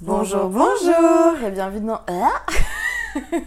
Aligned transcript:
Bonjour, 0.00 0.48
bonjour 0.48 1.44
Et 1.44 1.50
bienvenue 1.50 1.88
dans... 1.88 2.00
Ah 2.06 2.42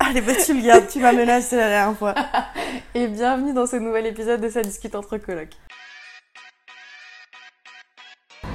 Allez, 0.01 0.19
bah 0.19 0.33
tu 0.45 0.53
le 0.53 0.61
gardes, 0.61 0.85
tu 0.89 0.99
m'as 0.99 1.13
menacé 1.13 1.55
la 1.55 1.69
dernière 1.69 1.97
fois. 1.97 2.13
Et 2.93 3.07
bienvenue 3.07 3.53
dans 3.53 3.65
ce 3.65 3.77
nouvel 3.77 4.07
épisode 4.07 4.41
de 4.41 4.49
Ça 4.49 4.61
discute 4.61 4.93
entre 4.95 5.17
colocs. 5.17 5.55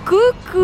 Coucou 0.04 0.58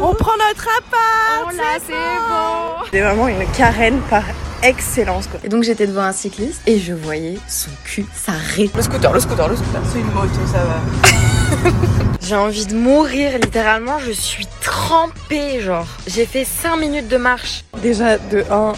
On 0.00 0.14
prend 0.14 0.36
notre 0.36 0.68
appart 0.78 1.46
Oh 1.46 1.56
là, 1.56 1.78
c'est 1.84 1.92
bon 1.92 2.86
C'est 2.92 3.00
vraiment 3.00 3.26
une 3.26 3.44
carène 3.56 4.00
par 4.08 4.22
excellence 4.62 5.26
quoi. 5.26 5.40
Et 5.42 5.48
donc 5.48 5.64
j'étais 5.64 5.88
devant 5.88 6.02
un 6.02 6.12
cycliste 6.12 6.62
et 6.68 6.78
je 6.78 6.94
voyais 6.94 7.38
son 7.48 7.70
cul 7.82 8.06
s'arrêter. 8.14 8.70
Le 8.76 8.82
scooter, 8.82 9.12
le 9.12 9.18
scooter, 9.18 9.48
le 9.48 9.56
scooter. 9.56 9.82
C'est 9.92 9.98
une 9.98 10.12
moto, 10.12 10.46
ça 10.46 10.62
va. 10.64 12.04
J'ai 12.20 12.34
envie 12.34 12.66
de 12.66 12.74
mourir, 12.74 13.38
littéralement, 13.38 13.98
je 13.98 14.12
suis 14.12 14.46
trempée, 14.62 15.60
genre. 15.60 15.86
J'ai 16.06 16.26
fait 16.26 16.44
5 16.44 16.76
minutes 16.76 17.08
de 17.08 17.16
marche. 17.16 17.64
Déjà, 17.80 18.18
de 18.18 18.44
1, 18.50 18.72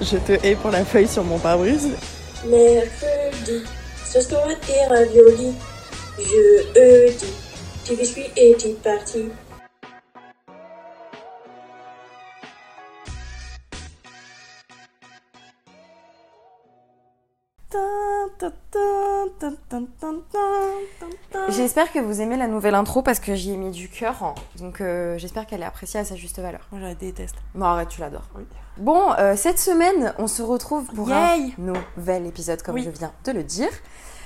je 0.00 0.16
te 0.16 0.32
hais 0.46 0.54
pour 0.54 0.70
la 0.70 0.84
feuille 0.84 1.08
sur 1.08 1.24
mon 1.24 1.38
pare-brise. 1.38 1.88
Mercredi, 2.46 3.64
sauce 4.04 4.28
tomate 4.28 4.58
et 4.68 4.86
ravioli. 4.88 5.52
Jeudi, 6.18 7.26
tes 7.84 7.96
biscuits 7.96 8.30
et 8.36 8.54
tes 8.56 8.72
parties. 8.82 9.28
J'espère 21.48 21.92
que 21.92 21.98
vous 21.98 22.20
aimez 22.20 22.36
la 22.36 22.46
nouvelle 22.48 22.74
intro 22.74 23.02
parce 23.02 23.18
que 23.20 23.34
j'y 23.34 23.52
ai 23.52 23.56
mis 23.56 23.70
du 23.70 23.88
cœur. 23.88 24.34
Donc 24.58 24.80
euh, 24.80 25.18
j'espère 25.18 25.46
qu'elle 25.46 25.62
est 25.62 25.66
appréciée 25.66 26.00
à 26.00 26.04
sa 26.04 26.16
juste 26.16 26.38
valeur. 26.38 26.60
Moi, 26.72 26.80
je 26.80 26.86
la 26.86 26.94
déteste. 26.94 27.36
Bon, 27.54 27.64
arrête, 27.64 27.88
tu 27.88 28.00
l'adores. 28.00 28.28
Oui. 28.36 28.44
Bon, 28.78 29.12
euh, 29.18 29.36
cette 29.36 29.58
semaine, 29.58 30.14
on 30.18 30.26
se 30.26 30.42
retrouve 30.42 30.86
pour 30.94 31.08
Yay 31.08 31.16
un 31.16 31.72
nouvel 31.96 32.26
épisode, 32.26 32.62
comme 32.62 32.74
Oui. 32.76 32.82
je 32.84 32.90
viens 32.90 33.12
de 33.24 33.32
le 33.32 33.42
dire. 33.42 33.70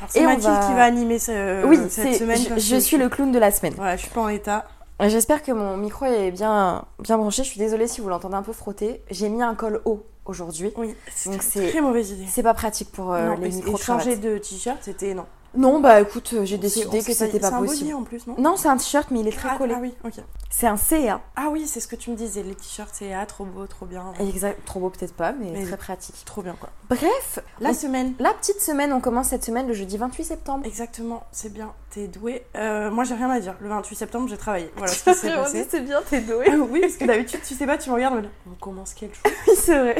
C'est 0.08 0.24
Mathilde 0.24 0.44
va- 0.44 0.66
qui 0.66 0.72
va 0.74 0.84
animer 0.84 1.18
ce- 1.18 1.64
oui, 1.66 1.78
cette 1.90 2.14
semaine. 2.14 2.38
je, 2.38 2.58
je 2.58 2.76
suis 2.76 2.96
le 2.96 3.08
clown 3.08 3.30
de 3.32 3.38
la 3.38 3.50
semaine. 3.50 3.74
Voilà, 3.76 3.96
je 3.96 4.02
suis 4.02 4.10
pas 4.10 4.22
en 4.22 4.28
état. 4.28 4.64
J'espère 5.00 5.42
que 5.42 5.52
mon 5.52 5.76
micro 5.76 6.04
est 6.06 6.30
bien, 6.30 6.84
bien 6.98 7.16
branché. 7.16 7.42
Je 7.42 7.48
suis 7.48 7.58
désolée 7.58 7.86
si 7.86 8.00
vous 8.00 8.08
l'entendez 8.08 8.34
un 8.34 8.42
peu 8.42 8.52
frotter. 8.52 9.02
J'ai 9.10 9.28
mis 9.28 9.42
un 9.42 9.54
col 9.54 9.80
haut 9.84 10.04
aujourd'hui. 10.30 10.72
Oui, 10.76 10.94
c'est 11.14 11.30
Donc 11.30 11.42
une 11.42 11.48
c'est- 11.50 11.68
très 11.70 11.80
mauvaise 11.80 12.10
idée. 12.12 12.26
C'est 12.28 12.42
pas 12.42 12.54
pratique 12.54 12.90
pour 12.92 13.12
euh, 13.12 13.28
non, 13.28 13.36
les 13.40 13.58
et 13.58 13.76
changer 13.76 14.16
de 14.16 14.38
t-shirt, 14.38 14.78
c'était 14.80 15.12
non. 15.14 15.26
Non, 15.52 15.80
bah 15.80 16.00
écoute, 16.00 16.30
euh, 16.34 16.44
j'ai 16.44 16.58
décidé 16.58 17.02
que 17.02 17.12
c'était 17.12 17.40
pas 17.40 17.48
C'est 17.48 17.54
un 17.54 17.58
body 17.58 17.70
possible. 17.70 17.94
en 17.94 18.02
plus, 18.04 18.24
non 18.28 18.36
Non, 18.38 18.56
c'est 18.56 18.68
un 18.68 18.76
t-shirt, 18.76 19.10
mais 19.10 19.18
il 19.18 19.26
est 19.26 19.36
très 19.36 19.48
ah, 19.52 19.58
collé. 19.58 19.74
ah 19.76 19.80
oui, 19.82 19.92
ok. 20.04 20.14
C'est 20.48 20.68
un 20.68 20.76
CA. 20.76 21.20
Ah 21.34 21.48
oui, 21.50 21.66
c'est 21.66 21.80
ce 21.80 21.88
que 21.88 21.96
tu 21.96 22.10
me 22.10 22.14
disais, 22.14 22.44
les 22.44 22.54
t-shirts, 22.54 23.02
ah, 23.12 23.26
trop 23.26 23.44
beau, 23.44 23.66
trop 23.66 23.84
bien. 23.84 24.12
Exact, 24.20 24.64
trop 24.64 24.78
beau 24.78 24.90
peut-être 24.90 25.12
pas, 25.14 25.32
mais, 25.32 25.50
Mais- 25.50 25.64
très 25.66 25.76
pratique. 25.76 26.14
Trop 26.24 26.42
bien 26.42 26.54
quoi. 26.54 26.68
Bref, 26.88 27.40
La 27.58 27.70
on- 27.70 27.74
semaine. 27.74 28.14
la 28.20 28.32
petite 28.32 28.60
semaine, 28.60 28.92
on 28.92 29.00
commence 29.00 29.26
cette 29.30 29.44
semaine 29.44 29.66
le 29.66 29.74
jeudi 29.74 29.96
28 29.96 30.22
septembre. 30.22 30.64
Exactement, 30.66 31.24
c'est 31.32 31.52
bien, 31.52 31.72
t'es 31.90 32.06
doué. 32.08 32.42
Euh, 32.56 32.90
moi 32.90 33.04
j'ai 33.04 33.14
rien 33.14 33.28
à 33.30 33.40
dire. 33.40 33.54
Le 33.60 33.68
28 33.68 33.94
septembre, 33.96 34.28
j'ai 34.28 34.36
travaillé. 34.36 34.70
Voilà 34.76 34.92
ce 34.92 35.04
qui 35.04 35.14
s'est 35.14 35.30
passé. 35.34 35.66
c'est 35.68 35.80
bien, 35.80 36.00
t'es 36.08 36.20
doué. 36.20 36.46
Ah 36.48 36.54
oui, 36.70 36.80
parce 36.80 36.94
que 36.94 37.04
d'habitude, 37.04 37.40
tu 37.46 37.54
sais 37.54 37.66
pas, 37.66 37.76
tu 37.78 37.90
me 37.90 37.94
regardes, 37.96 38.24
on 38.50 38.54
commence 38.54 38.94
quel 38.94 39.10
jour 39.12 39.22
Oui, 39.48 39.54
c'est 39.56 39.78
vrai. 39.78 39.96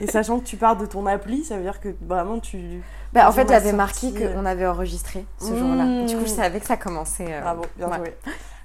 Et 0.00 0.06
sachant 0.06 0.40
que 0.40 0.44
tu 0.44 0.56
pars 0.56 0.76
de 0.76 0.86
ton 0.86 1.06
appli, 1.06 1.44
ça 1.44 1.56
veut 1.56 1.62
dire 1.62 1.80
que 1.80 1.90
vraiment 2.02 2.38
tu. 2.38 2.80
Bah, 3.12 3.28
en 3.28 3.32
fait, 3.32 3.44
va 3.44 3.54
j'avais 3.54 3.72
marqué 3.72 4.12
qu'on 4.12 4.44
avait 4.44 4.66
enregistré 4.66 5.24
ce 5.38 5.52
Mmh. 5.52 5.56
jour-là. 5.58 6.06
Du 6.06 6.16
coup, 6.16 6.24
je 6.24 6.30
savais 6.30 6.60
que 6.60 6.66
ça 6.66 6.76
commençait. 6.76 7.26
euh, 7.32 7.40
Bravo, 7.40 7.62
bien 7.76 7.88
ouais. 7.88 7.96
joué. 7.98 8.14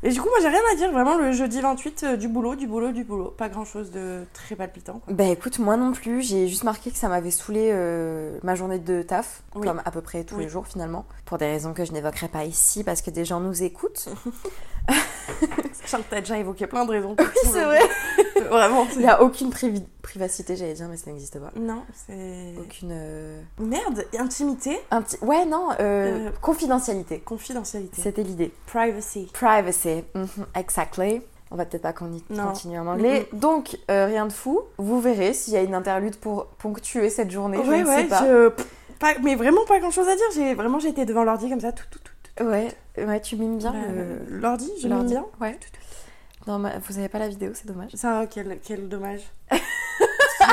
Et 0.04 0.10
du 0.10 0.20
coup, 0.20 0.30
moi 0.30 0.38
j'ai 0.42 0.48
rien 0.48 0.62
à 0.72 0.76
dire. 0.76 0.92
Vraiment, 0.92 1.16
le 1.18 1.32
jeudi 1.32 1.62
28, 1.62 2.04
euh, 2.04 2.18
du 2.18 2.28
boulot, 2.28 2.56
du 2.56 2.66
boulot, 2.68 2.92
du 2.92 3.04
boulot. 3.04 3.34
Pas 3.38 3.50
grand 3.50 3.66
chose 3.66 3.92
de 3.92 4.24
très 4.34 4.56
palpitant. 4.56 5.00
Quoi. 5.06 5.14
Bah 5.14 5.26
écoute, 5.26 5.60
moi 5.60 5.78
non 5.78 5.92
plus, 5.92 6.22
j'ai 6.24 6.48
juste 6.48 6.64
marqué 6.64 6.90
que 6.92 6.98
ça 6.98 7.08
m'avait 7.08 7.30
saoulé 7.32 7.70
euh, 7.72 8.38
ma 8.44 8.56
journée 8.56 8.80
de 8.80 9.04
taf, 9.04 9.44
Oui. 9.56 9.68
comme 9.68 9.82
à 9.86 9.92
peu 9.92 10.02
près 10.02 10.24
tous 10.24 10.36
Oui. 10.36 10.44
les 10.44 10.50
jours 10.50 10.66
finalement, 10.66 11.06
pour 11.26 11.38
des 11.38 11.46
raisons 11.46 11.74
que 11.74 11.86
je 11.86 11.92
n'évoquerai 11.92 12.28
pas 12.30 12.46
ici 12.46 12.84
parce 12.84 13.02
que 13.04 13.12
des 13.12 13.26
gens 13.26 13.40
nous 13.40 13.62
écoutent. 13.64 14.10
Sachant 15.74 16.00
que 16.00 16.10
t'as 16.10 16.20
déjà 16.22 16.38
évoqué 16.38 16.68
plein 16.68 16.86
de 16.86 16.92
raisons. 16.92 17.16
Oui, 17.20 17.26
c'est 17.52 17.64
vrai. 17.64 17.80
Vraiment. 18.50 18.88
Il 18.94 19.00
n'y 19.00 19.08
a 19.08 19.22
aucune 19.22 19.50
privacité, 20.02 20.56
j'allais 20.56 20.74
dire, 20.74 20.88
mais 20.90 20.98
ça 20.98 21.10
n'existe 21.12 21.40
pas. 21.40 21.52
Non, 21.56 21.84
c'est. 21.94 22.54
Aucune. 22.60 22.90
euh, 22.92 23.42
Merde, 23.60 24.06
intimité, 24.20 24.80
Un 24.92 25.02
petit... 25.02 25.18
Ouais, 25.24 25.46
non, 25.46 25.70
euh, 25.80 26.28
Euh, 26.28 26.32
confidentialité. 26.42 27.20
confidentialité, 27.20 28.02
C'était 28.02 28.24
l'idée. 28.24 28.54
privacy. 28.68 29.30
Privacy, 29.34 30.04
mhm, 30.16 30.28
exactly. 30.56 31.22
On 31.54 31.56
va 31.58 31.66
peut-être 31.66 31.82
pas 31.84 31.92
con- 31.94 32.10
Non. 32.30 32.48
continuer 32.48 32.80
en 32.80 32.88
anglais. 32.88 33.28
Donc, 33.34 33.78
euh, 33.90 34.06
rien 34.06 34.26
de 34.26 34.32
fou. 34.32 34.62
Vous 34.78 35.02
verrez 35.02 35.34
s'il 35.34 35.54
y 35.54 35.58
a 35.58 35.62
une 35.62 35.76
interlude 35.76 36.16
pour 36.16 36.46
ponctuer 36.46 37.10
cette 37.10 37.30
journée. 37.30 37.60
je 37.64 37.70
ouais, 37.70 37.82
ne 37.84 37.88
ouais, 37.88 38.02
sais 38.04 38.08
pas. 38.08 38.22
je- 38.26 38.50
pas- 39.00 39.20
mais 39.22 39.36
vraiment 39.36 39.66
pas 39.66 39.80
grand 39.80 39.92
chose 39.92 40.08
à 40.08 40.16
dire. 40.16 40.26
J'ai 40.34 40.54
vraiment 40.54 40.80
j'étais 40.80 41.06
devant 41.06 41.24
l'ordi 41.26 41.50
comme 41.50 41.60
ça, 41.60 41.74
tout, 41.74 41.84
tout, 41.92 42.00
tout. 42.00 42.12
tout. 42.38 42.44
Ouais, 42.46 42.70
ouais, 42.98 43.20
tu 43.20 43.36
mimes 43.36 43.58
bien 43.58 43.74
le- 43.74 44.38
l'ordi, 44.40 44.72
je 44.82 44.88
l'ordi. 44.88 45.12
bien. 45.14 45.26
Ouais. 45.42 45.60
Non, 46.48 46.58
vous 46.88 46.98
avez 46.98 47.10
pas 47.10 47.20
la 47.20 47.28
vidéo, 47.28 47.52
c'est 47.54 47.68
dommage. 47.68 47.92
Ça, 47.96 48.26
quel, 48.30 48.58
quel 48.64 48.88
dommage. 48.90 49.22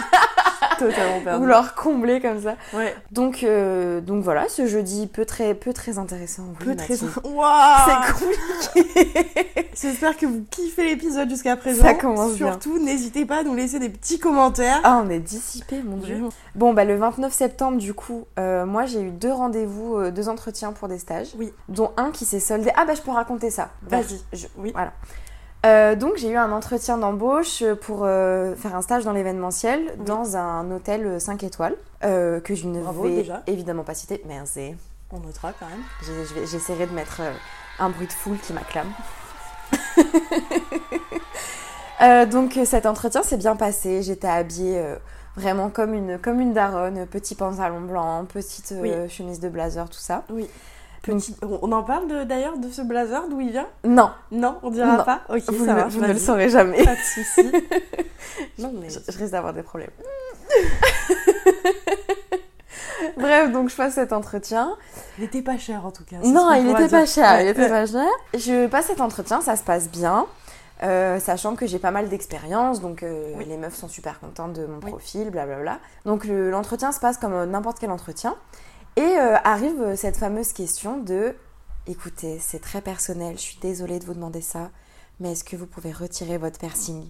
Totalement 0.79 1.21
perdu. 1.25 1.41
Vous 1.41 1.47
leur 1.47 1.75
combler 1.75 2.21
comme 2.21 2.41
ça. 2.41 2.55
Ouais. 2.73 2.95
Donc, 3.11 3.43
euh, 3.43 4.01
donc 4.01 4.23
voilà, 4.23 4.49
ce 4.49 4.67
jeudi 4.67 5.09
peu 5.09 5.25
très, 5.25 5.55
peu 5.55 5.73
très 5.73 5.99
intéressant. 5.99 6.45
oui, 6.61 6.67
Peu 6.67 6.77
très. 6.77 6.95
Waouh 7.25 7.79
C'est 7.87 8.13
compliqué. 8.13 9.69
J'espère 9.81 10.17
que 10.17 10.27
vous 10.27 10.45
kiffez 10.51 10.85
l'épisode 10.85 11.29
jusqu'à 11.31 11.57
présent. 11.57 11.83
Ça 11.83 11.95
commence 11.95 12.35
bien. 12.35 12.53
Surtout, 12.53 12.79
n'hésitez 12.79 13.25
pas 13.25 13.39
à 13.39 13.43
nous 13.43 13.57
laisser 13.57 13.81
des 13.81 13.89
petits 13.89 14.21
commentaires. 14.21 14.81
Ah, 14.85 15.03
on 15.05 15.11
est 15.11 15.19
dissipé, 15.19 15.83
mon 15.83 15.97
dieu. 15.97 16.23
Bon, 16.55 16.73
bah 16.75 16.85
le 16.85 16.97
29 16.97 17.33
septembre, 17.33 17.79
du 17.79 17.93
coup, 17.95 18.27
euh, 18.39 18.65
moi 18.65 18.87
j'ai 18.87 19.01
eu 19.01 19.11
deux 19.11 19.33
rendez-vous, 19.33 19.97
euh, 19.97 20.11
deux 20.13 20.29
entretiens 20.29 20.73
pour 20.73 20.87
des 20.87 20.99
stages. 20.99 21.29
Oui. 21.39 21.53
Dont 21.69 21.91
un 21.97 22.13
qui 22.13 22.25
s'est 22.25 22.41
soldé. 22.41 22.71
Ah, 22.77 22.85
bah 22.85 22.95
je 22.95 23.03
peux 23.03 23.11
raconter 23.11 23.51
ça. 23.51 23.71
Vas-y. 23.83 24.21
Je- 24.33 24.47
Oui. 24.59 24.71
Voilà. 24.73 24.93
Euh, 25.67 25.97
donc 25.97 26.17
j'ai 26.17 26.31
eu 26.31 26.37
un 26.37 26.53
entretien 26.53 26.99
d'embauche 26.99 27.65
pour 27.83 28.05
euh, 28.05 28.55
faire 28.55 28.77
un 28.77 28.83
stage 28.83 29.05
dans 29.05 29.13
l'événementiel 29.13 29.81
Oui. 29.99 30.05
dans 30.05 30.37
un 30.37 30.71
hôtel 30.71 31.21
5 31.21 31.43
étoiles 31.43 31.75
euh, 32.05 32.41
que 32.41 32.55
je 32.55 32.67
ne 32.69 32.81
Bravo, 32.81 33.03
vais 33.03 33.17
déjà. 33.17 33.43
évidemment 33.49 33.83
pas 33.83 33.95
citer. 33.95 34.23
Merci. 34.27 34.77
On 35.11 35.19
notera 35.19 35.53
quand 35.59 35.67
même. 35.67 35.83
J'essaierai 36.47 36.87
de 36.87 36.93
mettre 36.93 37.23
un 37.81 37.89
bruit 37.91 38.07
de 38.07 38.13
foule 38.13 38.39
qui 38.39 38.53
m'acclame. 38.53 38.93
Donc 42.31 42.59
cet 42.65 42.87
entretien 42.87 43.23
s'est 43.23 43.37
bien 43.37 43.57
passé. 43.57 44.03
J'étais 44.03 44.29
habillée 44.29 44.81
vraiment 45.35 45.71
comme 45.71 45.95
une, 45.95 46.19
comme 46.19 46.41
une 46.41 46.53
daronne. 46.53 47.07
Petit 47.07 47.35
pantalon 47.35 47.81
blanc, 47.81 48.25
petite 48.27 48.75
chemise 49.09 49.41
de 49.41 49.49
blazer, 49.49 49.89
tout 49.89 49.99
ça. 49.99 50.25
Oui. 50.31 50.49
Petit... 51.03 51.37
On 51.43 51.59
on 51.63 51.73
en 51.73 51.83
parle 51.83 52.25
d'ailleurs 52.27 52.59
de 52.59 52.71
ce 52.71 52.83
blazer, 52.83 53.29
d'où 53.29 53.41
il 53.41 53.51
vient? 53.51 53.67
Non, 53.85 54.11
Non, 54.31 54.59
on 54.63 54.71
dira 54.71 54.97
Non. 54.99 55.05
pas? 55.05 55.21
Ok, 55.29 55.43
vous, 55.49 55.65
ça 55.65 55.87
vous 55.87 56.01
ne 56.01 56.09
le 56.13 56.19
saurez 56.19 56.49
jamais. 56.51 56.85
Pas 56.85 56.95
de 56.95 57.01
soucis. 57.01 57.53
non, 58.59 58.73
mais. 58.81 58.91
Je, 58.91 58.99
je 59.11 59.17
risque 59.19 59.33
d'avoir 59.33 59.53
des 59.55 59.63
problèmes. 59.63 59.91
Bref, 63.17 63.53
donc 63.53 63.69
je 63.71 63.77
passe 63.77 63.95
cet 63.95 64.13
entretien. 64.13 64.77
Il 65.19 65.25
était 65.25 65.43
pas 65.43 65.57
cher 65.57 65.85
en 65.87 65.91
tout 65.91 66.05
cas. 66.05 66.17
Non, 66.25 66.53
il 66.55 66.69
était 66.69 66.89
pas 66.89 67.07
cher, 67.07 67.31
Ouais, 67.33 67.45
il 67.45 67.49
était 67.49 67.69
pas 67.69 67.87
cher. 67.87 68.07
Je 68.35 68.67
passe 68.67 68.87
cet 68.87 69.01
entretien, 69.01 69.41
ça 69.41 69.57
se 69.57 69.63
passe 69.63 69.89
bien, 69.89 70.27
euh, 70.83 71.19
sachant 71.21 71.55
que 71.57 71.67
j'ai 71.67 71.79
pas 71.79 71.91
mal 71.93 72.09
d'expérience, 72.09 72.81
donc 72.81 73.03
euh, 73.03 73.33
Oui. 73.37 73.45
les 73.47 73.57
meufs 73.57 73.75
sont 73.75 73.89
super 73.89 74.19
contentes 74.21 74.53
de 74.55 74.67
mon 74.67 74.79
Oui. 74.83 74.91
profil, 74.91 75.31
blablabla. 75.31 75.79
Donc 76.07 76.25
le- 76.25 76.51
l'entretien 76.51 76.91
se 76.93 77.01
passe 77.01 77.19
comme 77.19 77.33
euh, 77.35 77.47
n'importe 77.47 77.79
quel 77.79 77.91
entretien. 77.91 78.35
Et 78.99 79.17
euh, 79.19 79.37
arrive 79.45 79.81
euh, 79.81 79.95
cette 79.97 80.17
fameuse 80.17 80.53
question 80.53 80.99
de 80.99 81.35
écoutez, 81.87 82.39
c'est 82.41 82.59
très 82.61 82.81
personnel, 82.81 83.37
je 83.37 83.43
suis 83.43 83.59
désolée 83.63 84.01
de 84.01 84.05
vous 84.05 84.13
demander 84.15 84.41
ça, 84.41 84.71
mais 85.21 85.33
est-ce 85.33 85.45
que 85.45 85.55
vous 85.55 85.67
pouvez 85.67 85.93
retirer 85.93 86.37
votre 86.37 86.59
piercing? 86.59 87.05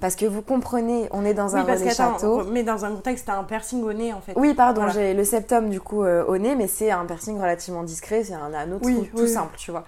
Parce 0.00 0.14
que 0.14 0.24
vous 0.24 0.40
comprenez, 0.40 1.08
on 1.10 1.24
est 1.24 1.34
dans 1.34 1.52
Oui, 1.52 1.60
un 1.60 1.64
parce 1.64 1.80
relais 1.80 1.92
château. 1.94 2.44
mais 2.44 2.62
dans 2.62 2.84
un 2.84 2.92
contexte, 2.94 3.26
t'as 3.26 3.36
un 3.36 3.42
piercing 3.44 3.82
au 3.82 3.92
nez 3.92 4.12
en 4.12 4.20
fait. 4.20 4.34
Oui, 4.36 4.54
pardon, 4.54 4.82
Voilà. 4.82 4.94
j'ai 4.94 5.14
le 5.14 5.24
septum 5.24 5.68
du 5.68 5.80
coup 5.80 6.04
euh, 6.04 6.24
au 6.26 6.38
nez, 6.38 6.54
mais 6.54 6.68
c'est 6.68 6.92
un 6.92 7.04
piercing 7.06 7.36
relativement 7.38 7.82
discret, 7.82 8.22
c'est 8.22 8.34
un 8.34 8.54
anneau 8.54 8.78
Oui, 8.82 9.10
tout, 9.14 9.22
oui, 9.22 9.28
simple, 9.28 9.56
tu 9.58 9.72
vois. 9.72 9.84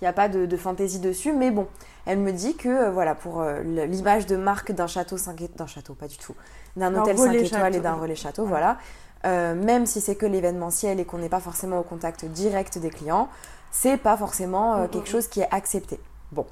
Il 0.00 0.04
n'y 0.04 0.08
a 0.08 0.12
pas 0.12 0.28
de, 0.28 0.46
de 0.46 0.56
fantaisie 0.58 1.00
dessus, 1.00 1.32
mais 1.32 1.50
bon, 1.50 1.66
elle 2.06 2.18
me 2.20 2.32
dit 2.32 2.54
que 2.54 2.68
euh, 2.68 2.90
voilà, 2.92 3.14
pour 3.16 3.40
euh, 3.40 3.62
l'image 3.62 4.26
de 4.26 4.36
marque 4.36 4.70
d'un 4.72 4.86
château 4.86 5.16
5 5.16 5.40
étoiles, 5.40 5.56
d'un 5.56 5.66
château, 5.66 5.94
pas 5.94 6.06
du 6.06 6.18
tout, 6.18 6.34
d'un 6.76 6.94
hôtel 6.94 7.16
5 7.18 7.26
relais 7.28 7.42
étoiles 7.46 7.74
et 7.74 7.80
d'un 7.80 7.94
relais 7.94 8.14
château, 8.14 8.44
Voilà. 8.44 8.78
Euh, 9.24 9.54
même 9.54 9.86
si 9.86 10.00
c'est 10.00 10.14
que 10.16 10.26
l'événementiel 10.26 11.00
et 11.00 11.04
qu'on 11.04 11.18
n'est 11.18 11.28
pas 11.28 11.40
forcément 11.40 11.78
au 11.78 11.82
contact 11.82 12.24
direct 12.24 12.78
des 12.78 12.90
clients, 12.90 13.28
c'est 13.70 13.96
pas 13.96 14.16
forcément 14.16 14.76
euh, 14.76 14.86
quelque 14.88 15.08
chose 15.08 15.28
qui 15.28 15.40
est 15.40 15.48
accepté. 15.52 15.98
Bon. 16.32 16.46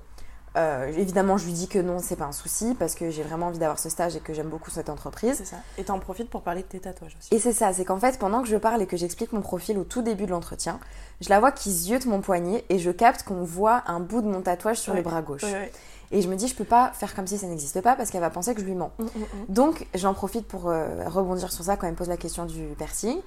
Euh, 0.57 0.87
évidemment, 0.87 1.37
je 1.37 1.45
lui 1.45 1.53
dis 1.53 1.69
que 1.69 1.79
non, 1.79 1.99
c'est 1.99 2.17
pas 2.17 2.25
un 2.25 2.33
souci 2.33 2.75
parce 2.79 2.95
que 2.95 3.11
j'ai 3.11 3.23
vraiment 3.23 3.49
envie 3.49 3.59
d'avoir 3.59 3.79
ce 3.79 3.91
stage 3.91 4.17
et 4.17 4.21
que 4.21 4.33
j'aime 4.33 4.49
beaucoup 4.49 4.71
cette 4.71 4.89
entreprise. 4.89 5.35
C'est 5.37 5.45
ça. 5.45 5.57
Et 5.77 5.85
t'en 5.85 5.99
profites 5.99 6.31
pour 6.31 6.41
parler 6.41 6.63
de 6.63 6.67
tes 6.67 6.81
tatouages 6.81 7.15
aussi. 7.21 7.35
Et 7.35 7.39
c'est 7.39 7.53
ça, 7.53 7.75
c'est 7.75 7.85
qu'en 7.85 7.99
fait, 7.99 8.19
pendant 8.19 8.41
que 8.41 8.49
je 8.49 8.57
parle 8.57 8.81
et 8.81 8.87
que 8.87 8.97
j'explique 8.97 9.35
mon 9.35 9.43
profil 9.43 9.77
au 9.77 9.85
tout 9.85 10.01
début 10.01 10.25
de 10.25 10.31
l'entretien, 10.31 10.81
je 11.21 11.29
la 11.29 11.41
vois 11.41 11.53
qui 11.53 11.71
ziote 11.71 12.07
mon 12.07 12.23
poignet 12.23 12.65
et 12.71 12.79
je 12.79 12.91
capte 12.91 13.23
qu'on 13.25 13.45
voit 13.45 13.83
un 13.87 14.01
bout 14.01 14.23
de 14.23 14.29
mon 14.29 14.41
tatouage 14.41 14.79
sur 14.79 14.93
Ouais. 14.95 15.01
le 15.01 15.05
bras 15.05 15.21
gauche. 15.21 15.43
Ouais, 15.43 15.53
ouais. 15.53 15.73
Et 16.11 16.23
je 16.23 16.29
me 16.29 16.37
dis, 16.37 16.49
je 16.49 16.55
peux 16.55 16.65
pas 16.65 16.91
faire 16.93 17.15
comme 17.15 17.27
si 17.27 17.39
ça 17.39 17.47
n'existe 17.47 17.81
pas 17.81 17.97
parce 17.97 18.11
qu'elle 18.11 18.21
va 18.21 18.31
penser 18.31 18.55
que 18.55 18.61
je 18.61 18.67
lui 18.67 18.75
mens. 18.75 18.93
Mm, 18.99 19.03
mm, 19.03 19.07
mm. 19.07 19.27
Donc, 19.49 19.87
j'en 19.95 20.15
profite 20.15 20.47
pour 20.47 20.69
euh, 20.69 21.09
rebondir 21.09 21.53
sur 21.53 21.65
ça 21.65 21.77
quand 21.77 21.87
elle 21.87 21.93
me 21.93 21.99
pose 21.99 22.09
la 22.09 22.17
question 22.17 22.47
du 22.47 22.63
piercing. 22.77 23.19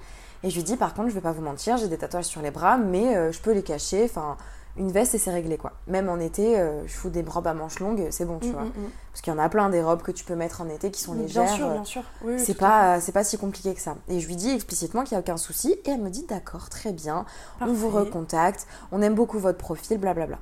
Et 0.42 0.50
je 0.50 0.56
lui 0.56 0.62
dis, 0.62 0.76
par 0.76 0.94
contre, 0.94 1.10
je 1.10 1.14
vais 1.14 1.20
pas 1.20 1.32
vous 1.32 1.42
mentir, 1.42 1.76
j'ai 1.76 1.88
des 1.88 1.98
tatouages 1.98 2.24
sur 2.24 2.40
les 2.40 2.50
bras, 2.50 2.78
mais 2.78 3.16
euh, 3.16 3.32
je 3.32 3.40
peux 3.40 3.52
les 3.52 3.62
cacher. 3.62 4.04
Enfin, 4.04 4.38
une 4.76 4.92
veste 4.92 5.14
et 5.14 5.18
c'est 5.18 5.32
réglé 5.32 5.56
quoi. 5.58 5.72
Même 5.88 6.08
en 6.08 6.18
été, 6.18 6.58
euh, 6.58 6.86
je 6.86 6.92
fous 6.92 7.10
des 7.10 7.22
robes 7.22 7.46
à 7.46 7.54
manches 7.54 7.80
longues, 7.80 8.06
c'est 8.10 8.24
bon, 8.24 8.38
tu 8.38 8.50
vois. 8.50 8.64
Parce 9.12 9.20
qu'il 9.20 9.32
y 9.32 9.36
en 9.36 9.38
a 9.38 9.48
plein 9.48 9.68
des 9.68 9.82
robes 9.82 10.02
que 10.02 10.12
tu 10.12 10.24
peux 10.24 10.36
mettre 10.36 10.60
en 10.60 10.68
été 10.68 10.90
qui 10.90 11.00
sont 11.00 11.14
légères. 11.14 11.44
Bien 11.44 11.54
sûr, 11.54 11.70
bien 11.70 11.84
sûr. 11.84 12.02
Oui, 12.24 12.38
c'est 12.38 12.54
pas, 12.54 13.00
c'est 13.00 13.12
pas 13.12 13.24
si 13.24 13.36
compliqué 13.36 13.74
que 13.74 13.80
ça. 13.80 13.96
Et 14.08 14.20
je 14.20 14.26
lui 14.28 14.36
dis 14.36 14.50
explicitement 14.50 15.02
qu'il 15.02 15.16
n'y 15.16 15.18
a 15.18 15.20
aucun 15.20 15.36
souci. 15.36 15.72
Et 15.84 15.90
elle 15.90 16.00
me 16.00 16.10
dit 16.10 16.24
d'accord, 16.26 16.68
très 16.68 16.92
bien. 16.92 17.26
On 17.60 17.72
vous 17.72 17.90
recontacte. 17.90 18.66
On 18.92 19.02
aime 19.02 19.14
beaucoup 19.14 19.38
votre 19.38 19.58
profil, 19.58 19.98
blablabla. 19.98 20.38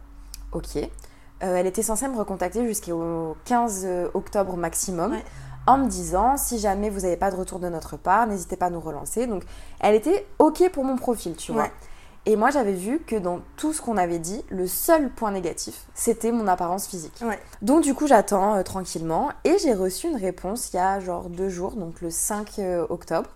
Ok. 0.53 0.79
Euh, 1.43 1.57
elle 1.57 1.67
était 1.67 1.83
censée 1.83 2.09
me 2.09 2.17
recontacter 2.17 2.67
jusqu'au 2.67 3.37
15 3.45 3.87
octobre 4.15 4.57
maximum. 4.57 5.13
Ouais. 5.13 5.25
En 5.67 5.77
me 5.77 5.89
disant, 5.89 6.39
si 6.39 6.59
jamais 6.59 6.89
vous 6.89 7.01
n'avez 7.01 7.19
pas 7.19 7.31
de 7.31 7.37
retour 7.37 7.59
de 7.59 7.69
notre 7.69 7.99
part, 7.99 8.27
n'hésitez 8.27 8.57
pas 8.57 8.67
à 8.67 8.71
nous 8.71 8.81
relancer. 8.81 9.27
Donc, 9.27 9.45
elle 9.81 9.95
était 9.95 10.27
OK 10.39 10.67
pour 10.73 10.83
mon 10.83 10.97
profil, 10.97 11.37
tu 11.37 11.53
vois. 11.53 11.65
Ouais. 11.65 11.73
Et 12.29 12.37
moi, 12.37 12.51
j'avais 12.51 12.75
vu 12.75 13.01
que 13.01 13.17
dans 13.17 13.41
tout 13.57 13.73
ce 13.73 13.81
qu'on 13.81 13.97
avait 13.97 14.19
dit, 14.19 14.45
le 14.51 14.67
seul 14.67 15.11
point 15.11 15.31
négatif, 15.31 15.87
c'était 15.95 16.31
mon 16.31 16.47
apparence 16.47 16.87
physique. 16.87 17.15
Ouais. 17.23 17.39
Donc 17.63 17.83
du 17.83 17.95
coup, 17.95 18.07
j'attends 18.07 18.55
euh, 18.57 18.63
tranquillement 18.63 19.31
et 19.45 19.57
j'ai 19.59 19.73
reçu 19.73 20.09
une 20.09 20.17
réponse 20.17 20.71
il 20.73 20.77
y 20.77 20.79
a 20.79 21.01
genre 21.01 21.31
deux 21.31 21.49
jours, 21.49 21.73
donc 21.77 22.03
le 22.03 22.11
5 22.11 22.59
euh, 22.59 22.87
octobre, 22.91 23.31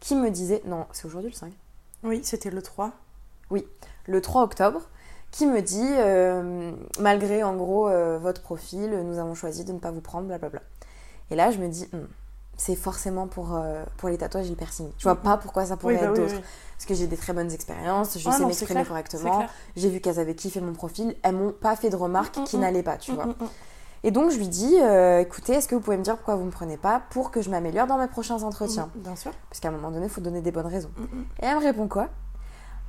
qui 0.00 0.16
me 0.16 0.30
disait, 0.30 0.62
non, 0.64 0.86
c'est 0.92 1.04
aujourd'hui 1.04 1.30
le 1.30 1.36
5, 1.36 1.52
Oui, 2.02 2.20
c'était 2.24 2.50
le 2.50 2.62
3. 2.62 2.92
le 4.06 4.20
3 4.22 4.42
octobre, 4.42 4.80
qui 5.30 5.46
me 5.46 5.60
dit, 5.62 5.80
euh, 5.84 6.72
malgré 6.98 7.42
en 7.42 7.54
gros 7.56 7.88
euh, 7.88 8.18
votre 8.18 8.42
profil, 8.42 8.90
nous 9.04 9.18
avons 9.18 9.34
choisi 9.34 9.64
de 9.64 9.72
ne 9.72 9.78
pas 9.78 9.90
vous 9.90 10.00
prendre, 10.00 10.26
blablabla. 10.26 10.60
Et 11.30 11.36
là, 11.36 11.50
je 11.50 11.58
me 11.58 11.68
dis, 11.68 11.88
Hmm, 11.92 12.06
c'est 12.56 12.74
forcément 12.74 13.26
pour, 13.26 13.54
euh, 13.54 13.84
pour 13.96 14.08
les 14.08 14.18
tatouages 14.18 14.46
et 14.46 14.50
le 14.50 14.56
piercing. 14.56 14.90
Je 14.98 15.04
vois 15.04 15.14
Mhm. 15.14 15.20
pas 15.20 15.36
pourquoi 15.38 15.64
ça 15.66 15.76
pourrait 15.76 15.94
Oui, 15.94 16.00
bah 16.00 16.06
être 16.06 16.12
oui, 16.12 16.18
d'autres. 16.18 16.34
oui. 16.34 16.42
Parce 16.76 16.86
que 16.86 16.94
j'ai 16.94 17.06
des 17.06 17.16
très 17.16 17.32
bonnes 17.32 17.52
expériences, 17.52 18.18
je 18.18 18.28
Ah 18.28 18.32
sais 18.32 18.44
m'exprimer 18.44 18.84
correctement. 18.84 19.46
J'ai 19.76 19.88
vu 19.88 20.00
qu'elles 20.00 20.18
avaient 20.18 20.34
kiffé 20.34 20.60
mon 20.60 20.72
profil, 20.72 21.14
elles 21.22 21.34
m'ont 21.36 21.52
pas 21.52 21.76
fait 21.76 21.90
de 21.90 21.96
remarques 21.96 22.36
Mm, 22.36 22.40
mm, 22.40 22.44
qui 22.44 22.56
mm. 22.56 22.60
n'allaient 22.60 22.82
pas, 22.82 22.96
tu 22.96 23.12
vois. 23.12 23.26
Mm, 23.26 23.28
mm, 23.40 23.44
mm. 23.44 23.48
Et 24.02 24.10
donc 24.10 24.30
je 24.30 24.38
lui 24.38 24.48
dis, 24.48 24.76
euh, 24.80 25.20
écoutez, 25.20 25.52
est-ce 25.52 25.68
que 25.68 25.74
vous 25.74 25.80
pouvez 25.82 25.98
me 25.98 26.02
dire 26.02 26.16
pourquoi 26.16 26.34
vous 26.36 26.44
me 26.44 26.50
prenez 26.50 26.78
pas 26.78 27.02
pour 27.10 27.30
que 27.30 27.42
je 27.42 27.50
m'améliore 27.50 27.86
dans 27.86 27.98
mes 27.98 28.08
prochains 28.08 28.42
entretiens? 28.42 28.90
Mm, 28.96 29.00
Bien 29.00 29.16
sûr. 29.16 29.30
Parce 29.50 29.60
qu'à 29.60 29.68
un 29.68 29.72
moment 29.72 29.90
donné, 29.90 30.06
il 30.06 30.10
faut 30.10 30.22
donner 30.22 30.40
des 30.40 30.50
bonnes 30.50 30.66
raisons. 30.66 30.90
Mm, 30.96 31.02
mm. 31.02 31.24
Et 31.42 31.44
elle 31.46 31.56
me 31.58 31.62
répond 31.62 31.86
quoi? 31.86 32.08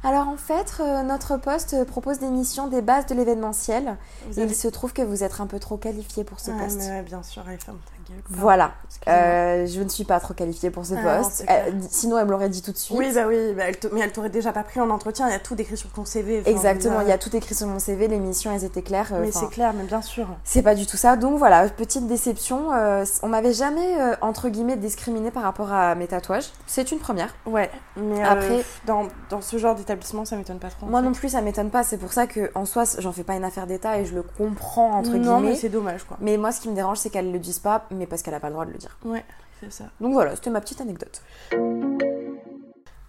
Alors 0.03 0.27
en 0.27 0.37
fait, 0.37 0.77
euh, 0.79 1.03
notre 1.03 1.37
poste 1.37 1.83
propose 1.85 2.17
des 2.19 2.29
missions 2.29 2.67
des 2.67 2.81
bases 2.81 3.05
de 3.05 3.13
l'événementiel. 3.13 3.97
Avez- 4.31 4.43
il 4.45 4.55
se 4.55 4.67
trouve 4.67 4.93
que 4.93 5.01
vous 5.03 5.23
êtes 5.23 5.39
un 5.39 5.45
peu 5.47 5.59
trop 5.59 5.77
qualifié 5.77 6.23
pour 6.23 6.39
ce 6.39 6.49
poste. 6.51 6.77
mais 6.79 7.03
bien 7.03 7.21
sûr, 7.21 7.43
allez, 7.47 7.57
ferme 7.57 7.77
ta 7.85 8.00
Voilà. 8.29 8.71
Euh, 9.07 9.65
je 9.65 9.81
ne 9.81 9.89
suis 9.89 10.03
pas 10.03 10.19
trop 10.19 10.33
qualifiée 10.33 10.69
pour 10.69 10.85
ce 10.85 10.93
Ah 10.95 11.17
poste. 11.17 11.43
Euh, 11.49 11.71
sinon, 11.89 12.17
elle 12.19 12.25
me 12.25 12.31
l'aurait 12.31 12.49
dit 12.49 12.61
tout 12.61 12.71
de 12.71 12.77
suite. 12.77 12.95
Oui, 12.97 13.11
bah 13.13 13.21
oui, 13.27 13.53
bah 13.55 13.63
elle 13.67 13.77
te- 13.79 13.87
mais 13.91 14.01
elle 14.01 14.11
t'aurait 14.11 14.29
déjà 14.29 14.51
pas 14.51 14.63
pris 14.63 14.79
en 14.79 14.89
entretien, 14.89 15.27
il 15.27 15.31
y 15.31 15.35
a 15.35 15.39
tout 15.39 15.55
décrit 15.55 15.75
sur 15.77 15.89
ton 15.89 16.05
CV. 16.05 16.43
Exactement, 16.45 17.01
il 17.01 17.07
y 17.07 17.11
a 17.11 17.17
tout 17.17 17.35
écrit 17.35 17.55
sur 17.55 17.67
mon 17.67 17.79
CV, 17.79 18.07
les 18.07 18.19
missions, 18.19 18.51
elles 18.53 18.63
étaient 18.63 18.81
claires. 18.83 19.09
euh, 19.13 19.21
Mais 19.21 19.31
c'est 19.31 19.49
clair, 19.49 19.73
mais 19.75 19.83
bien 19.83 20.01
sûr. 20.01 20.27
C'est 20.43 20.61
pas 20.61 20.75
du 20.75 20.85
tout 20.85 20.97
ça. 20.97 21.15
Donc 21.15 21.37
voilà, 21.39 21.67
petite 21.69 22.07
déception. 22.07 22.71
euh, 22.73 23.05
on 23.23 23.27
m'avait 23.29 23.53
jamais, 23.53 23.99
euh, 23.99 24.15
entre 24.21 24.49
guillemets, 24.49 24.75
discriminé 24.77 25.31
par 25.31 25.43
rapport 25.43 25.71
à 25.73 25.95
mes 25.95 26.07
tatouages. 26.07 26.51
C'est 26.67 26.91
une 26.91 26.99
première. 26.99 27.33
Ouais, 27.45 27.69
mais 27.97 28.21
Après- 28.23 28.63
dans, 28.85 29.07
dans 29.29 29.41
ce 29.41 29.57
genre 29.57 29.75
d'établissement, 29.75 30.25
ça 30.25 30.35
m'étonne 30.35 30.59
pas 30.59 30.69
trop. 30.69 30.85
Moi 30.85 30.99
fait. 30.99 31.05
non 31.07 31.11
plus, 31.13 31.29
ça 31.29 31.41
m'étonne 31.41 31.69
pas. 31.71 31.83
C'est 31.83 31.97
pour 31.97 32.13
ça 32.13 32.27
que 32.27 32.51
en 32.55 32.65
soi, 32.65 32.83
j'en 32.99 33.11
fais 33.11 33.23
pas 33.23 33.33
une 33.35 33.43
affaire 33.43 33.67
d'État 33.67 33.97
et 33.97 34.05
je 34.05 34.13
le 34.13 34.21
comprends, 34.23 34.91
entre 34.97 35.11
Non, 35.11 35.39
mais 35.39 35.41
guillemets. 35.47 35.55
c'est 35.55 35.69
dommage, 35.69 36.03
quoi. 36.03 36.17
Mais 36.21 36.37
moi, 36.37 36.51
ce 36.51 36.61
qui 36.61 36.69
me 36.69 36.75
dérange, 36.75 36.97
c'est 36.97 37.09
qu'elle 37.09 37.31
le 37.31 37.39
dise 37.39 37.59
pas, 37.59 37.85
mais 37.91 38.00
parce 38.07 38.21
qu'elle 38.21 38.33
a 38.33 38.39
pas 38.39 38.47
le 38.47 38.53
droit 38.53 38.65
de 38.65 38.71
le 38.71 38.77
dire. 38.77 38.97
Ouais, 39.05 39.23
c'est 39.59 39.71
ça. 39.71 39.85
Donc 39.99 40.13
voilà, 40.13 40.35
c'était 40.35 40.49
ma 40.49 40.61
petite 40.61 40.81
anecdote. 40.81 41.21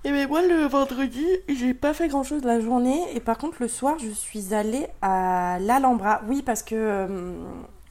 Et 0.05 0.11
ben 0.11 0.27
moi, 0.27 0.43
le 0.43 0.67
vendredi, 0.67 1.25
j'ai 1.49 1.75
pas 1.75 1.94
fait 1.94 2.09
grand 2.09 2.25
chose 2.25 2.43
la 2.43 2.59
journée. 2.59 3.00
Et 3.15 3.21
par 3.21 3.39
contre, 3.39 3.59
le 3.61 3.69
soir, 3.69 3.99
je 4.00 4.11
suis 4.11 4.53
allée 4.53 4.89
à 5.00 5.59
l'Alhambra. 5.61 6.23
Oui, 6.29 6.43
parce 6.43 6.65
que 6.65 6.75
euh, 6.75 7.35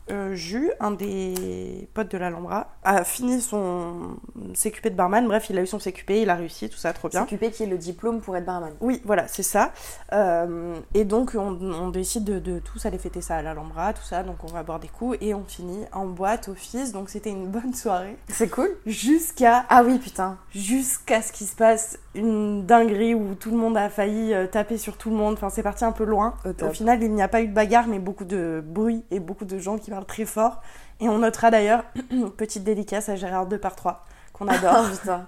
euh, 0.10 0.34
Jus, 0.34 0.72
un 0.80 0.92
des 0.92 1.88
potes 1.94 2.12
de 2.12 2.18
l'Alhambra, 2.18 2.68
a 2.84 3.04
fini 3.04 3.40
son 3.42 4.18
CQP 4.54 4.88
de 4.90 4.96
barman. 4.96 5.28
Bref, 5.28 5.50
il 5.50 5.58
a 5.58 5.62
eu 5.62 5.68
son 5.68 5.78
CQP, 5.80 6.22
il 6.22 6.30
a 6.30 6.36
réussi, 6.36 6.70
tout 6.70 6.78
ça, 6.78 6.92
trop 6.94 7.10
bien. 7.10 7.26
CQP 7.26 7.52
qui 7.52 7.64
est 7.64 7.68
le 7.68 7.78
diplôme 7.78 8.22
pour 8.22 8.36
être 8.36 8.46
barman. 8.46 8.72
Oui, 8.82 9.02
voilà, 9.06 9.28
c'est 9.28 9.44
ça. 9.44 9.72
Euh, 10.14 10.76
et 10.94 11.06
donc, 11.06 11.34
on, 11.36 11.60
on 11.62 11.90
décide 11.90 12.24
de, 12.24 12.40
de 12.40 12.60
tous 12.60 12.86
aller 12.86 12.98
fêter 12.98 13.22
ça 13.22 13.36
à 13.38 13.42
l'Alhambra, 13.42 13.94
tout 13.94 14.04
ça. 14.04 14.24
Donc, 14.24 14.44
on 14.44 14.48
va 14.48 14.64
boire 14.64 14.80
des 14.80 14.88
coups 14.88 15.18
et 15.22 15.34
on 15.34 15.44
finit 15.44 15.86
en 15.92 16.06
boîte, 16.06 16.48
office. 16.50 16.92
Donc, 16.92 17.10
c'était 17.10 17.30
une 17.30 17.48
bonne 17.48 17.74
soirée. 17.74 18.18
C'est 18.28 18.50
cool. 18.50 18.70
Jusqu'à 18.86 19.66
Ah 19.70 19.84
oui, 19.84 20.00
putain. 20.00 20.38
jusqu'à 20.54 21.22
ce 21.22 21.32
qu'il 21.32 21.48
se 21.48 21.56
passe 21.56 21.98
une 22.14 22.66
dinguerie 22.66 23.16
où 23.16 23.36
tout 23.36 23.52
le 23.52 23.58
monde 23.58 23.78
a 23.78 23.90
failli 23.90 24.34
euh, 24.34 24.48
taper 24.48 24.78
sur 24.78 24.98
tout 24.98 25.10
le 25.10 25.16
monde. 25.16 25.36
Enfin, 25.36 25.50
c'est 25.50 25.64
parti 25.64 25.86
un 25.86 25.92
peu 25.92 26.04
loin. 26.04 26.36
Au 26.62 26.70
final, 26.70 27.02
il 27.02 27.12
n'y 27.14 27.22
a 27.22 27.28
pas 27.28 27.42
eu 27.42 27.48
de 27.48 27.54
bagarre, 27.54 27.88
mais 27.88 28.00
beaucoup 28.00 28.26
de 28.26 28.62
bruit 28.66 29.06
et 29.12 29.20
beaucoup 29.20 29.46
de 29.46 29.58
gens 29.58 29.78
qui 29.78 29.92
parlent 29.92 30.06
très 30.06 30.26
fort. 30.26 30.62
Et 31.00 31.10
on 31.10 31.20
notera 31.20 31.52
d'ailleurs, 31.52 31.84
petite 32.38 32.64
dédicace 32.64 33.10
à 33.10 33.16
Gérard 33.16 33.48
2 33.48 33.58
par 33.58 33.76
3 33.76 34.04
qu'on 34.34 34.46
Oh 34.48 34.52
adore. 34.52 34.90
putain. 34.92 35.28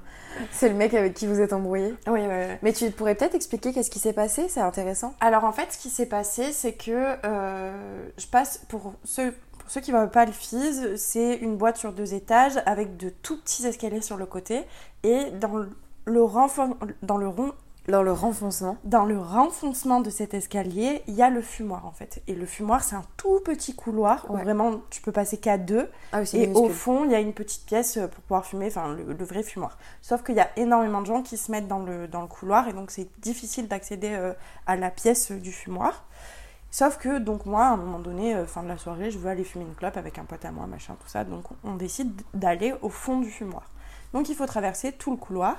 C'est 0.51 0.67
le 0.69 0.75
mec 0.75 0.93
avec 0.95 1.13
qui 1.13 1.27
vous 1.27 1.39
êtes 1.39 1.53
embrouillé. 1.53 1.95
oui, 2.07 2.19
oui, 2.21 2.27
oui. 2.27 2.55
Mais 2.63 2.73
tu 2.73 2.89
pourrais 2.91 3.13
peut-être 3.15 3.35
expliquer 3.35 3.71
qu'est-ce 3.71 3.91
qui 3.91 3.99
s'est 3.99 4.13
passé? 4.13 4.47
C'est 4.49 4.61
intéressant. 4.61 5.13
Alors 5.21 5.43
en 5.43 5.51
fait, 5.51 5.71
ce 5.71 5.77
qui 5.77 5.89
s'est 5.89 6.07
passé, 6.07 6.51
c'est 6.51 6.73
que 6.73 7.15
euh, 7.23 8.07
je 8.17 8.25
passe 8.27 8.61
pour 8.67 8.93
ceux, 9.03 9.31
pour 9.59 9.69
ceux 9.69 9.81
qui 9.81 9.91
ne 9.91 9.97
voient 9.97 10.07
pas 10.07 10.25
le 10.25 10.31
FIS, 10.31 10.97
c'est 10.97 11.35
une 11.35 11.55
boîte 11.57 11.77
sur 11.77 11.93
deux 11.93 12.15
étages 12.15 12.53
avec 12.65 12.97
de 12.97 13.09
tout 13.09 13.39
petits 13.39 13.67
escaliers 13.67 14.01
sur 14.01 14.17
le 14.17 14.25
côté 14.25 14.63
et 15.03 15.29
dans 15.39 15.63
le, 16.05 16.21
dans 17.01 17.17
le 17.17 17.27
rond 17.27 17.51
Dans 17.87 18.01
le 18.03 18.11
renfoncement. 18.13 18.77
dans 18.85 19.03
le 19.05 19.17
renfoncement 19.19 19.99
de 19.99 20.09
cet 20.09 20.33
escalier, 20.33 21.01
il 21.07 21.15
y 21.15 21.21
a 21.21 21.29
le 21.29 21.41
fumoir 21.41 21.85
en 21.85 21.91
fait. 21.91 22.21
Et 22.27 22.35
le 22.35 22.45
fumoir, 22.45 22.83
c'est 22.83 22.95
un 22.95 23.03
tout 23.17 23.41
petit 23.43 23.75
couloir 23.75 24.25
où 24.29 24.37
vraiment 24.37 24.81
tu 24.89 25.01
peux 25.01 25.11
passer 25.11 25.37
qu'à 25.37 25.57
deux. 25.57 25.89
Ah 26.13 26.21
oui, 26.21 26.29
Et 26.33 26.47
minuscule. 26.47 26.65
au 26.65 26.69
fond, 26.69 27.03
il 27.05 27.11
y 27.11 27.15
a 27.15 27.19
une 27.19 27.33
petite 27.33 27.65
pièce 27.65 27.95
pour 28.11 28.21
pouvoir 28.23 28.45
fumer, 28.45 28.67
enfin 28.67 28.93
le, 28.93 29.13
le 29.13 29.25
vrai 29.25 29.43
fumoir. 29.43 29.77
Sauf 30.01 30.23
qu'il 30.23 30.35
y 30.35 30.39
a 30.39 30.49
énormément 30.57 31.01
de 31.01 31.07
gens 31.07 31.21
qui 31.23 31.35
se 31.37 31.51
mettent 31.51 31.67
dans 31.67 31.79
le, 31.79 32.07
dans 32.07 32.21
le 32.21 32.27
couloir 32.27 32.67
et 32.69 32.73
donc 32.73 32.89
c'est 32.91 33.07
difficile 33.21 33.67
d'accéder 33.67 34.13
euh, 34.13 34.33
à 34.65 34.75
la 34.77 34.89
pièce 34.89 35.31
euh, 35.31 35.37
du 35.39 35.51
fumoir. 35.51 36.05
Sauf 36.71 36.97
que 36.97 37.19
donc 37.19 37.45
moi, 37.45 37.65
à 37.65 37.69
un 37.73 37.77
moment 37.77 37.99
donné, 37.99 38.33
euh, 38.33 38.47
fin 38.47 38.63
de 38.63 38.67
la 38.67 38.77
soirée, 38.77 39.11
je 39.11 39.19
veux 39.19 39.29
aller 39.29 39.43
fumer 39.43 39.65
une 39.65 39.75
clope 39.75 39.95
avec 39.97 40.17
un 40.17 40.23
pote 40.25 40.43
à 40.43 40.51
moi, 40.51 40.65
machin, 40.67 40.95
tout 40.99 41.07
ça. 41.07 41.23
Donc 41.23 41.43
on 41.63 41.75
décide 41.75 42.19
d'aller 42.33 42.73
au 42.81 42.89
fond 42.89 43.19
du 43.19 43.29
fumoir. 43.29 43.63
Donc 44.13 44.29
il 44.29 44.35
faut 44.35 44.45
traverser 44.45 44.91
tout 44.91 45.11
le 45.11 45.17
couloir. 45.17 45.57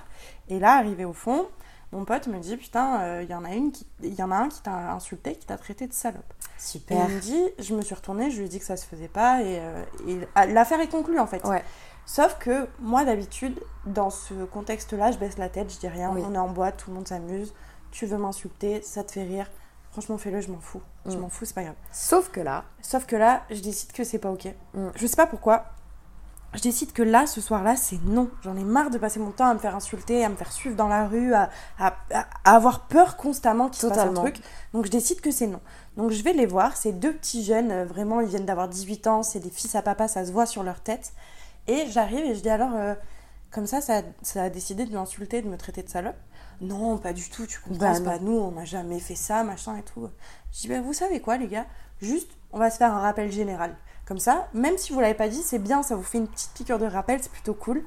Et 0.49 0.59
là, 0.59 0.77
arrivé 0.77 1.05
au 1.05 1.13
fond, 1.13 1.47
mon 1.93 2.05
pote 2.05 2.27
me 2.29 2.39
dit 2.39 2.57
putain, 2.57 3.01
euh, 3.01 3.23
il 3.23 3.31
y 3.31 3.35
en 3.35 3.45
a 3.45 3.53
une 3.53 3.73
qui, 3.73 3.87
il 4.03 4.15
y 4.15 4.23
en 4.23 4.31
a 4.31 4.37
un 4.37 4.49
qui 4.49 4.61
t'a 4.63 4.93
insulté, 4.93 5.35
qui 5.37 5.47
t'a 5.47 5.59
traité 5.59 5.87
de 5.87 5.93
salope. 5.93 6.23
Et 6.43 6.61
Super. 6.63 7.09
il 7.09 7.15
me 7.17 7.21
dit, 7.21 7.43
je 7.59 7.75
me 7.75 7.83
suis 7.83 7.95
retournée, 7.95 8.31
je 8.31 8.39
lui 8.39 8.47
ai 8.47 8.49
dit 8.49 8.59
que 8.59 8.65
ça 8.65 8.77
se 8.77 8.87
faisait 8.87 9.09
pas 9.09 9.43
et, 9.43 9.59
euh, 9.61 9.83
et 10.09 10.19
ah, 10.35 10.47
l'affaire 10.47 10.81
est 10.81 10.89
conclue 10.89 11.19
en 11.19 11.27
fait. 11.27 11.45
Ouais. 11.47 11.63
Sauf 12.07 12.37
que 12.39 12.69
moi 12.81 13.05
d'habitude, 13.05 13.59
dans 13.87 14.11
ce 14.11 14.45
contexte-là, 14.45 15.11
je 15.13 15.19
baisse 15.19 15.39
la 15.39 15.49
tête, 15.49 15.73
je 15.73 15.79
dis 15.79 15.89
rien, 15.89 16.11
Oui. 16.13 16.23
on 16.25 16.35
est 16.35 16.39
en 16.39 16.49
boîte, 16.49 16.77
tout 16.79 16.91
le 16.91 16.97
monde 16.97 17.09
s'amuse, 17.09 17.55
tu 17.91 18.07
veux 18.07 18.19
m'insulter, 18.19 18.83
ça 18.83 19.05
te 19.05 19.13
fait 19.13 19.23
rire. 19.23 19.51
Franchement, 19.93 20.19
fais-le, 20.19 20.41
je 20.41 20.51
m'en 20.51 20.59
fous. 20.61 20.83
Je 21.07 21.17
Mm. 21.17 21.21
m'en 21.21 21.29
fous, 21.29 21.45
c'est 21.45 21.55
pas 21.55 21.63
grave. 21.63 21.77
Sauf 21.93 22.31
que 22.31 22.41
là, 22.41 22.65
Sauf 22.83 23.07
que 23.07 23.15
là, 23.17 23.43
je 23.51 23.61
décide 23.61 23.93
que 23.93 24.03
c'est 24.05 24.19
pas 24.19 24.31
ok. 24.31 24.49
Mm. 24.75 24.89
Je 24.97 25.07
sais 25.07 25.17
pas 25.17 25.27
pourquoi. 25.27 25.67
Je 26.55 26.61
décide 26.63 26.93
que 26.93 27.03
là, 27.03 27.27
ce 27.27 27.41
soir-là, 27.41 27.77
c'est 27.77 28.01
non. 28.05 28.31
J'en 28.43 28.57
ai 28.57 28.65
marre 28.65 28.91
de 28.91 28.99
passer 28.99 29.19
mon 29.21 29.31
temps 29.33 29.47
à 29.47 29.55
me 29.55 29.59
faire 29.59 29.75
insulter, 29.75 30.25
à 30.25 30.29
me 30.29 30.37
faire 30.37 30.53
suivre 30.53 30.77
dans 30.77 30.89
la 30.89 31.07
rue, 31.09 31.35
à, 31.35 31.51
à- 31.79 31.95
à- 32.13 32.27
à 32.45 32.55
avoir 32.57 32.87
peur 32.87 33.17
constamment 33.17 33.69
qu'il 33.69 33.81
se 33.81 33.87
passe 33.89 33.99
un 34.11 34.13
truc. 34.23 34.41
Donc 34.73 34.87
je 34.87 34.91
décide 34.91 35.21
que 35.21 35.31
c'est 35.31 35.47
non. 35.49 35.61
Donc 35.97 36.11
je 36.13 36.23
vais 36.23 36.33
les 36.33 36.47
voir. 36.47 36.77
C'est 36.77 36.93
deux 36.93 37.13
petits 37.13 37.45
jeunes, 37.45 37.71
euh, 37.73 37.85
vraiment, 37.85 38.21
ils 38.21 38.29
viennent 38.29 38.47
d'avoir 38.47 38.69
18 38.69 39.07
ans. 39.07 39.23
C'est 39.23 39.41
des 39.41 39.51
fils 39.51 39.75
à 39.75 39.83
papa, 39.83 40.07
ça 40.09 40.25
se 40.25 40.33
voit 40.33 40.47
sur 40.47 40.63
leur 40.63 40.81
tête. 40.81 41.13
Et 41.67 41.87
j'arrive 41.91 42.25
et 42.25 42.35
je 42.35 42.41
dis 42.41 42.51
alors, 42.51 42.75
euh, 42.75 42.95
comme 43.51 43.67
ça, 43.67 43.81
ça, 43.81 44.03
ça 44.23 44.45
a 44.45 44.51
décidé 44.51 44.85
de 44.85 44.93
m'insulter, 44.93 45.43
de 45.43 45.49
me 45.49 45.57
traiter 45.57 45.83
de 45.83 45.89
salope. 45.89 46.17
Non, 46.61 46.99
pas 46.99 47.13
du 47.13 47.29
tout, 47.31 47.47
tu 47.47 47.59
comprends, 47.61 47.79
Bah 48.01 48.01
pas 48.13 48.19
nous, 48.21 48.37
on 48.39 48.53
n'a 48.53 48.65
jamais 48.65 49.01
fait 49.01 49.17
ça, 49.17 49.43
machin 49.43 49.77
et 49.77 49.83
tout. 49.83 50.09
Je 50.53 50.61
dis, 50.61 50.69
bah, 50.69 50.81
vous 50.81 50.93
savez 50.93 51.21
quoi, 51.21 51.37
les 51.37 51.49
gars? 51.49 51.67
Juste, 52.01 52.31
on 52.53 52.59
va 52.59 52.71
se 52.71 52.77
faire 52.77 52.95
un 52.95 53.01
rappel 53.01 53.31
général. 53.33 53.75
Comme 54.07 54.19
ça, 54.19 54.49
même 54.53 54.77
si 54.77 54.93
vous 54.93 55.01
l'avez 55.01 55.15
pas 55.15 55.29
dit, 55.29 55.43
c'est 55.43 55.59
bien, 55.59 55.83
ça 55.83 55.97
vous 55.97 56.03
fait 56.03 56.19
une 56.19 56.29
petite 56.29 56.53
piqûre 56.53 56.79
de 56.79 56.87
rappel, 56.87 57.23
c'est 57.23 57.33
plutôt 57.33 57.55
cool. 57.55 57.83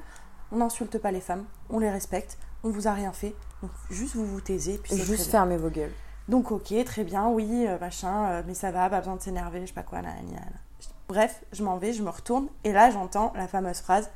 On 0.50 0.56
n'insulte 0.56 0.98
pas 0.98 1.12
les 1.12 1.20
femmes, 1.20 1.44
on 1.70 1.78
les 1.78 1.90
respecte, 1.90 2.38
on 2.64 2.70
vous 2.70 2.88
a 2.88 2.92
rien 2.92 3.12
fait. 3.12 3.34
Donc 3.62 3.70
juste 3.90 4.16
vous 4.16 4.26
vous 4.26 4.40
taisez, 4.40 4.78
puis 4.78 4.96
juste 4.96 5.30
fermez 5.30 5.56
vos 5.56 5.70
gueules. 5.70 5.92
Donc 6.28 6.50
ok, 6.50 6.72
très 6.84 7.04
bien, 7.04 7.28
oui, 7.28 7.66
euh, 7.66 7.78
machin, 7.78 8.26
euh, 8.26 8.42
mais 8.46 8.54
ça 8.54 8.70
va, 8.70 8.90
pas 8.90 8.98
besoin 8.98 9.16
de 9.16 9.22
s'énerver, 9.22 9.60
je 9.62 9.66
sais 9.66 9.72
pas 9.72 9.82
quoi, 9.82 10.02
nanana. 10.02 10.40
Bref, 11.08 11.42
je 11.52 11.62
m'en 11.62 11.78
vais, 11.78 11.92
je 11.92 12.02
me 12.02 12.10
retourne, 12.10 12.48
et 12.64 12.72
là 12.72 12.90
j'entends 12.90 13.32
la 13.34 13.48
fameuse 13.48 13.78
phrase 13.78 14.10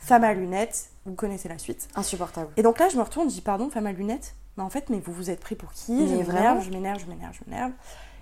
femme 0.00 0.24
à 0.24 0.32
lunettes, 0.32 0.90
vous 1.06 1.14
connaissez 1.14 1.48
la 1.48 1.58
suite. 1.58 1.88
Insupportable. 1.96 2.52
Et 2.56 2.62
donc 2.62 2.78
là 2.78 2.88
je 2.88 2.96
me 2.96 3.02
retourne, 3.02 3.28
je 3.28 3.34
dis 3.34 3.40
pardon, 3.40 3.68
femme 3.68 3.86
à 3.86 3.92
lunettes, 3.92 4.34
mais 4.56 4.62
en 4.62 4.70
fait, 4.70 4.90
mais 4.90 4.98
vous 4.98 5.12
vous 5.12 5.30
êtes 5.30 5.40
pris 5.40 5.54
pour 5.54 5.72
qui? 5.72 5.92
Mais 5.92 6.08
Je 6.08 6.32
m'énerve, 6.32 6.62
je 6.62 6.70
m'énerve, 6.70 7.00
je 7.00 7.06
m'énerve, 7.06 7.32
je 7.32 7.50
m'énerve. 7.50 7.72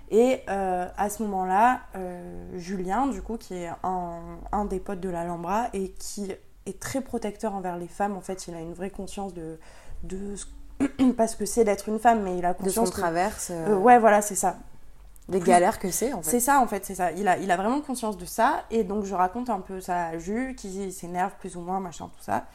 Et 0.09 0.41
euh, 0.49 0.87
à 0.97 1.09
ce 1.09 1.21
moment-là, 1.23 1.81
euh, 1.95 2.57
Julien, 2.57 3.07
du 3.07 3.21
coup, 3.21 3.37
qui 3.37 3.55
est 3.55 3.69
un, 3.83 4.19
un 4.51 4.65
des 4.65 4.79
potes 4.79 4.99
de 5.01 5.09
l'Alhambra 5.09 5.67
et 5.73 5.89
qui 5.91 6.31
est 6.65 6.79
très 6.79 7.01
protecteur 7.01 7.53
envers 7.53 7.77
les 7.77 7.87
femmes, 7.87 8.15
en 8.15 8.21
fait, 8.21 8.47
il 8.47 8.55
a 8.55 8.59
une 8.61 8.73
vraie 8.73 8.89
conscience 8.89 9.33
de, 9.33 9.59
de 10.03 10.35
ce- 10.35 10.45
pas 11.17 11.27
ce 11.27 11.35
que 11.35 11.45
c'est 11.45 11.63
d'être 11.63 11.89
une 11.89 11.99
femme, 11.99 12.21
mais 12.23 12.37
il 12.37 12.45
a 12.45 12.53
De 12.53 12.57
son 12.59 12.63
conscience 12.65 12.91
que- 12.91 12.99
traverse, 13.01 13.49
euh, 13.51 13.69
euh, 13.73 13.77
ouais, 13.77 13.99
voilà, 13.99 14.21
c'est 14.21 14.35
ça. 14.35 14.55
des 15.27 15.39
galères 15.41 15.77
que 15.79 15.91
c'est 15.91 16.13
en 16.13 16.21
fait. 16.21 16.29
C'est 16.29 16.39
ça 16.39 16.59
en 16.61 16.67
fait, 16.67 16.85
c'est 16.85 16.95
ça. 16.95 17.11
Il 17.11 17.27
a, 17.27 17.37
il 17.37 17.51
a 17.51 17.57
vraiment 17.57 17.81
conscience 17.81 18.17
de 18.17 18.25
ça. 18.25 18.63
Et 18.71 18.85
donc 18.85 19.03
je 19.03 19.13
raconte 19.13 19.49
un 19.49 19.59
peu 19.59 19.81
ça 19.81 20.05
à 20.05 20.17
Jules, 20.17 20.55
qui 20.55 20.91
s'énerve 20.93 21.33
plus 21.39 21.57
ou 21.57 21.61
moins, 21.61 21.79
machin, 21.81 22.05
tout 22.15 22.23
ça. 22.23 22.45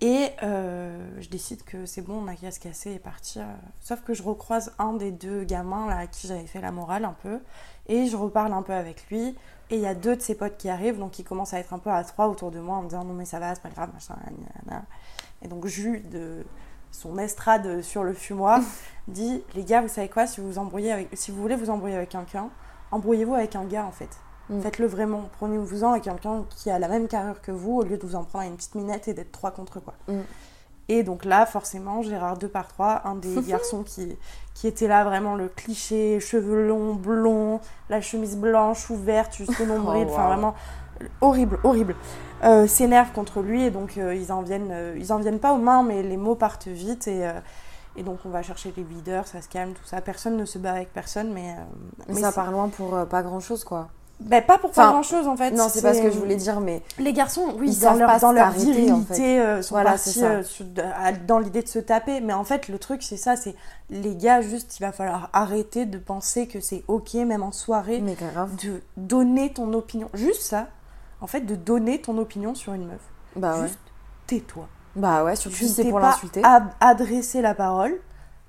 Et 0.00 0.30
euh, 0.44 1.08
je 1.18 1.28
décide 1.28 1.64
que 1.64 1.84
c'est 1.84 2.02
bon, 2.02 2.22
on 2.24 2.28
a 2.28 2.36
qu'à 2.36 2.52
se 2.52 2.60
casser 2.60 2.92
et 2.92 2.98
partir. 3.00 3.44
Sauf 3.80 4.00
que 4.02 4.14
je 4.14 4.22
recroise 4.22 4.72
un 4.78 4.92
des 4.92 5.10
deux 5.10 5.42
gamins 5.42 5.88
là, 5.88 5.98
à 5.98 6.06
qui 6.06 6.28
j'avais 6.28 6.46
fait 6.46 6.60
la 6.60 6.70
morale 6.70 7.04
un 7.04 7.16
peu. 7.20 7.40
Et 7.88 8.06
je 8.06 8.16
reparle 8.16 8.52
un 8.52 8.62
peu 8.62 8.74
avec 8.74 9.08
lui. 9.10 9.34
Et 9.70 9.76
il 9.76 9.80
y 9.80 9.86
a 9.86 9.94
deux 9.94 10.14
de 10.14 10.22
ses 10.22 10.36
potes 10.36 10.56
qui 10.56 10.68
arrivent, 10.68 10.98
donc 10.98 11.18
ils 11.18 11.24
commencent 11.24 11.52
à 11.52 11.58
être 11.58 11.74
un 11.74 11.78
peu 11.78 11.90
à 11.90 12.04
trois 12.04 12.28
autour 12.28 12.50
de 12.50 12.60
moi 12.60 12.76
en 12.76 12.82
me 12.82 12.88
disant 12.88 13.04
non 13.04 13.12
mais 13.12 13.26
ça 13.26 13.38
va, 13.38 13.54
c'est 13.54 13.60
pas 13.60 13.68
grave, 13.68 13.90
machin. 13.92 14.16
Et 15.42 15.48
donc 15.48 15.66
Jules, 15.66 16.08
de 16.08 16.46
son 16.90 17.18
estrade 17.18 17.82
sur 17.82 18.04
le 18.04 18.14
fumoir, 18.14 18.60
dit 19.08 19.42
les 19.54 19.64
gars, 19.64 19.82
vous 19.82 19.88
savez 19.88 20.08
quoi, 20.08 20.26
si 20.26 20.40
vous 20.40 20.52
vous 20.52 20.58
embrouillez 20.58 20.92
avec, 20.92 21.08
si 21.14 21.32
vous 21.32 21.42
voulez 21.42 21.56
vous 21.56 21.70
embrouiller 21.70 21.96
avec 21.96 22.10
quelqu'un, 22.10 22.50
embrouillez-vous 22.92 23.34
avec 23.34 23.56
un 23.56 23.64
gars 23.64 23.84
en 23.84 23.92
fait. 23.92 24.16
Mm. 24.50 24.60
Faites-le 24.60 24.86
vraiment. 24.86 25.28
Prenez-vous-en 25.38 25.92
avec 25.92 26.04
quelqu'un 26.04 26.44
qui 26.50 26.70
a 26.70 26.78
la 26.78 26.88
même 26.88 27.08
carrure 27.08 27.40
que 27.40 27.52
vous 27.52 27.78
au 27.78 27.82
lieu 27.82 27.96
de 27.96 28.06
vous 28.06 28.14
en 28.14 28.24
prendre 28.24 28.44
à 28.44 28.46
une 28.48 28.56
petite 28.56 28.74
minette 28.74 29.08
et 29.08 29.14
d'être 29.14 29.32
trois 29.32 29.50
contre 29.50 29.80
quoi. 29.80 29.94
Mm. 30.08 30.20
Et 30.90 31.02
donc 31.02 31.26
là, 31.26 31.44
forcément, 31.44 32.00
Gérard 32.02 32.38
deux 32.38 32.48
par 32.48 32.66
trois, 32.66 33.02
un 33.04 33.14
des 33.14 33.42
garçons 33.46 33.82
qui, 33.82 34.16
qui 34.54 34.66
était 34.66 34.88
là, 34.88 35.04
vraiment 35.04 35.34
le 35.34 35.48
cliché, 35.48 36.18
cheveux 36.18 36.66
longs, 36.66 36.94
blonds, 36.94 37.60
la 37.90 38.00
chemise 38.00 38.36
blanche 38.36 38.88
ouverte 38.90 39.34
jusqu'au 39.36 39.66
nombril, 39.66 40.06
Oh, 40.08 40.12
enfin 40.12 40.22
wow. 40.22 40.28
vraiment 40.28 40.54
horrible, 41.20 41.58
horrible, 41.62 41.94
euh, 42.42 42.66
s'énerve 42.66 43.12
contre 43.12 43.40
lui 43.40 43.64
et 43.64 43.70
donc 43.70 43.98
euh, 43.98 44.14
ils 44.14 44.32
en 44.32 44.42
viennent, 44.42 44.70
euh, 44.72 44.96
ils 44.98 45.12
en 45.12 45.18
viennent 45.18 45.38
pas 45.38 45.52
aux 45.52 45.58
mains, 45.58 45.82
mais 45.82 46.02
les 46.02 46.16
mots 46.16 46.34
partent 46.34 46.68
vite 46.68 47.06
et 47.06 47.30
et 47.96 48.04
donc 48.04 48.20
on 48.24 48.28
va 48.28 48.42
chercher 48.42 48.72
les 48.76 48.84
leaders, 48.84 49.26
ça 49.26 49.42
se 49.42 49.48
calme, 49.48 49.72
tout 49.72 49.84
ça. 49.84 50.00
Personne 50.00 50.36
ne 50.36 50.44
se 50.44 50.58
bat 50.58 50.72
avec 50.72 50.92
personne, 50.92 51.32
mais 51.32 51.56
Mais 52.06 52.14
mais 52.14 52.20
ça 52.20 52.30
part 52.30 52.52
loin 52.52 52.68
pour 52.68 52.96
pas 53.08 53.22
grand 53.22 53.40
chose 53.40 53.64
quoi. 53.64 53.88
Ben, 54.20 54.42
pas 54.42 54.58
pour 54.58 54.72
pas 54.72 54.88
grand 54.88 55.02
chose 55.02 55.28
en 55.28 55.36
fait. 55.36 55.52
Non, 55.52 55.68
c'est 55.68 55.80
pas 55.82 55.94
ce 55.94 56.02
que 56.02 56.10
je 56.10 56.18
voulais 56.18 56.36
dire, 56.36 56.60
mais 56.60 56.82
Les 56.98 57.12
garçons, 57.12 57.54
oui, 57.56 57.70
Ils 57.70 57.80
dans 57.80 57.94
leur, 57.94 58.08
pas 58.10 58.18
dans 58.18 58.32
leur 58.32 58.50
virilité, 58.50 59.40
euh, 59.40 59.62
sont 59.62 59.74
Voilà, 59.74 59.90
partis 59.92 60.20
euh, 60.24 60.42
dans 61.26 61.38
l'idée 61.38 61.62
de 61.62 61.68
se 61.68 61.78
taper. 61.78 62.20
Mais 62.20 62.32
en 62.32 62.44
fait, 62.44 62.68
le 62.68 62.78
truc, 62.78 63.02
c'est 63.02 63.16
ça, 63.16 63.36
c'est 63.36 63.54
les 63.90 64.16
gars, 64.16 64.40
juste, 64.40 64.78
il 64.78 64.82
va 64.82 64.92
falloir 64.92 65.30
arrêter 65.32 65.86
de 65.86 65.98
penser 65.98 66.48
que 66.48 66.60
c'est 66.60 66.82
ok, 66.88 67.14
même 67.14 67.42
en 67.42 67.52
soirée, 67.52 68.00
mais 68.00 68.14
grave. 68.14 68.54
de 68.56 68.80
donner 68.96 69.52
ton 69.52 69.72
opinion. 69.72 70.08
Juste 70.14 70.42
ça, 70.42 70.66
en 71.20 71.26
fait, 71.26 71.42
de 71.42 71.54
donner 71.54 72.00
ton 72.00 72.18
opinion 72.18 72.54
sur 72.54 72.72
une 72.74 72.86
meuf. 72.86 73.00
Bah 73.36 73.60
ouais. 73.60 73.68
Tais-toi. 74.26 74.66
Bah 74.96 75.22
ouais, 75.22 75.36
surtout 75.36 75.56
si 75.56 75.68
c'est 75.68 75.88
pour 75.90 76.00
l'insulter. 76.00 76.42
ad- 76.44 76.70
adressé 76.80 77.40
la 77.40 77.54
parole. 77.54 77.94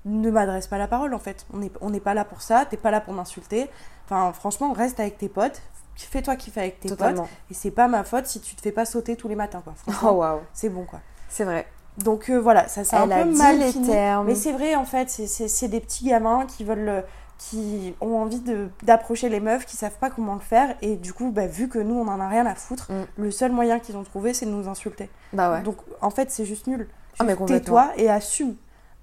Ne 0.06 0.30
m'adresse 0.30 0.66
pas 0.66 0.78
la 0.78 0.88
parole 0.88 1.12
en 1.12 1.18
fait. 1.18 1.44
On 1.52 1.58
n'est 1.58 1.70
on 1.82 1.90
n'est 1.90 2.00
pas 2.00 2.14
là 2.14 2.24
pour 2.24 2.40
ça. 2.40 2.64
T'es 2.64 2.78
pas 2.78 2.90
là 2.90 3.02
pour 3.02 3.12
m'insulter. 3.12 3.68
Enfin, 4.10 4.32
franchement, 4.32 4.72
reste 4.72 4.98
avec 5.00 5.18
tes 5.18 5.28
potes. 5.28 5.62
Fais-toi 5.96 6.36
kiffer 6.36 6.60
avec 6.60 6.80
tes 6.80 6.88
Totalement. 6.88 7.22
potes. 7.24 7.30
Et 7.50 7.54
c'est 7.54 7.70
pas 7.70 7.86
ma 7.86 8.04
faute 8.04 8.26
si 8.26 8.40
tu 8.40 8.56
te 8.56 8.62
fais 8.62 8.72
pas 8.72 8.84
sauter 8.86 9.16
tous 9.16 9.28
les 9.28 9.36
matins 9.36 9.62
quoi. 9.62 9.74
Oh 10.02 10.14
waouh, 10.16 10.40
c'est 10.54 10.70
bon 10.70 10.84
quoi. 10.84 11.00
c'est 11.28 11.44
vrai. 11.44 11.66
Donc 11.98 12.30
euh, 12.30 12.38
voilà, 12.40 12.68
ça 12.68 12.84
c'est 12.84 12.96
un 12.96 13.10
a 13.10 13.22
peu 13.22 13.30
dit 13.30 13.36
mal 13.38 13.58
les 13.58 13.70
fini. 13.72 13.88
termes. 13.88 14.26
Mais 14.26 14.34
c'est 14.34 14.52
vrai 14.52 14.74
en 14.76 14.86
fait, 14.86 15.10
c'est- 15.10 15.68
des 15.68 15.80
petits 15.80 16.06
gamins 16.06 16.46
qui 16.46 16.64
veulent 16.64 16.88
euh, 16.88 17.02
qui 17.36 17.94
ont 18.00 18.16
envie 18.16 18.42
d'approcher 18.82 19.28
les 19.28 19.40
meufs, 19.40 19.66
qui 19.66 19.76
savent 19.76 19.98
pas 19.98 20.08
comment 20.10 20.34
le 20.34 20.40
faire 20.40 20.74
et 20.82 20.96
du 20.96 21.12
coup, 21.12 21.30
bah, 21.32 21.46
vu 21.46 21.68
que 21.68 21.78
nous 21.78 21.94
on 21.96 22.08
en 22.08 22.18
a 22.20 22.28
rien 22.28 22.46
à 22.46 22.54
foutre, 22.54 22.90
Mm. 22.90 23.04
le 23.18 23.30
seul 23.30 23.52
moyen 23.52 23.78
qu'ils 23.78 23.96
ont 23.98 24.04
trouvé 24.04 24.32
c'est 24.32 24.46
de 24.46 24.50
nous 24.50 24.68
insulter. 24.68 25.10
Bah 25.34 25.52
ouais. 25.52 25.60
Donc 25.62 25.76
en 26.00 26.10
fait, 26.10 26.30
c'est 26.30 26.46
juste 26.46 26.66
nul. 26.66 26.88
Ah. 27.18 27.24
Tais-toi 27.46 27.90
et 27.98 28.08
assume. 28.08 28.56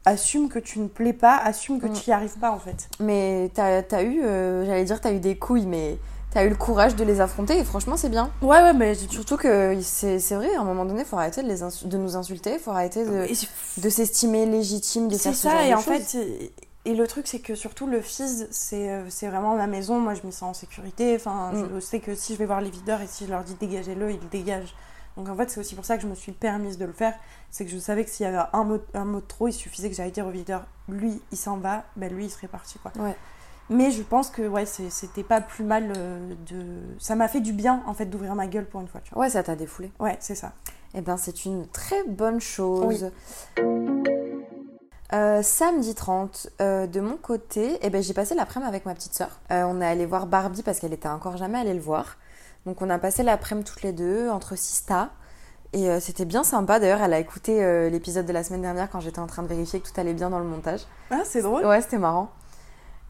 Assume 0.08 0.48
que 0.48 0.60
tu 0.60 0.80
ne 0.80 0.88
plais 0.88 1.14
pas, 1.14 1.36
assume 1.38 1.80
que 1.82 1.88
Mm. 1.88 1.94
tu 1.94 2.10
n'y 2.10 2.14
arrives 2.14 2.38
pas 2.40 2.52
en 2.52 2.60
fait. 2.60 2.88
Mais 3.00 3.52
t'as 3.54 3.82
as 3.92 4.04
eu, 4.04 4.22
euh, 4.24 4.66
j'allais 4.66 4.86
dire, 4.86 5.02
t'as 5.02 5.12
eu 5.12 5.20
des 5.20 5.38
couilles, 5.38 5.66
mais 5.66 5.98
t'as 6.32 6.46
eu 6.46 6.50
le 6.50 6.56
courage 6.56 6.96
de 6.96 7.04
les 7.04 7.20
affronter 7.20 7.58
et 7.58 7.64
franchement, 7.66 7.98
c'est 7.98 8.10
bien. 8.10 8.30
Ouais, 8.42 8.62
ouais, 8.62 8.74
mais. 8.74 8.96
Surtout 8.96 9.36
que 9.38 9.78
c'est 9.82 10.20
c'est 10.20 10.36
vrai, 10.36 10.56
à 10.56 10.62
un 10.62 10.64
moment 10.64 10.86
donné, 10.86 11.04
faut 11.04 11.18
arrêter 11.18 11.44
de, 11.44 11.48
les 11.48 11.58
de 11.58 11.98
nous 11.98 12.16
insulter, 12.16 12.58
faut 12.58 12.72
arrêter 12.72 13.04
de, 13.06 13.26
de 13.82 13.90
s'estimer 13.90 14.46
légitime, 14.46 15.08
de 15.10 15.18
faire 15.18 15.36
ce 15.36 15.48
genre 15.50 15.58
ça, 15.60 15.66
et 15.66 15.70
de 15.72 15.76
en 15.76 15.82
choses. 15.82 16.02
fait, 16.04 16.52
et 16.86 16.96
le 16.96 17.06
truc, 17.06 17.28
c'est 17.28 17.40
que 17.40 17.54
surtout 17.56 17.86
le 17.86 18.00
FIS, 18.00 18.48
c'est 18.50 18.90
euh, 18.90 19.04
c'est 19.10 19.28
vraiment 19.28 19.56
ma 19.56 19.68
maison. 19.68 20.00
Moi, 20.00 20.14
je 20.14 20.26
me 20.26 20.32
sens 20.32 20.44
en 20.44 20.54
sécurité. 20.54 21.16
Enfin, 21.18 21.52
Mm. 21.54 21.70
je 21.76 21.80
sais 21.82 22.00
que 22.00 22.16
si 22.16 22.32
je 22.34 22.38
vais 22.40 22.46
voir 22.46 22.62
les 22.62 22.70
videurs 22.70 23.02
et 23.02 23.08
si 23.08 23.26
je 23.26 23.30
leur 23.32 23.44
dis 23.44 23.56
dégagez-le, 23.60 24.10
ils 24.12 24.20
le 24.22 24.30
dégagent. 24.32 24.74
Donc 25.18 25.28
en 25.30 25.36
fait, 25.36 25.50
c'est 25.50 25.60
aussi 25.60 25.76
pour 25.76 25.84
ça 25.84 25.98
que 25.98 26.04
je 26.04 26.08
me 26.08 26.16
suis 26.16 26.32
permise 26.32 26.78
de 26.78 26.86
le 26.86 26.94
faire. 26.94 27.14
C'est 27.52 27.66
que 27.66 27.72
je 27.72 27.78
savais 27.78 28.06
que 28.06 28.10
s'il 28.10 28.26
y 28.26 28.30
avait 28.30 28.48
un 28.54 28.64
mot, 28.64 28.80
un 28.94 29.06
mot 29.06 29.20
de 29.20 29.26
trop, 29.26 29.48
il 29.48 29.54
suffisait 29.54 29.90
que 29.90 29.96
j'aille 29.96 30.12
dire 30.12 30.28
au 30.28 30.32
videur 30.32 30.66
lui, 30.90 31.22
il 31.32 31.38
s'en 31.38 31.58
va, 31.58 31.84
ben 31.96 32.14
lui, 32.14 32.26
il 32.26 32.30
serait 32.30 32.48
parti. 32.48 32.80
quoi. 32.80 32.92
Ouais. 32.98 33.16
Mais 33.70 33.92
je 33.92 34.02
pense 34.02 34.30
que 34.30 34.48
ouais, 34.48 34.66
c'était 34.66 35.24
pas 35.24 35.42
plus 35.42 35.66
mal 35.66 35.92
euh, 35.98 36.34
de. 36.50 36.96
Ça 37.00 37.16
m'a 37.16 37.28
fait 37.28 37.42
du 37.42 37.52
bien 37.52 37.84
en 37.86 37.94
fait 37.94 38.06
d'ouvrir 38.06 38.34
ma 38.36 38.48
gueule 38.48 38.66
pour 38.66 38.80
une 38.80 38.88
fois. 38.88 39.02
Tu 39.04 39.14
vois. 39.14 39.24
Ouais, 39.24 39.30
ça 39.30 39.44
t'a 39.44 39.56
défoulé. 39.58 39.92
Ouais, 40.00 40.16
c'est 40.22 40.36
ça. 40.36 40.54
Eh 40.94 41.02
ben, 41.02 41.18
c'est 41.18 41.46
une 41.46 41.68
très 41.68 42.04
bonne 42.06 42.40
chose. 42.40 43.12
Euh, 45.14 45.42
samedi 45.42 45.96
30, 45.96 46.50
euh, 46.60 46.86
de 46.86 47.00
mon 47.00 47.16
côté, 47.16 47.78
eh 47.82 47.90
ben, 47.90 48.02
j'ai 48.02 48.14
passé 48.14 48.36
l'après-midi 48.36 48.68
avec 48.68 48.86
ma 48.86 48.94
petite 48.94 49.14
sœur. 49.14 49.40
Euh, 49.52 49.64
on 49.64 49.82
est 49.82 49.86
allé 49.86 50.06
voir 50.06 50.28
Barbie 50.28 50.64
parce 50.64 50.80
qu'elle 50.80 50.94
était 50.94 51.08
encore 51.08 51.38
jamais 51.38 51.60
allée 51.60 51.74
le 51.74 51.80
voir. 51.80 52.18
Donc 52.68 52.82
on 52.82 52.90
a 52.90 53.00
passé 53.00 53.24
l'après-midi 53.24 53.70
toutes 53.72 53.82
les 53.82 53.94
deux 53.94 54.30
entre 54.30 54.56
Sista. 54.58 55.10
Et 55.74 55.90
euh, 55.90 56.00
c'était 56.00 56.26
bien 56.26 56.44
sympa. 56.44 56.80
D'ailleurs, 56.80 57.02
elle 57.02 57.14
a 57.14 57.20
écouté 57.20 57.64
euh, 57.64 57.90
l'épisode 57.90 58.26
de 58.26 58.34
la 58.34 58.44
semaine 58.44 58.62
dernière 58.62 58.90
quand 58.90 59.00
j'étais 59.00 59.20
en 59.20 59.28
train 59.28 59.42
de 59.42 59.48
vérifier 59.48 59.80
que 59.80 59.88
tout 59.88 60.00
allait 60.00 60.14
bien 60.14 60.30
dans 60.30 60.40
le 60.40 60.46
montage. 60.46 60.82
Ah, 61.10 61.22
c'est 61.24 61.42
drôle. 61.42 61.66
Ouais, 61.66 61.82
c'était 61.82 61.98
marrant. 61.98 62.30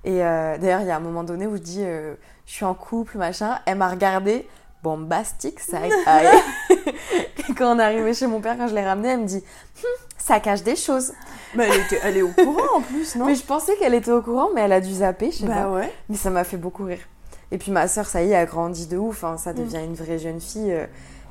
Et 0.03 0.23
euh, 0.23 0.57
d'ailleurs, 0.59 0.81
il 0.81 0.87
y 0.87 0.91
a 0.91 0.95
un 0.95 0.99
moment 1.01 1.23
donné 1.23 1.47
où 1.47 1.55
je 1.55 1.61
dis 1.61 1.81
je 1.83 2.15
suis 2.51 2.65
en 2.65 2.73
couple, 2.75 3.17
machin. 3.17 3.59
Elle 3.65 3.77
m'a 3.79 3.89
regardé, 3.89 4.47
bombastique, 4.83 5.59
ça. 5.59 5.79
Et 5.89 7.53
quand 7.57 7.75
on 7.75 7.79
est 7.79 7.83
arrivé 7.83 8.13
chez 8.13 8.27
mon 8.27 8.41
père, 8.41 8.57
quand 8.57 8.67
je 8.67 8.75
l'ai 8.75 8.85
ramené, 8.85 9.09
elle 9.09 9.21
me 9.21 9.25
dit 9.27 9.43
Hum, 9.83 10.07
ça 10.17 10.39
cache 10.39 10.61
des 10.63 10.75
choses. 10.75 11.13
Mais 11.55 11.67
elle, 11.67 11.81
était- 11.81 11.99
elle 12.03 12.17
est 12.17 12.21
au 12.21 12.29
courant 12.31 12.77
en 12.77 12.81
plus, 12.81 13.15
non? 13.15 13.25
Mais 13.27 13.35
je 13.35 13.43
pensais 13.43 13.75
qu'elle 13.77 13.93
était 13.95 14.11
au 14.11 14.21
courant, 14.21 14.49
mais 14.53 14.61
elle 14.61 14.73
a 14.73 14.81
dû 14.81 14.93
zapper, 14.93 15.31
je 15.31 15.37
sais 15.39 15.45
Bah 15.47 15.63
pas. 15.63 15.69
ouais. 15.71 15.91
Mais 16.09 16.15
ça 16.17 16.29
m'a 16.29 16.43
fait 16.43 16.57
beaucoup 16.57 16.83
rire. 16.85 16.99
Et 17.51 17.57
puis 17.57 17.71
ma 17.71 17.87
soeur, 17.87 18.05
ça 18.05 18.21
y 18.23 18.31
est, 18.31 18.35
a 18.35 18.45
grandi 18.45 18.87
de 18.87 18.97
ouf. 18.97 19.23
hein, 19.23 19.37
ça 19.37 19.53
Mm. 19.53 19.55
devient 19.55 19.79
une 19.85 19.95
vraie 19.95 20.19
jeune 20.19 20.39
fille. 20.41 20.71
euh, 20.71 20.85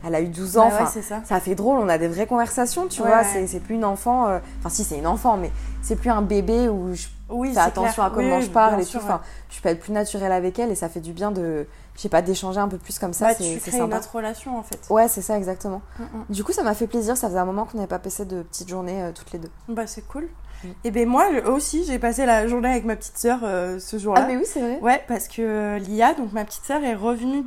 elle 0.07 0.15
a 0.15 0.21
eu 0.21 0.29
12 0.29 0.59
ans. 0.59 0.69
Bah 0.69 0.81
ouais, 0.85 0.91
c'est 0.93 1.03
ça. 1.03 1.23
ça 1.25 1.41
fait 1.41 1.55
drôle, 1.55 1.79
on 1.79 1.89
a 1.89 1.99
des 1.99 2.07
vraies 2.09 2.27
conversations, 2.27 2.87
tu 2.87 3.01
Ouais, 3.03 3.09
vois. 3.09 3.19
ouais. 3.19 3.25
C'est- 3.33 3.47
C'est 3.47 3.61
plus 3.61 3.75
une 3.77 3.85
enfant. 3.85 4.29
euh, 4.29 4.39
Enfin, 4.61 4.69
si, 4.69 4.85
c'est 4.85 4.99
une 4.99 5.07
enfant, 5.07 5.37
mais 5.37 5.51
c'est 5.83 5.97
plus 5.97 6.11
un 6.11 6.23
bébé 6.23 6.69
où 6.69 6.95
je 6.95 7.07
Oui, 7.29 7.53
fais 7.53 7.59
attention 7.61 7.93
clair. 7.95 8.07
à 8.07 8.11
comment 8.11 8.37
Oui, 8.37 8.43
je 8.43 8.51
parle 8.51 8.81
et 8.81 8.85
sûr, 8.85 9.01
tout. 9.01 9.07
Enfin, 9.07 9.21
je 9.51 9.61
peux 9.61 9.69
être 9.69 9.81
plus 9.81 9.93
naturelle 9.93 10.31
avec 10.33 10.59
elle 10.59 10.71
et 10.71 10.75
ça 10.77 10.89
fait 10.89 11.01
du 11.01 11.13
bien 11.13 11.33
de, 11.33 11.67
je 11.97 12.01
sais 12.01 12.09
pas, 12.09 12.23
d'échanger 12.23 12.61
un 12.61 12.69
peu 12.69 12.79
plus 12.79 12.99
comme 12.99 13.13
ça. 13.13 13.29
Bah, 13.29 13.35
c'est 13.37 13.45
tu 13.45 13.51
c'est 13.61 13.71
crées 13.71 13.79
une 13.79 13.85
sympa. 13.85 13.99
autre 13.99 14.15
relation 14.15 14.57
en 14.59 14.63
fait. 14.63 14.79
Ouais, 14.91 15.09
c'est 15.09 15.23
ça, 15.23 15.37
exactement. 15.37 15.83
Mm, 15.99 16.03
mm. 16.03 16.25
Du 16.31 16.45
coup, 16.45 16.53
ça 16.53 16.63
m'a 16.63 16.75
fait 16.75 16.87
plaisir. 16.87 17.17
Ça 17.17 17.27
faisait 17.29 17.39
un 17.41 17.45
moment 17.45 17.65
qu'on 17.65 17.79
n'avait 17.79 17.89
pas 17.89 17.99
passé 17.99 18.25
de 18.25 18.43
petites 18.43 18.69
journées 18.69 19.03
euh, 19.03 19.13
toutes 19.13 19.33
les 19.33 19.39
deux. 19.41 19.51
Bah 19.69 19.87
c'est 19.87 20.07
cool. 20.07 20.29
Mm. 20.63 20.69
Et 20.85 20.91
ben 20.93 21.09
moi 21.09 21.27
aussi 21.47 21.85
j'ai 21.85 21.99
passé 21.99 22.27
la 22.27 22.47
journée 22.47 22.71
avec 22.71 22.85
ma 22.85 22.95
petite 22.97 23.19
sœur 23.19 23.41
euh, 23.43 23.79
ce 23.81 23.99
jour-là. 23.99 24.23
Ah, 24.25 24.29
mais 24.29 24.37
oui, 24.37 24.45
c'est 24.47 24.61
vrai. 24.61 24.79
Ouais, 24.81 25.03
parce 25.09 25.27
que 25.29 25.43
euh, 25.43 25.79
Lia, 25.79 26.15
donc 26.15 26.33
ma 26.33 26.45
petite 26.45 26.65
sœur, 26.65 26.83
est 26.85 26.95
revenue 26.95 27.43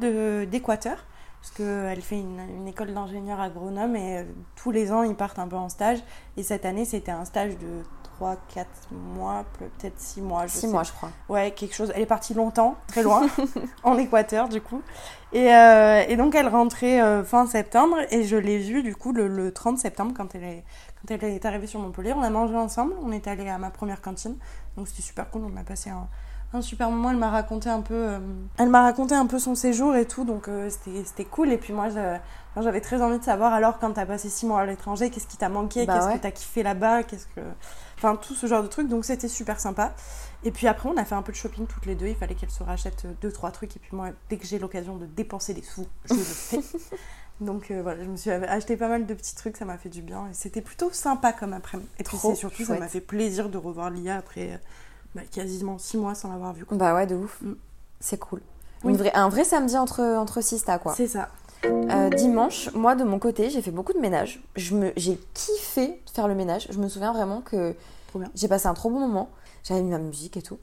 d'Équateur. 0.45 0.97
Parce 1.41 1.51
qu'elle 1.53 2.01
fait 2.01 2.19
une, 2.19 2.41
une 2.57 2.67
école 2.67 2.93
d'ingénieur 2.93 3.39
agronome 3.39 3.95
et 3.95 4.17
euh, 4.17 4.23
tous 4.57 4.71
les 4.71 4.91
ans 4.91 5.03
ils 5.03 5.15
partent 5.15 5.39
un 5.39 5.47
peu 5.47 5.55
en 5.55 5.69
stage. 5.69 5.99
Et 6.35 6.43
cette 6.43 6.65
année 6.65 6.83
c'était 6.83 7.11
un 7.13 7.23
stage 7.23 7.53
de 7.57 7.81
3-4 8.19 8.65
mois, 8.91 9.45
peut-être 9.57 9.99
6 9.99 10.21
mois. 10.21 10.47
Je 10.47 10.51
Six 10.53 10.59
sais 10.61 10.67
mois, 10.67 10.83
je 10.83 10.91
crois. 10.91 11.09
Ouais, 11.29 11.51
quelque 11.51 11.75
chose. 11.75 11.91
Elle 11.95 12.01
est 12.01 12.05
partie 12.07 12.33
longtemps, 12.33 12.75
très 12.87 13.03
loin, 13.03 13.27
en 13.83 13.97
Équateur 13.97 14.49
du 14.49 14.61
coup. 14.61 14.81
Et, 15.31 15.53
euh, 15.53 16.03
et 16.07 16.17
donc 16.17 16.33
elle 16.33 16.47
rentrait 16.47 17.01
euh, 17.01 17.23
fin 17.23 17.45
septembre 17.45 17.97
et 18.09 18.23
je 18.23 18.35
l'ai 18.35 18.57
vue 18.57 18.81
du 18.81 18.95
coup 18.95 19.13
le, 19.13 19.27
le 19.27 19.51
30 19.51 19.77
septembre 19.77 20.13
quand 20.17 20.33
elle, 20.33 20.43
est, 20.43 20.63
quand 21.01 21.13
elle 21.13 21.23
est 21.23 21.45
arrivée 21.45 21.67
sur 21.67 21.79
Montpellier. 21.79 22.13
On 22.13 22.23
a 22.23 22.29
mangé 22.31 22.55
ensemble, 22.55 22.93
on 23.03 23.11
est 23.11 23.27
allé 23.27 23.47
à 23.47 23.57
ma 23.59 23.69
première 23.69 24.01
cantine. 24.01 24.35
Donc 24.75 24.87
c'était 24.87 25.03
super 25.03 25.29
cool, 25.29 25.43
on 25.53 25.55
a 25.59 25.63
passé 25.63 25.91
un, 25.91 26.07
un 26.51 26.61
super 26.61 26.89
moment. 26.89 27.11
Elle 27.11 27.17
m'a 27.17 27.29
raconté 27.29 27.69
un 27.69 27.81
peu, 27.81 27.93
euh, 27.93 28.19
elle 28.57 28.69
m'a 28.69 28.81
raconté 28.81 29.13
un 29.13 29.27
peu 29.27 29.37
son 29.37 29.53
séjour 29.53 29.95
et 29.95 30.05
tout, 30.05 30.23
donc 30.25 30.47
euh, 30.47 30.67
c'était 30.69 31.25
cool. 31.25 31.51
Et 31.51 31.57
puis 31.59 31.73
moi 31.73 31.89
j'avais 31.89 32.81
très 32.81 32.99
envie 33.03 33.19
de 33.19 33.23
savoir 33.23 33.53
alors 33.53 33.77
quand 33.77 33.91
t'as 33.93 34.07
passé 34.07 34.29
six 34.29 34.47
mois 34.47 34.61
à 34.61 34.65
l'étranger, 34.65 35.11
qu'est-ce 35.11 35.27
qui 35.27 35.37
t'a 35.37 35.49
manqué, 35.49 35.85
Bah 35.85 35.93
qu'est-ce 35.93 36.07
ouais. 36.07 36.17
que 36.17 36.23
t'as 36.23 36.31
kiffé 36.31 36.63
là-bas, 36.63 37.03
qu'est-ce 37.03 37.27
que, 37.27 37.41
enfin 37.99 38.15
tout 38.15 38.33
ce 38.33 38.47
genre 38.47 38.63
de 38.63 38.67
trucs. 38.67 38.87
Donc 38.87 39.05
c'était 39.05 39.27
super 39.27 39.59
sympa. 39.59 39.93
Et 40.43 40.51
puis 40.51 40.67
après, 40.67 40.89
on 40.89 40.97
a 40.97 41.05
fait 41.05 41.15
un 41.15 41.21
peu 41.21 41.31
de 41.31 41.37
shopping 41.37 41.67
toutes 41.67 41.85
les 41.85 41.95
deux. 41.95 42.07
Il 42.07 42.15
fallait 42.15 42.33
qu'elle 42.35 42.49
se 42.49 42.63
rachète 42.63 43.03
euh, 43.05 43.11
deux, 43.21 43.31
trois 43.31 43.51
trucs. 43.51 43.75
Et 43.75 43.79
puis 43.79 43.95
moi, 43.95 44.09
dès 44.29 44.37
que 44.37 44.47
j'ai 44.47 44.57
l'occasion 44.57 44.95
de 44.95 45.05
dépenser 45.05 45.53
des 45.53 45.61
sous, 45.61 45.85
je 46.05 46.13
le 46.15 46.19
fais. 46.21 46.59
Donc 47.41 47.71
euh, 47.71 47.81
voilà, 47.81 48.03
je 48.03 48.09
me 48.09 48.17
suis 48.17 48.31
acheté 48.31 48.75
pas 48.75 48.89
mal 48.89 49.05
de 49.05 49.13
petits 49.13 49.35
trucs, 49.35 49.55
ça 49.55 49.63
m'a 49.65 49.77
fait 49.77 49.87
du 49.89 50.01
bien. 50.01 50.27
Et 50.27 50.33
c'était 50.33 50.61
plutôt 50.61 50.91
sympa 50.91 51.31
comme 51.33 51.53
après-midi. 51.53 51.87
Et 51.99 52.03
puis 52.03 52.17
surtout, 52.35 52.63
ça 52.65 52.77
m'a 52.79 52.87
fait 52.89 52.99
plaisir 53.01 53.49
de 53.49 53.57
revoir 53.57 53.89
Lia 53.89 54.17
après, 54.17 54.53
euh, 54.53 54.57
bah, 55.15 55.21
quasiment 55.31 55.77
6 55.77 55.97
mois 55.97 56.15
sans 56.15 56.29
l'avoir 56.31 56.53
vu. 56.53 56.65
quoi. 56.65 56.77
Bah 56.77 56.93
ouais, 56.93 57.07
de 57.07 57.15
ouf. 57.15 57.39
Mm. 57.41 57.53
C'est 58.01 58.17
cool. 58.19 58.41
Oui. 58.83 58.93
Vraie- 58.95 59.13
un 59.13 59.29
vrai 59.29 59.43
samedi 59.45 59.77
entre, 59.77 60.01
entre 60.01 60.41
sistas, 60.41 60.79
quoi. 60.79 60.93
C'est 60.95 61.07
ça. 61.07 61.29
Euh, 61.65 62.09
dimanche, 62.09 62.71
moi 62.73 62.95
de 62.95 63.03
mon 63.03 63.19
côté, 63.19 63.49
j'ai 63.49 63.61
fait 63.61 63.71
beaucoup 63.71 63.93
de 63.93 63.99
ménage. 63.99 64.41
Je 64.55 64.75
me, 64.75 64.93
j'ai 64.95 65.19
kiffé 65.33 66.01
faire 66.11 66.27
le 66.27 66.35
ménage. 66.35 66.67
Je 66.69 66.77
me 66.77 66.87
souviens 66.87 67.11
vraiment 67.11 67.41
que 67.41 67.75
j'ai 68.35 68.47
passé 68.47 68.67
un 68.67 68.73
trop 68.73 68.89
bon 68.89 68.99
moment. 68.99 69.29
J'avais 69.63 69.81
mis 69.81 69.91
ma 69.91 69.99
musique 69.99 70.37
et 70.37 70.41
tout. 70.41 70.59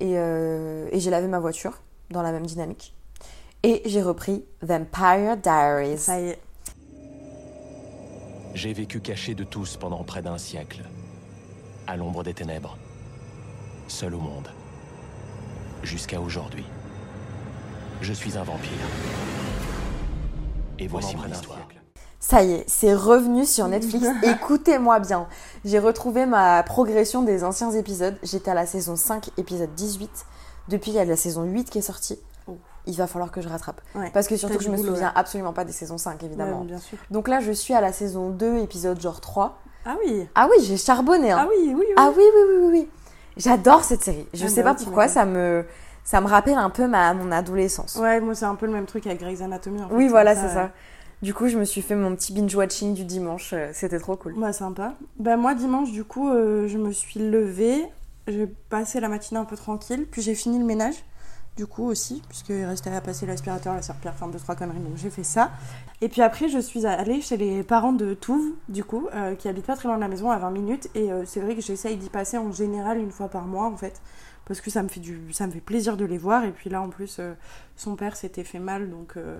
Et, 0.00 0.14
euh, 0.16 0.88
et 0.92 1.00
j'ai 1.00 1.10
lavé 1.10 1.28
ma 1.28 1.38
voiture 1.38 1.78
dans 2.10 2.22
la 2.22 2.32
même 2.32 2.46
dynamique. 2.46 2.94
Et 3.62 3.82
j'ai 3.84 4.02
repris 4.02 4.44
Vampire 4.62 5.36
Diaries. 5.36 5.98
Ça 5.98 6.20
y 6.20 6.28
est. 6.30 6.40
J'ai 8.54 8.72
vécu 8.72 9.00
caché 9.00 9.34
de 9.34 9.44
tous 9.44 9.76
pendant 9.76 10.02
près 10.02 10.22
d'un 10.22 10.38
siècle, 10.38 10.82
à 11.86 11.96
l'ombre 11.96 12.24
des 12.24 12.34
ténèbres, 12.34 12.76
seul 13.86 14.14
au 14.14 14.20
monde, 14.20 14.48
jusqu'à 15.84 16.20
aujourd'hui. 16.20 16.64
Je 18.00 18.12
suis 18.12 18.36
un 18.36 18.42
vampire. 18.42 18.70
Et 20.80 20.88
voici 20.88 21.14
mon 21.14 21.26
histoire. 21.26 21.58
Ça 22.18 22.42
y 22.42 22.52
est, 22.52 22.64
c'est 22.66 22.94
revenu 22.94 23.44
sur 23.44 23.68
Netflix. 23.68 24.06
Écoutez-moi 24.22 24.98
bien. 24.98 25.26
J'ai 25.64 25.78
retrouvé 25.78 26.24
ma 26.24 26.62
progression 26.62 27.20
des 27.22 27.44
anciens 27.44 27.70
épisodes. 27.72 28.16
J'étais 28.22 28.50
à 28.50 28.54
la 28.54 28.64
saison 28.64 28.96
5, 28.96 29.30
épisode 29.36 29.74
18. 29.74 30.10
Depuis, 30.68 30.90
il 30.90 30.94
y 30.94 30.98
a 30.98 31.04
la 31.04 31.16
saison 31.16 31.44
8 31.44 31.68
qui 31.68 31.78
est 31.78 31.82
sortie. 31.82 32.18
Oh. 32.46 32.56
Il 32.86 32.96
va 32.96 33.06
falloir 33.06 33.30
que 33.30 33.42
je 33.42 33.48
rattrape. 33.48 33.82
Ouais. 33.94 34.10
Parce 34.14 34.26
que 34.26 34.38
surtout 34.38 34.56
que 34.56 34.64
je 34.64 34.70
me 34.70 34.76
boulot, 34.76 34.94
souviens 34.94 35.08
ouais. 35.08 35.12
absolument 35.16 35.52
pas 35.52 35.66
des 35.66 35.72
saisons 35.72 35.98
5, 35.98 36.22
évidemment. 36.22 36.60
Ouais, 36.60 36.66
bien 36.66 36.78
sûr. 36.78 36.96
Donc 37.10 37.28
là, 37.28 37.40
je 37.40 37.52
suis 37.52 37.74
à 37.74 37.82
la 37.82 37.92
saison 37.92 38.30
2, 38.30 38.58
épisode 38.58 38.98
genre 39.00 39.20
3. 39.20 39.58
Ah 39.84 39.96
oui. 40.02 40.26
Ah 40.34 40.48
oui, 40.50 40.64
j'ai 40.64 40.78
charbonné. 40.78 41.30
Hein. 41.30 41.40
Ah 41.42 41.48
oui, 41.50 41.74
oui, 41.74 41.74
oui. 41.78 41.94
Ah 41.96 42.10
oui, 42.16 42.22
oui, 42.22 42.42
oui, 42.48 42.56
oui, 42.62 42.68
oui. 42.72 42.88
J'adore 43.36 43.84
cette 43.84 44.02
série. 44.02 44.26
Je 44.32 44.46
Ah 44.46 44.48
sais 44.48 44.62
bah 44.62 44.74
pas 44.74 44.82
pourquoi, 44.82 45.08
ça 45.08 45.26
me, 45.26 45.64
ça 46.10 46.20
me 46.20 46.26
rappelle 46.26 46.58
un 46.58 46.70
peu 46.70 46.88
ma, 46.88 47.14
mon 47.14 47.30
adolescence. 47.30 47.94
Ouais, 47.94 48.20
moi 48.20 48.34
c'est 48.34 48.44
un 48.44 48.56
peu 48.56 48.66
le 48.66 48.72
même 48.72 48.86
truc 48.86 49.06
avec 49.06 49.20
Grey's 49.20 49.42
Anatomy. 49.42 49.80
en 49.80 49.88
fait. 49.88 49.94
oui, 49.94 50.08
voilà, 50.08 50.34
c'est 50.34 50.48
ça. 50.52 50.70
Du 51.22 51.32
coup, 51.34 51.46
je 51.46 51.56
me 51.56 51.64
suis 51.64 51.82
fait 51.82 51.94
mon 51.94 52.16
petit 52.16 52.32
binge-watching 52.32 52.94
du 52.94 53.04
dimanche. 53.04 53.52
euh, 53.52 53.70
C'était 53.74 54.00
trop 54.00 54.16
cool. 54.16 54.34
Bah 54.36 54.52
sympa. 54.52 54.94
Bah 55.20 55.36
moi 55.36 55.54
dimanche 55.54 55.92
du 55.92 56.02
coup 56.02 56.28
euh, 56.30 56.66
je 56.66 56.78
me 56.78 56.90
suis 56.90 57.20
levée, 57.20 57.84
j'ai 58.26 58.48
passé 58.48 58.98
la 58.98 59.08
matinée 59.08 59.38
un 59.38 59.44
peu 59.44 59.54
tranquille, 59.56 60.04
puis 60.10 60.20
j'ai 60.20 60.34
fini 60.34 60.58
le 60.58 60.64
ménage 60.64 60.96
du 61.56 61.66
coup 61.66 61.84
aussi, 61.84 62.22
puisqu'il 62.28 62.64
restait 62.64 62.90
à 62.90 63.00
passer 63.02 63.26
l'aspirateur, 63.26 63.74
la 63.74 63.82
serpillère, 63.82 64.14
enfin 64.16 64.28
deux 64.28 64.38
trois 64.38 64.54
conneries, 64.56 64.78
donc 64.78 64.96
j'ai 64.96 65.10
fait 65.10 65.24
ça. 65.24 65.50
Et 66.00 66.08
puis 66.08 66.22
après 66.22 66.48
je 66.48 66.58
suis 66.58 66.86
allée 66.86 67.20
chez 67.20 67.36
les 67.36 67.62
parents 67.62 67.92
de 67.92 68.14
Touve 68.14 68.54
du 68.68 68.82
coup, 68.82 69.08
euh, 69.14 69.34
qui 69.36 69.46
habitent 69.48 69.66
pas 69.66 69.76
très 69.76 69.86
loin 69.88 69.96
de 69.96 70.00
la 70.02 70.08
maison, 70.08 70.30
à 70.30 70.38
20 70.38 70.50
minutes, 70.50 70.88
et 70.96 71.12
euh, 71.12 71.24
c'est 71.26 71.40
vrai 71.40 71.54
que 71.54 71.60
j'essaye 71.60 71.96
d'y 71.96 72.08
passer 72.08 72.38
en 72.38 72.50
général 72.50 72.98
une 72.98 73.10
fois 73.12 73.28
par 73.28 73.44
mois 73.46 73.66
en 73.66 73.76
fait. 73.76 74.00
Parce 74.50 74.60
que 74.60 74.68
ça 74.68 74.82
me 74.82 74.88
fait 74.88 74.98
du, 74.98 75.32
ça 75.32 75.46
me 75.46 75.52
fait 75.52 75.60
plaisir 75.60 75.96
de 75.96 76.04
les 76.04 76.18
voir 76.18 76.42
et 76.42 76.50
puis 76.50 76.70
là 76.70 76.82
en 76.82 76.88
plus 76.88 77.18
euh, 77.20 77.34
son 77.76 77.94
père 77.94 78.16
s'était 78.16 78.42
fait 78.42 78.58
mal 78.58 78.90
donc 78.90 79.12
euh, 79.16 79.38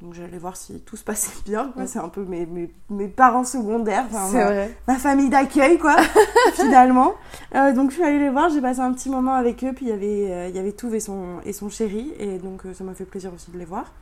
donc 0.00 0.14
j'allais 0.14 0.38
voir 0.38 0.56
si 0.56 0.78
tout 0.82 0.96
se 0.96 1.02
passait 1.02 1.32
bien 1.44 1.72
quoi. 1.74 1.88
C'est 1.88 1.98
un 1.98 2.08
peu 2.08 2.24
mes, 2.24 2.46
mes, 2.46 2.72
mes 2.88 3.08
parents 3.08 3.42
secondaires. 3.42 4.06
C'est 4.30 4.44
vrai. 4.44 4.76
ma 4.86 4.98
famille 4.98 5.30
d'accueil, 5.30 5.78
quoi, 5.78 5.96
finalement. 6.54 7.14
Euh, 7.56 7.72
donc 7.72 7.90
je 7.90 7.96
suis 7.96 8.04
allée 8.04 8.20
les 8.20 8.30
voir, 8.30 8.50
j'ai 8.50 8.60
passé 8.60 8.78
un 8.78 8.92
petit 8.92 9.10
moment 9.10 9.34
avec 9.34 9.64
eux, 9.64 9.72
puis 9.72 9.86
il 9.86 9.88
y 9.88 9.92
avait, 9.92 10.50
il 10.50 10.54
y 10.54 10.60
avait 10.60 10.70
Touve 10.70 10.94
et 10.94 11.00
son, 11.00 11.40
et 11.44 11.52
son 11.52 11.68
chéri, 11.68 12.12
et 12.20 12.38
donc 12.38 12.62
ça 12.72 12.84
m'a 12.84 12.94
fait 12.94 13.04
plaisir 13.04 13.34
aussi 13.34 13.50
de 13.50 13.58
les 13.58 13.64
voir. 13.64 13.92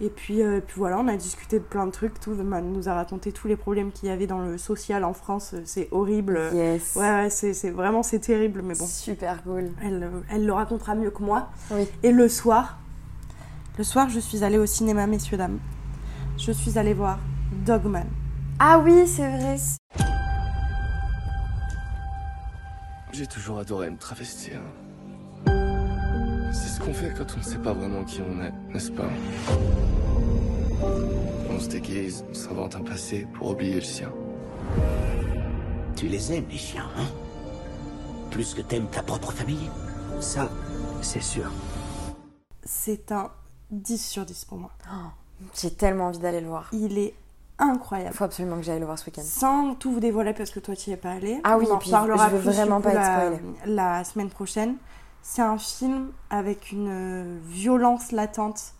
Et 0.00 0.08
puis, 0.10 0.42
euh, 0.42 0.60
puis 0.60 0.74
voilà, 0.78 0.98
on 0.98 1.06
a 1.06 1.16
discuté 1.16 1.58
de 1.60 1.64
plein 1.64 1.86
de 1.86 1.92
trucs. 1.92 2.14
M'a- 2.26 2.60
nous 2.60 2.88
a 2.88 2.94
raconté 2.94 3.30
tous 3.30 3.46
les 3.46 3.56
problèmes 3.56 3.92
qu'il 3.92 4.08
y 4.08 4.12
avait 4.12 4.26
dans 4.26 4.40
le 4.40 4.58
social 4.58 5.04
en 5.04 5.12
France, 5.12 5.52
euh, 5.54 5.62
c'est 5.64 5.88
horrible. 5.92 6.40
Yes. 6.52 6.96
Ouais, 6.96 7.02
ouais, 7.08 7.30
c'est 7.30 7.54
c'est- 7.54 7.70
vraiment, 7.70 8.02
c'est 8.02 8.18
terrible, 8.18 8.62
mais 8.62 8.74
bon. 8.74 8.86
Super 8.86 9.42
cool. 9.44 9.70
Elle, 9.82 10.02
euh, 10.02 10.20
elle 10.30 10.46
le 10.46 10.52
racontera 10.52 10.94
mieux 10.96 11.10
que 11.10 11.22
moi. 11.22 11.48
Oui. 11.70 11.88
Et 12.02 12.10
le 12.10 12.28
soir, 12.28 12.78
le 13.78 13.84
soir, 13.84 14.08
je 14.08 14.18
suis 14.18 14.42
allée 14.42 14.58
au 14.58 14.66
cinéma, 14.66 15.06
messieurs, 15.06 15.36
dames. 15.36 15.58
Je 16.38 16.50
suis 16.50 16.76
allée 16.76 16.94
voir 16.94 17.18
Dogman. 17.64 18.06
Ah 18.58 18.80
oui, 18.80 19.06
c'est 19.06 19.28
vrai. 19.28 19.56
J'ai 23.12 23.26
toujours 23.28 23.58
adoré 23.60 23.90
me 23.90 23.96
travestir. 23.96 24.60
C'est 26.54 26.68
ce 26.68 26.80
qu'on 26.80 26.94
fait 26.94 27.12
quand 27.16 27.26
on 27.34 27.38
ne 27.38 27.42
sait 27.42 27.58
pas 27.58 27.72
vraiment 27.72 28.04
qui 28.04 28.20
on 28.22 28.40
est, 28.42 28.52
n'est-ce 28.72 28.92
pas 28.92 29.08
On 31.50 31.58
se 31.58 31.68
déguise, 31.68 32.24
on 32.30 32.34
s'invente 32.34 32.76
un 32.76 32.82
passé 32.82 33.26
pour 33.34 33.50
oublier 33.50 33.74
le 33.76 33.80
sien. 33.80 34.12
Tu 35.96 36.06
les 36.06 36.32
aimes, 36.32 36.46
les 36.50 36.56
chiens, 36.56 36.88
hein 36.96 37.06
Plus 38.30 38.54
que 38.54 38.62
t'aimes 38.62 38.86
ta 38.86 39.02
propre 39.02 39.32
famille 39.32 39.68
Ça, 40.20 40.48
c'est 41.02 41.22
sûr. 41.22 41.50
C'est 42.64 43.10
un 43.12 43.30
10 43.70 43.98
sur 43.98 44.24
10 44.24 44.44
pour 44.44 44.58
moi. 44.58 44.70
J'ai 45.60 45.72
tellement 45.72 46.06
envie 46.06 46.18
d'aller 46.20 46.40
le 46.40 46.48
voir. 46.48 46.68
Il 46.72 46.98
est 46.98 47.14
Il 47.60 47.64
incroyable. 47.70 48.14
faut 48.14 48.24
absolument 48.24 48.56
que 48.56 48.62
j'aille 48.62 48.80
le 48.80 48.86
voir 48.86 48.98
ce 48.98 49.06
week-end. 49.06 49.22
Sans 49.24 49.74
tout 49.74 49.92
vous 49.92 50.00
dévoiler 50.00 50.32
parce 50.34 50.50
que 50.50 50.60
toi 50.60 50.74
tu 50.76 50.90
y 50.90 50.92
es 50.92 50.96
pas 50.96 51.10
allé. 51.12 51.40
Ah 51.44 51.58
oui, 51.58 51.66
On 51.68 51.74
en 51.74 51.76
et 51.76 51.78
puis 51.80 51.90
je 51.90 51.96
veux 51.96 52.40
plus, 52.40 52.50
vraiment 52.50 52.80
pas 52.80 52.90
être 52.90 52.96
la, 52.96 53.16
spoilée. 53.16 53.40
la 53.66 54.04
semaine 54.04 54.28
prochaine. 54.30 54.76
C'est 55.26 55.40
un 55.40 55.56
film 55.56 56.12
avec 56.28 56.70
une 56.70 56.90
euh, 56.90 57.38
violence 57.46 58.12
latente 58.12 58.74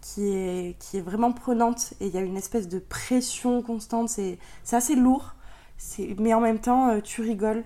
qui 0.00 0.28
est, 0.28 1.00
vraiment 1.02 1.30
prenante 1.30 1.92
et 2.00 2.06
il 2.06 2.14
y 2.14 2.16
a 2.16 2.22
une 2.22 2.38
espèce 2.38 2.68
de 2.68 2.78
pression 2.78 3.60
constante. 3.60 4.08
C'est 4.08 4.38
assez 4.72 4.96
lourd, 4.96 5.34
mais 6.18 6.32
en 6.32 6.40
même 6.40 6.58
temps 6.58 6.88
euh, 6.88 7.00
tu 7.02 7.20
rigoles, 7.20 7.64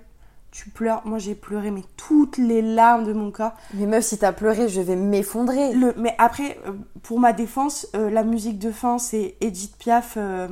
tu 0.55 0.71
pleures. 0.71 1.03
Moi 1.05 1.19
j'ai 1.19 1.35
pleuré 1.35 1.73
mais 1.73 1.83
toutes 1.97 2.39
les 2.39 2.63
larmes 2.63 3.05
de 3.05 3.13
mon 3.13 3.33
corps. 3.33 3.55
Mais 3.75 3.87
meuf, 3.87 4.05
si 4.05 4.19
t'as 4.19 4.33
pleuré, 4.33 4.69
je 4.69 4.81
vais 4.81 4.95
m'effondrer. 4.95 5.73
Le, 5.75 5.93
mais 5.97 6.15
après, 6.19 6.59
euh, 6.67 6.73
pour 7.03 7.19
ma 7.19 7.33
défense, 7.33 7.89
euh, 7.97 8.09
la 8.09 8.23
musique 8.23 8.61
de 8.61 8.71
fin, 8.71 8.99
c'est 8.99 9.35
Edith 9.41 9.77
Piaf, 9.77 10.15
euh, 10.17 10.47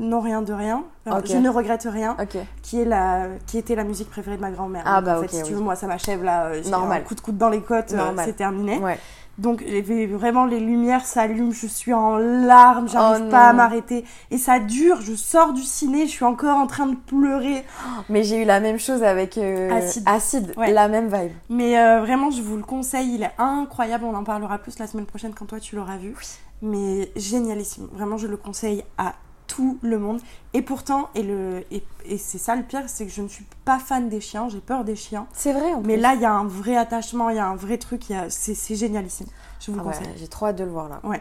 Non 0.00 0.20
rien 0.20 0.40
de 0.40 0.52
rien. 0.54 0.84
Euh. 1.06 1.20
Je 1.24 1.36
ne 1.36 1.50
regrette 1.50 1.86
rien, 1.90 2.16
qui, 2.62 2.80
est 2.80 2.84
la, 2.86 3.26
qui 3.46 3.58
était 3.58 3.74
la 3.74 3.84
musique 3.84 4.08
préférée 4.08 4.36
de 4.36 4.42
ma 4.42 4.50
grand-mère. 4.50 4.82
Ah 4.86 5.02
bah 5.02 5.18
en 5.18 5.22
fait, 5.22 5.28
si 5.28 5.42
tu 5.42 5.52
veux, 5.52 5.60
moi, 5.60 5.76
ça 5.76 5.86
m'achève 5.86 6.24
là. 6.24 6.50
Normal. 6.70 7.02
Un 7.02 7.04
coup 7.04 7.14
de 7.14 7.20
coude 7.20 7.36
dans 7.36 7.50
les 7.50 7.60
côtes, 7.60 7.94
c'est 8.24 8.36
terminé. 8.36 8.78
Ouais. 8.78 8.98
Donc, 9.38 9.62
vraiment, 9.62 10.46
les 10.46 10.58
lumières 10.58 11.06
s'allument, 11.06 11.52
je 11.52 11.68
suis 11.68 11.94
en 11.94 12.16
larmes, 12.16 12.88
j'arrive 12.88 13.26
Oh 13.28 13.30
pas 13.30 13.48
à 13.48 13.52
m'arrêter. 13.52 14.04
Et 14.30 14.38
ça 14.38 14.58
dure, 14.58 15.00
je 15.00 15.14
sors 15.14 15.52
du 15.52 15.62
ciné, 15.62 16.06
je 16.06 16.10
suis 16.10 16.24
encore 16.24 16.56
en 16.56 16.66
train 16.66 16.86
de 16.86 16.96
pleurer. 16.96 17.64
Mais 18.08 18.24
j'ai 18.24 18.42
eu 18.42 18.44
la 18.44 18.58
même 18.58 18.78
chose 18.78 19.04
avec 19.04 19.38
euh, 19.38 19.70
Acide. 19.70 20.02
Acide. 20.06 20.52
Ouais. 20.56 20.72
La 20.72 20.88
même 20.88 21.06
vibe. 21.06 21.32
Mais 21.50 21.78
euh, 21.78 22.00
vraiment, 22.00 22.30
je 22.30 22.42
vous 22.42 22.56
le 22.56 22.64
conseille, 22.64 23.14
il 23.14 23.22
est 23.22 23.32
incroyable. 23.38 24.04
On 24.04 24.14
en 24.14 24.24
parlera 24.24 24.58
plus 24.58 24.78
la 24.78 24.86
semaine 24.88 25.06
prochaine 25.06 25.32
quand 25.34 25.46
toi 25.46 25.60
tu 25.60 25.76
l'auras 25.76 25.96
vu. 25.96 26.14
Mais 26.60 27.12
génialissime. 27.14 27.88
Vraiment, 27.92 28.16
je 28.16 28.26
le 28.26 28.36
conseille 28.36 28.82
à 28.96 29.14
tout 29.48 29.78
le 29.82 29.98
monde. 29.98 30.20
Et 30.54 30.62
pourtant, 30.62 31.08
et, 31.16 31.22
le, 31.24 31.64
et, 31.72 31.82
et 32.04 32.16
c'est 32.18 32.38
ça 32.38 32.54
le 32.54 32.62
pire, 32.62 32.84
c'est 32.86 33.04
que 33.06 33.12
je 33.12 33.22
ne 33.22 33.26
suis 33.28 33.44
pas 33.64 33.80
fan 33.80 34.08
des 34.08 34.20
chiens, 34.20 34.48
j'ai 34.48 34.60
peur 34.60 34.84
des 34.84 34.94
chiens. 34.94 35.26
C'est 35.32 35.52
vrai. 35.52 35.74
en 35.74 35.80
Mais 35.80 35.94
plus. 35.94 36.02
là, 36.02 36.14
il 36.14 36.20
y 36.20 36.24
a 36.24 36.32
un 36.32 36.46
vrai 36.46 36.76
attachement, 36.76 37.30
il 37.30 37.36
y 37.36 37.40
a 37.40 37.46
un 37.48 37.56
vrai 37.56 37.78
truc, 37.78 38.04
c'est 38.28 38.74
génialissime. 38.76 39.26
Je 39.58 39.72
vous 39.72 39.78
Ah 39.80 39.82
le 39.82 39.88
ouais, 39.88 39.94
conseille. 39.96 40.12
j'ai 40.16 40.28
trop 40.28 40.46
hâte 40.46 40.56
de 40.56 40.62
le 40.64 40.70
voir 40.70 40.88
là. 40.88 41.00
Ouais. 41.02 41.20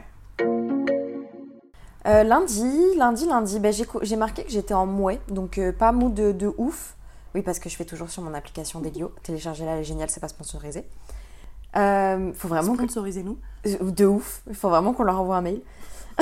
Euh, 2.05 2.23
lundi, 2.23 2.95
lundi, 2.95 3.25
lundi, 3.25 3.59
ben, 3.59 3.73
j'ai 4.01 4.15
marqué 4.15 4.43
que 4.43 4.51
j'étais 4.51 4.73
en 4.73 4.85
mouet, 4.85 5.19
donc 5.29 5.57
euh, 5.57 5.71
pas 5.73 5.91
mou 5.91 6.09
de, 6.09 6.31
de 6.31 6.53
ouf. 6.57 6.95
Oui, 7.35 7.41
parce 7.41 7.59
que 7.59 7.69
je 7.69 7.75
fais 7.75 7.83
toujours 7.85 8.09
sur 8.09 8.21
mon 8.23 8.33
application 8.33 8.79
d'Elio. 8.79 9.11
Téléchargez-la, 9.23 9.73
elle 9.73 9.79
est 9.81 9.83
géniale, 9.83 10.09
c'est 10.09 10.21
pas 10.21 10.29
sponsorisé. 10.29 10.85
Euh, 11.75 12.31
faut 12.33 12.47
vraiment. 12.47 12.75
Sponsorisez-nous. 12.75 13.37
De 13.81 14.05
ouf, 14.05 14.41
il 14.47 14.55
faut 14.55 14.69
vraiment 14.69 14.93
qu'on 14.93 15.03
leur 15.03 15.19
envoie 15.19 15.35
un 15.37 15.41
mail. 15.41 15.61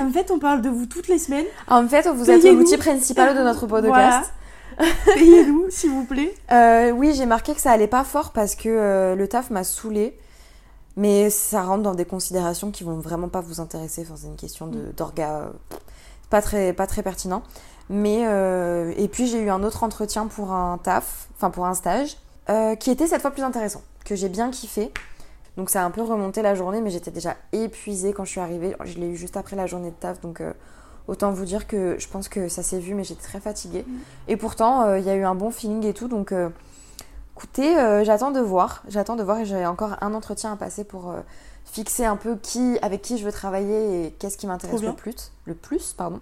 En 0.00 0.10
fait, 0.10 0.30
on 0.30 0.38
parle 0.38 0.62
de 0.62 0.68
vous 0.68 0.86
toutes 0.86 1.08
les 1.08 1.18
semaines. 1.18 1.46
En 1.68 1.86
fait, 1.88 2.06
vous 2.08 2.30
êtes 2.30 2.42
l'outil 2.58 2.76
principal 2.78 3.36
de 3.36 3.42
notre 3.42 3.66
podcast. 3.66 4.32
Payez-nous, 5.14 5.66
s'il 5.70 5.90
vous 5.90 6.04
plaît. 6.04 6.34
Euh, 6.50 6.90
oui, 6.90 7.12
j'ai 7.14 7.26
marqué 7.26 7.54
que 7.54 7.60
ça 7.60 7.70
allait 7.72 7.86
pas 7.86 8.04
fort 8.04 8.32
parce 8.32 8.54
que 8.54 8.68
euh, 8.68 9.14
le 9.14 9.28
taf 9.28 9.50
m'a 9.50 9.64
saoulé. 9.64 10.16
Mais 10.96 11.30
ça 11.30 11.62
rentre 11.62 11.82
dans 11.82 11.94
des 11.94 12.04
considérations 12.04 12.70
qui 12.70 12.84
vont 12.84 12.98
vraiment 12.98 13.28
pas 13.28 13.40
vous 13.40 13.60
intéresser. 13.60 14.02
Enfin, 14.02 14.14
c'est 14.16 14.26
une 14.26 14.36
question 14.36 14.66
de- 14.66 14.92
d'orga. 14.96 15.50
Pas 16.30 16.42
très, 16.42 16.72
pas 16.72 16.86
très 16.86 17.02
pertinent. 17.02 17.42
Mais, 17.88 18.24
euh, 18.26 18.92
et 18.96 19.08
puis 19.08 19.26
j'ai 19.26 19.40
eu 19.40 19.50
un 19.50 19.62
autre 19.62 19.84
entretien 19.84 20.26
pour 20.26 20.52
un 20.52 20.78
taf, 20.78 21.28
enfin 21.36 21.50
pour 21.50 21.66
un 21.66 21.74
stage, 21.74 22.16
qui 22.80 22.90
était 22.90 23.06
cette 23.06 23.22
fois 23.22 23.30
plus 23.30 23.42
intéressant, 23.42 23.82
que 24.04 24.14
j'ai 24.14 24.28
bien 24.28 24.50
kiffé. 24.50 24.92
Donc 25.56 25.70
ça 25.70 25.82
a 25.82 25.84
un 25.84 25.90
peu 25.90 26.02
remonté 26.02 26.42
la 26.42 26.54
journée, 26.54 26.80
mais 26.80 26.90
j'étais 26.90 27.10
déjà 27.10 27.36
épuisée 27.52 28.12
quand 28.12 28.24
je 28.24 28.30
suis 28.30 28.40
arrivée. 28.40 28.74
Je 28.84 28.98
l'ai 28.98 29.08
eu 29.08 29.16
juste 29.16 29.36
après 29.36 29.56
la 29.56 29.66
journée 29.66 29.90
de 29.90 29.96
taf, 29.96 30.20
donc 30.20 30.40
euh, 30.40 30.52
autant 31.08 31.30
vous 31.30 31.44
dire 31.44 31.66
que 31.66 31.96
je 31.98 32.08
pense 32.08 32.28
que 32.28 32.48
ça 32.48 32.62
s'est 32.62 32.78
vu, 32.78 32.94
mais 32.94 33.04
j'étais 33.04 33.22
très 33.22 33.40
fatiguée. 33.40 33.84
Et 34.28 34.36
pourtant, 34.36 34.82
euh, 34.82 34.98
il 34.98 35.04
y 35.04 35.10
a 35.10 35.14
eu 35.14 35.24
un 35.24 35.34
bon 35.34 35.50
feeling 35.50 35.84
et 35.84 35.92
tout, 35.92 36.08
donc 36.08 36.32
euh, 36.32 36.48
écoutez, 37.36 37.74
j'attends 38.04 38.30
de 38.30 38.40
voir. 38.40 38.82
J'attends 38.88 39.16
de 39.16 39.22
voir 39.22 39.38
et 39.38 39.44
j'ai 39.44 39.66
encore 39.66 39.96
un 40.00 40.14
entretien 40.14 40.52
à 40.52 40.56
passer 40.56 40.84
pour 40.84 41.14
fixer 41.64 42.04
un 42.04 42.16
peu 42.16 42.36
qui, 42.36 42.78
avec 42.80 43.02
qui 43.02 43.18
je 43.18 43.24
veux 43.24 43.32
travailler 43.32 44.06
et 44.06 44.10
qu'est-ce 44.12 44.38
qui 44.38 44.46
m'intéresse 44.46 44.82
le 44.82 44.94
plus. 44.94 45.32
Le 45.44 45.54
plus, 45.54 45.92
pardon. 45.92 46.20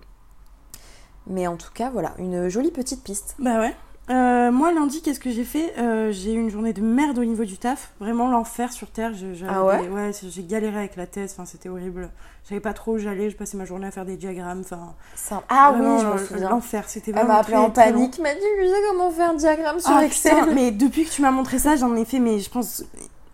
Mais 1.27 1.47
en 1.47 1.57
tout 1.57 1.73
cas, 1.73 1.91
voilà, 1.91 2.15
une 2.19 2.49
jolie 2.49 2.71
petite 2.71 3.05
piste. 3.05 3.37
Bah 3.39 3.61
ouais. 3.61 3.77
Euh, 4.11 4.51
moi, 4.51 4.73
lundi, 4.73 5.03
qu'est-ce 5.03 5.21
que 5.21 5.31
j'ai 5.31 5.45
fait? 5.45 5.73
Euh, 5.79 6.11
J'ai 6.11 6.33
eu 6.33 6.41
une 6.41 6.51
journée 6.51 6.73
de 6.73 6.81
merde 6.83 7.19
au 7.19 7.25
niveau 7.25 7.45
du 7.45 7.59
taf. 7.59 7.93
Vraiment 8.01 8.29
l'enfer 8.29 8.73
sur 8.73 8.89
Terre. 8.91 9.13
Je- 9.15 9.45
Ah 9.49 9.65
ouais? 9.65 10.11
j'ai 10.29 10.43
galéré 10.43 10.79
avec 10.79 10.97
la 10.97 11.07
thèse. 11.07 11.31
Enfin, 11.33 11.45
c'était 11.47 11.69
horrible. 11.69 12.11
Je 12.43 12.49
savais 12.49 12.61
pas 12.61 12.73
trop 12.73 12.95
où 12.95 12.99
j'allais. 12.99 13.31
Je 13.31 13.37
passais 13.37 13.57
ma 13.57 13.65
journée 13.65 13.87
à 13.87 13.93
faire 13.93 14.05
des 14.05 14.17
diagrammes. 14.17 14.63
Enfin, 14.65 14.95
Ça- 15.15 15.43
Ah 15.49 15.71
oui, 15.73 15.79
vraiment, 15.81 15.99
je 16.01 16.07
me 16.23 16.27
souviens. 16.27 16.49
L'enfer. 16.51 16.85
C'était 16.89 17.13
Elle 17.13 17.19
vraiment 17.19 17.35
m'a 17.35 17.39
appelé 17.39 17.57
en 17.57 17.71
panique, 17.71 18.19
m'a 18.19 18.35
dit 18.35 18.41
lui, 18.59 18.69
sais 18.69 18.75
comment 18.91 19.11
faire 19.13 19.31
un 19.31 19.35
diagramme 19.35 19.79
sur 19.79 19.91
Ah, 19.93 20.05
Excel. 20.05 20.35
putain, 20.41 20.55
mais 20.55 20.73
depuis 20.73 21.05
que 21.05 21.11
tu 21.11 21.23
m'as 21.23 21.31
montré 21.31 21.61
ça, 21.61 21.77
j'en 21.77 21.95
ai 21.95 22.05
fait, 22.05 22.19
mais 22.19 22.41
je 22.41 22.51
pense 22.51 22.83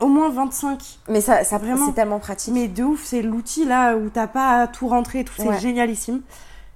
au 0.00 0.08
moins 0.08 0.28
25. 0.28 0.78
Mais 1.08 1.22
ça, 1.22 1.42
ça 1.44 1.56
Vraiment. 1.56 1.86
c'est 1.86 1.94
tellement 1.94 2.18
pratique. 2.18 2.52
Mais 2.52 2.68
de 2.68 2.82
ouf, 2.84 3.02
c'est 3.04 3.22
l'outil 3.22 3.64
là 3.64 3.96
où 3.96 4.10
t'as 4.10 4.26
pas 4.26 4.60
à 4.60 4.66
tout 4.66 4.88
rentrer 4.88 5.20
et 5.20 5.24
tout, 5.24 5.32
c'est 5.38 5.48
Ouais. 5.48 5.58
génialissime. 5.58 6.20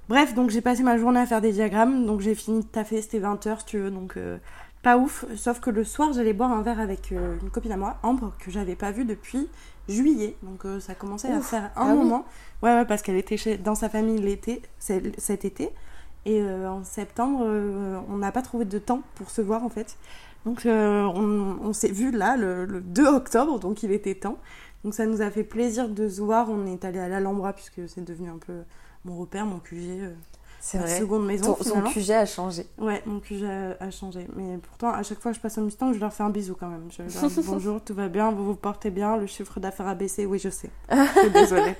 Bref, 0.09 0.33
donc 0.33 0.49
j'ai 0.49 0.61
passé 0.61 0.83
ma 0.83 0.97
journée 0.97 1.19
à 1.19 1.25
faire 1.25 1.41
des 1.41 1.53
diagrammes, 1.53 2.05
donc 2.05 2.19
j'ai 2.21 2.35
fini 2.35 2.59
de 2.61 2.65
taffer, 2.65 3.01
c'était 3.01 3.19
20h 3.19 3.59
si 3.59 3.65
tu 3.65 3.79
veux, 3.79 3.91
donc 3.91 4.17
euh, 4.17 4.37
pas 4.83 4.97
ouf. 4.97 5.25
Sauf 5.37 5.59
que 5.61 5.69
le 5.69 5.83
soir, 5.83 6.11
j'allais 6.11 6.33
boire 6.33 6.51
un 6.51 6.61
verre 6.63 6.79
avec 6.81 7.11
euh, 7.13 7.37
une 7.41 7.49
copine 7.49 7.71
à 7.71 7.77
moi, 7.77 7.97
Ambre, 8.03 8.33
que 8.39 8.51
j'avais 8.51 8.75
pas 8.75 8.91
vue 8.91 9.05
depuis 9.05 9.47
juillet, 9.87 10.35
donc 10.43 10.65
euh, 10.65 10.79
ça 10.81 10.95
commençait 10.95 11.31
à 11.31 11.37
Ouf. 11.37 11.47
faire 11.47 11.71
Ah 11.75 11.83
un 11.85 11.91
oui. 11.93 11.97
moment. 11.99 12.25
Ouais, 12.61 12.73
ouais, 12.75 12.85
parce 12.85 13.01
qu'elle 13.01 13.15
était 13.15 13.37
chez, 13.37 13.57
dans 13.57 13.75
sa 13.75 13.87
famille 13.89 14.17
l'été, 14.19 14.61
c'est- 14.79 15.17
cet 15.19 15.45
été, 15.45 15.69
et 16.25 16.41
euh, 16.41 16.69
en 16.69 16.83
septembre, 16.83 17.43
euh, 17.45 17.97
on 18.09 18.17
n'a 18.17 18.31
pas 18.33 18.41
trouvé 18.41 18.65
de 18.65 18.79
temps 18.79 19.01
pour 19.15 19.29
se 19.29 19.41
voir 19.41 19.63
en 19.63 19.69
fait. 19.69 19.97
Donc 20.45 20.65
euh, 20.65 21.03
on, 21.03 21.57
on 21.63 21.73
s'est 21.73 21.91
vu 21.91 22.11
là 22.11 22.35
le, 22.35 22.65
le 22.65 22.81
2 22.81 23.05
octobre, 23.07 23.59
donc 23.59 23.81
il 23.83 23.91
était 23.91 24.15
temps. 24.15 24.37
Donc 24.83 24.93
ça 24.95 25.05
nous 25.05 25.21
a 25.21 25.29
fait 25.29 25.43
plaisir 25.43 25.87
de 25.87 26.09
se 26.09 26.21
voir. 26.21 26.49
On 26.49 26.65
est 26.65 26.83
allé 26.83 26.99
à 26.99 27.07
l'Alhambra 27.07 27.53
puisque 27.53 27.87
c'est 27.87 28.03
devenu 28.03 28.29
un 28.29 28.39
peu 28.39 28.53
mon 29.05 29.17
repère, 29.17 29.45
mon 29.45 29.59
QG, 29.59 29.75
euh, 30.01 30.13
c'est 30.59 30.77
ma 30.77 30.85
vrai. 30.85 30.99
seconde 30.99 31.25
maison 31.25 31.53
Ton, 31.53 31.81
ton. 31.81 31.81
QG 31.89 32.11
a 32.11 32.25
changé. 32.25 32.67
Ouais, 32.77 33.01
mon 33.05 33.19
QG 33.19 33.43
a, 33.43 33.83
a 33.83 33.91
changé. 33.91 34.27
Mais 34.35 34.57
pourtant, 34.57 34.89
à 34.89 35.01
chaque 35.03 35.19
fois 35.19 35.31
que 35.31 35.37
je 35.37 35.41
passe 35.41 35.57
au 35.57 35.61
Mustang, 35.61 35.93
je 35.93 35.99
leur 35.99 36.13
fais 36.13 36.23
un 36.23 36.29
bisou 36.29 36.55
quand 36.59 36.67
même. 36.69 36.87
Je 36.91 37.01
leur 37.03 37.29
dis 37.29 37.41
bonjour, 37.47 37.81
tout 37.83 37.93
va 37.95 38.07
bien, 38.09 38.31
vous 38.31 38.45
vous 38.45 38.55
portez 38.55 38.91
bien, 38.91 39.17
le 39.17 39.25
chiffre 39.27 39.59
d'affaires 39.59 39.87
a 39.87 39.95
baissé. 39.95 40.25
Oui, 40.25 40.37
je 40.39 40.49
sais. 40.49 40.69
Je 40.91 41.19
suis 41.19 41.29
désolée. 41.31 41.75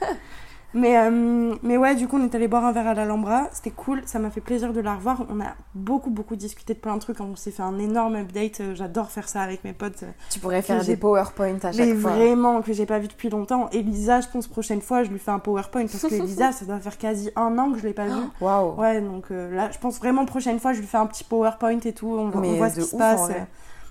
Mais, 0.74 0.98
euh, 0.98 1.56
mais 1.64 1.78
ouais, 1.78 1.96
du 1.96 2.08
coup, 2.08 2.18
on 2.18 2.24
est 2.24 2.34
allé 2.34 2.48
boire 2.48 2.66
un 2.66 2.72
verre 2.72 2.88
à 2.88 2.94
l'Alhambra. 2.94 3.50
C'était 3.52 3.72
cool, 3.72 4.02
ça 4.06 4.20
m'a 4.20 4.30
fait 4.30 4.42
plaisir 4.42 4.74
de 4.74 4.80
la 4.80 4.96
revoir. 4.96 5.26
On 5.30 5.40
a 5.42 5.54
beaucoup, 5.76 6.10
beaucoup 6.10 6.36
discuté 6.36 6.74
de 6.74 6.80
plein 6.80 6.96
de 6.96 7.02
trucs. 7.02 7.20
On 7.20 7.36
s'est 7.36 7.52
fait 7.52 7.64
un 7.64 7.78
énorme 7.80 8.16
update. 8.16 8.62
Euh, 8.62 8.76
J'adore 8.76 9.12
faire 9.12 9.28
ça 9.28 9.42
avec 9.42 9.64
mes 9.64 9.74
potes. 9.74 10.04
Tu 10.30 10.40
pourrais 10.40 10.62
faire 10.62 10.84
des 10.84 10.96
PowerPoint 10.96 11.58
à 11.64 11.72
chaque 11.72 11.86
Mais 11.86 11.96
fois. 11.96 12.12
vraiment, 12.12 12.62
que 12.62 12.74
j'ai 12.74 12.86
pas 12.86 13.00
vu 13.00 13.08
depuis 13.08 13.30
longtemps. 13.30 13.70
Elisa, 13.72 14.22
je 14.22 14.28
pense, 14.30 14.48
prochaine 14.48 14.82
fois, 14.82 15.04
je 15.04 15.10
lui 15.10 15.20
fais 15.20 15.32
un 15.32 15.40
PowerPoint. 15.40 15.86
Parce 15.88 16.02
que 16.02 16.14
Elisa, 16.22 16.52
ça 16.52 16.66
doit 16.66 16.80
faire 16.80 16.98
quasi 16.98 17.32
un 17.36 17.58
an 17.58 17.72
que 17.72 17.80
je 17.80 17.88
l'ai 17.88 17.94
pas 17.94 18.08
vue. 18.08 18.28
Waouh. 18.42 18.80
Ouais, 18.80 19.02
donc 19.02 19.26
euh, 19.32 19.54
là, 19.54 19.70
je 19.72 19.78
pense 19.78 20.00
vraiment 20.00 20.26
prochaine 20.26 20.60
fois, 20.60 20.74
je 20.74 20.80
lui 20.80 20.88
fais 20.88 20.98
un 20.98 21.08
petit 21.08 21.24
PowerPoint 21.24 21.80
et 21.80 21.94
tout, 21.94 22.08
on, 22.08 22.30
voit 22.30 22.70
ce 22.70 22.80
qui 22.80 22.86
se 22.86 22.96
passe. 22.96 23.30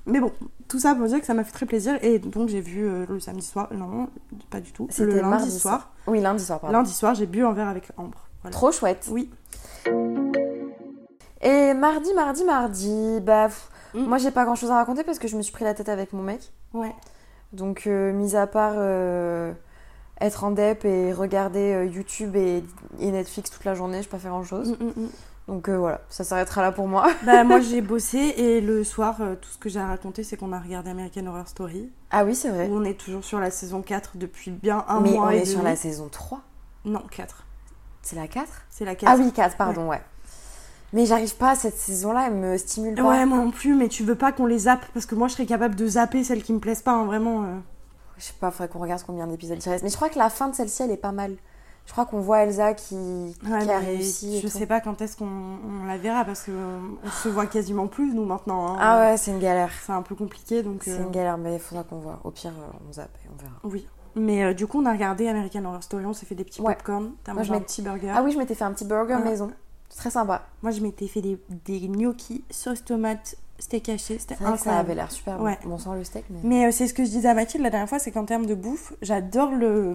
Mais 0.06 0.20
bon, 0.20 0.32
tout 0.68 0.78
ça 0.78 0.94
pour 0.94 1.06
dire 1.06 1.20
que 1.20 1.26
ça 1.26 1.34
m'a 1.34 1.44
fait 1.44 1.52
très 1.52 1.66
plaisir. 1.66 1.98
Et 2.02 2.18
donc, 2.18 2.48
j'ai 2.48 2.60
vu 2.60 2.84
euh, 2.84 3.06
le 3.08 3.20
samedi 3.20 3.44
soir, 3.44 3.68
non, 3.72 4.08
pas 4.50 4.60
du 4.60 4.72
tout, 4.72 4.86
C'était 4.90 5.12
le 5.14 5.20
lundi 5.20 5.50
soir. 5.50 5.92
Oui, 6.06 6.20
lundi 6.20 6.44
soir, 6.44 6.60
pardon. 6.60 6.76
Lundi 6.78 6.92
soir, 6.92 7.14
j'ai 7.14 7.26
bu 7.26 7.44
un 7.44 7.52
verre 7.52 7.68
avec 7.68 7.90
Ambre. 7.96 8.28
Voilà. 8.42 8.52
Trop 8.52 8.72
chouette. 8.72 9.08
Oui. 9.10 9.30
Et 11.42 11.74
mardi, 11.74 12.12
mardi, 12.14 12.44
mardi, 12.44 13.20
bah, 13.22 13.46
pff, 13.48 13.70
Mm. 13.94 14.04
moi 14.04 14.18
j'ai 14.18 14.30
pas 14.30 14.44
grand 14.44 14.54
chose 14.54 14.70
à 14.70 14.76
raconter 14.76 15.04
parce 15.04 15.18
que 15.18 15.28
je 15.28 15.36
me 15.36 15.42
suis 15.42 15.52
pris 15.52 15.64
la 15.64 15.74
tête 15.74 15.88
avec 15.88 16.12
mon 16.12 16.22
mec. 16.22 16.52
Ouais. 16.72 16.94
Donc, 17.52 17.84
euh, 17.86 18.12
mis 18.12 18.36
à 18.36 18.46
part 18.46 18.74
euh, 18.76 19.52
être 20.20 20.44
en 20.44 20.52
dep 20.52 20.84
et 20.84 21.12
regarder 21.12 21.72
euh, 21.72 21.84
YouTube 21.86 22.36
et, 22.36 22.62
et 23.00 23.10
Netflix 23.10 23.50
toute 23.50 23.64
la 23.64 23.74
journée, 23.74 24.02
je 24.02 24.08
pas 24.08 24.18
faire 24.18 24.30
grand 24.30 24.44
chose. 24.44 24.76
Mm, 24.80 25.00
mm. 25.02 25.08
Donc 25.48 25.68
euh, 25.68 25.76
voilà, 25.78 26.00
ça 26.08 26.22
s'arrêtera 26.22 26.62
là 26.62 26.70
pour 26.72 26.86
moi. 26.86 27.08
bah, 27.24 27.42
moi, 27.44 27.60
j'ai 27.70 27.80
bossé 27.80 28.18
et 28.18 28.60
le 28.60 28.84
soir, 28.84 29.16
euh, 29.20 29.34
tout 29.34 29.48
ce 29.50 29.58
que 29.58 29.68
j'ai 29.68 29.80
à 29.80 29.86
raconter, 29.86 30.22
c'est 30.22 30.36
qu'on 30.36 30.52
a 30.52 30.60
regardé 30.60 30.90
American 30.90 31.26
Horror 31.26 31.48
Story. 31.48 31.90
Ah 32.10 32.24
oui, 32.24 32.34
c'est 32.34 32.50
vrai. 32.50 32.68
Où 32.68 32.76
on 32.76 32.84
est 32.84 32.94
toujours 32.98 33.24
sur 33.24 33.40
la 33.40 33.50
saison 33.50 33.82
4 33.82 34.16
depuis 34.16 34.50
bien 34.50 34.84
un 34.88 35.00
Mais 35.00 35.12
mois 35.12 35.26
on 35.26 35.30
et 35.30 35.38
est 35.38 35.44
sur 35.44 35.62
la 35.62 35.74
saison 35.76 36.08
3. 36.10 36.40
Non, 36.84 37.02
4. 37.10 37.44
C'est 38.02 38.16
la 38.16 38.28
4 38.28 38.46
C'est 38.70 38.84
la 38.84 38.94
4. 38.94 39.10
Ah 39.12 39.16
oui, 39.18 39.32
4, 39.32 39.56
pardon, 39.56 39.88
ouais. 39.88 40.00
Mais 40.92 41.06
j'arrive 41.06 41.36
pas, 41.36 41.54
cette 41.54 41.76
saison-là, 41.76 42.26
elle 42.28 42.34
me 42.34 42.56
stimule 42.56 42.94
pas. 42.96 43.02
Ouais, 43.02 43.26
moi 43.26 43.38
non 43.38 43.50
plus, 43.52 43.74
mais 43.74 43.88
tu 43.88 44.02
veux 44.02 44.16
pas 44.16 44.32
qu'on 44.32 44.46
les 44.46 44.58
zappe 44.60 44.84
parce 44.92 45.06
que 45.06 45.14
moi 45.14 45.28
je 45.28 45.34
serais 45.34 45.46
capable 45.46 45.76
de 45.76 45.86
zapper 45.86 46.24
celles 46.24 46.42
qui 46.42 46.52
me 46.52 46.58
plaisent 46.58 46.82
pas, 46.82 46.92
hein, 46.92 47.04
vraiment. 47.04 47.44
euh. 47.44 47.58
Je 48.18 48.24
sais 48.24 48.32
pas, 48.40 48.50
faudrait 48.50 48.68
qu'on 48.68 48.80
regarde 48.80 49.02
combien 49.06 49.26
d'épisodes 49.28 49.58
il 49.64 49.68
reste. 49.68 49.84
Mais 49.84 49.90
je 49.90 49.96
crois 49.96 50.08
que 50.08 50.18
la 50.18 50.30
fin 50.30 50.48
de 50.48 50.54
celle-ci, 50.54 50.82
elle 50.82 50.90
est 50.90 50.96
pas 50.96 51.12
mal. 51.12 51.36
Je 51.90 51.92
crois 51.92 52.06
qu'on 52.06 52.20
voit 52.20 52.44
Elsa 52.44 52.72
qui, 52.74 52.94
Ouais, 52.94 53.64
qui 53.64 53.68
a 53.72 53.78
réussi. 53.80 54.38
Je 54.40 54.46
sais 54.46 54.66
pas 54.66 54.80
quand 54.80 55.02
est-ce 55.02 55.16
qu'on 55.16 55.26
on 55.26 55.86
la 55.86 55.98
verra 55.98 56.24
parce 56.24 56.42
que 56.44 56.52
euh, 56.52 56.78
on 57.04 57.10
se 57.10 57.28
voit 57.28 57.46
quasiment 57.46 57.88
plus 57.88 58.14
nous 58.14 58.24
maintenant. 58.24 58.68
hein. 58.74 58.76
Ah 58.80 59.00
ouais, 59.00 59.16
c'est 59.16 59.32
une 59.32 59.40
galère. 59.40 59.72
C'est 59.84 59.90
un 59.90 60.02
peu 60.02 60.14
compliqué 60.14 60.62
donc. 60.62 60.82
C'est 60.84 60.92
euh, 60.92 61.02
une 61.02 61.10
galère, 61.10 61.36
mais 61.36 61.54
il 61.54 61.58
faudra 61.58 61.82
qu'on 61.82 61.98
voit. 61.98 62.20
Au 62.22 62.30
pire, 62.30 62.52
euh, 62.56 62.78
on 62.88 62.92
zappe 62.92 63.10
et 63.24 63.28
on 63.28 63.42
verra. 63.42 63.56
Oui. 63.64 63.88
Mais 64.14 64.44
euh, 64.44 64.54
du 64.54 64.68
coup, 64.68 64.80
on 64.80 64.86
a 64.86 64.92
regardé 64.92 65.26
American 65.26 65.64
Horror 65.64 65.82
Story, 65.82 66.06
on 66.06 66.12
s'est 66.12 66.26
fait 66.26 66.36
des 66.36 66.44
petits 66.44 66.60
Ouais. 66.62 66.74
popcorn. 66.76 67.10
T'as 67.24 67.32
Moi, 67.32 67.42
mangé 67.42 67.54
un 67.54 67.60
petit 67.60 67.82
burger. 67.82 68.12
Ah 68.14 68.22
oui, 68.22 68.30
je 68.30 68.38
m'étais 68.38 68.54
fait 68.54 68.62
un 68.64 68.72
petit 68.72 68.84
burger 68.84 69.16
maison. 69.24 69.50
C'est 69.88 69.98
très 69.98 70.10
sympa. 70.10 70.42
Moi, 70.62 70.70
je 70.70 70.80
m'étais 70.82 71.08
fait 71.08 71.20
des, 71.22 71.40
des 71.64 71.80
gnocchis, 71.88 72.44
sauce 72.50 72.84
tomate, 72.84 73.34
steak 73.60 73.88
haché. 73.88 74.18
C'était 74.18 74.34
C'est 74.36 74.42
vrai 74.44 74.52
que 74.54 74.58
ça 74.58 74.70
incroyable. 74.70 74.78
avait 74.90 74.94
l'air 74.96 75.10
super 75.12 75.38
bon. 75.38 75.44
Ouais. 75.44 75.58
Bon, 75.64 75.78
sans 75.78 75.94
le 75.94 76.02
steak, 76.04 76.24
mais. 76.30 76.40
Mais 76.42 76.66
euh, 76.66 76.70
c'est 76.72 76.86
ce 76.88 76.94
que 76.94 77.04
je 77.04 77.10
disais 77.10 77.28
à 77.28 77.34
Mathilde 77.34 77.62
la 77.62 77.70
dernière 77.70 77.88
fois, 77.88 77.98
c'est 77.98 78.10
qu'en 78.10 78.24
termes 78.24 78.46
de 78.46 78.54
bouffe, 78.54 78.92
j'adore 79.02 79.52
le 79.52 79.94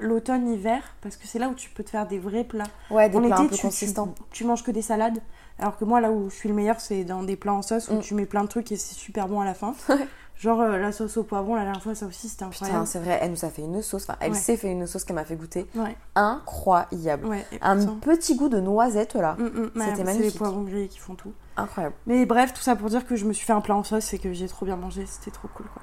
l'automne-hiver 0.00 0.82
parce 1.00 1.16
que 1.16 1.26
c'est 1.26 1.38
là 1.38 1.48
où 1.48 1.54
tu 1.54 1.70
peux 1.70 1.84
te 1.84 1.90
faire 1.90 2.06
des 2.06 2.18
vrais 2.18 2.44
plats. 2.44 2.64
Ouais, 2.90 3.08
des 3.08 3.16
en 3.16 3.20
plats 3.22 3.36
été, 3.36 3.44
un 3.44 3.46
peu 3.48 3.56
tu, 3.56 3.62
consistants. 3.62 4.08
tu, 4.08 4.22
tu 4.30 4.44
manges 4.44 4.62
que 4.64 4.70
des 4.70 4.82
salades. 4.82 5.18
Alors 5.58 5.76
que 5.76 5.84
moi, 5.84 6.00
là 6.00 6.10
où 6.10 6.28
je 6.30 6.34
suis 6.34 6.48
le 6.48 6.54
meilleur, 6.54 6.80
c'est 6.80 7.04
dans 7.04 7.22
des 7.22 7.36
plats 7.36 7.52
en 7.54 7.62
sauce 7.62 7.88
où 7.88 7.94
Mm. 7.94 8.00
tu 8.00 8.14
mets 8.14 8.26
plein 8.26 8.42
de 8.42 8.48
trucs 8.48 8.72
et 8.72 8.76
c'est 8.76 8.94
super 8.94 9.28
bon 9.28 9.40
à 9.40 9.44
la 9.44 9.54
fin. 9.54 9.74
Genre 10.42 10.60
euh, 10.60 10.76
la 10.76 10.90
sauce 10.90 11.16
au 11.18 11.22
poivron, 11.22 11.54
la 11.54 11.62
dernière 11.62 11.80
fois, 11.82 11.94
ça 11.94 12.04
aussi, 12.06 12.28
c'était 12.28 12.44
Putain, 12.46 12.64
incroyable. 12.64 12.86
c'est 12.88 12.98
vrai, 12.98 13.18
elle 13.22 13.30
nous 13.30 13.44
a 13.44 13.48
fait 13.48 13.62
une 13.62 13.80
sauce. 13.80 14.02
Enfin, 14.02 14.16
elle 14.20 14.32
Ouais. 14.32 14.36
s'est 14.38 14.56
fait 14.56 14.72
une 14.72 14.88
sauce 14.88 15.04
qu'elle 15.04 15.14
m'a 15.14 15.24
fait 15.24 15.36
goûter. 15.36 15.68
ouais, 15.76 15.96
Incroyable. 16.16 17.26
ouais. 17.26 17.46
Un 17.60 17.76
petit 17.98 18.34
goût 18.34 18.48
de 18.48 18.58
noisette 18.58 19.14
là. 19.14 19.36
Mm, 19.38 19.44
mm, 19.44 19.70
C'était 19.74 19.84
C'est 19.90 19.96
les 19.98 20.04
magnifique. 20.04 20.38
poivrons 20.38 20.62
grillés 20.62 20.88
qui 20.88 20.98
font 20.98 21.14
tout. 21.14 21.32
Incroyable. 21.56 21.94
Mais 22.06 22.26
bref, 22.26 22.52
tout 22.52 22.60
ça 22.62 22.74
pour 22.74 22.88
dire 22.88 23.06
que 23.06 23.14
je 23.14 23.24
me 23.24 23.32
suis 23.32 23.46
fait 23.46 23.52
un 23.52 23.60
plat 23.60 23.76
en 23.76 23.84
sauce 23.84 24.12
et 24.14 24.18
que 24.18 24.32
j'ai 24.32 24.48
trop 24.48 24.66
bien 24.66 24.74
mangé. 24.76 25.06
C'était 25.06 25.30
trop 25.30 25.46
cool, 25.54 25.66
quoi. 25.72 25.82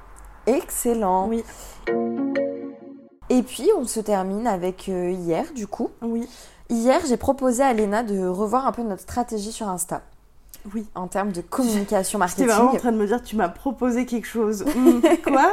Excellent. 0.53 1.27
Oui, 1.29 1.43
Et 3.29 3.43
puis, 3.43 3.69
on 3.77 3.85
se 3.85 3.99
termine 3.99 4.47
avec 4.47 4.89
euh, 4.89 5.11
hier, 5.11 5.45
du 5.53 5.67
coup. 5.67 5.89
oui, 6.01 6.27
Hier, 6.71 6.99
j'ai 7.07 7.17
proposé 7.17 7.63
à 7.63 7.73
Léna 7.73 8.03
de 8.03 8.27
revoir 8.27 8.67
un 8.67 8.71
peu 8.71 8.83
notre 8.83 9.01
stratégie 9.01 9.51
sur 9.51 9.67
Insta 9.69 10.01
oui. 10.73 10.85
en 10.95 11.07
termes 11.07 11.31
de 11.31 11.41
communication 11.41 12.19
J'étais 12.27 12.45
marketing. 12.45 12.47
vraiment 12.47 12.71
en 12.71 12.75
train 12.77 12.91
de 12.91 12.97
me 12.97 13.07
dire, 13.07 13.21
tu 13.21 13.35
m'as 13.35 13.49
proposé 13.49 14.05
quelque 14.05 14.27
chose. 14.27 14.65
Mm, 14.65 15.01
quoi 15.23 15.51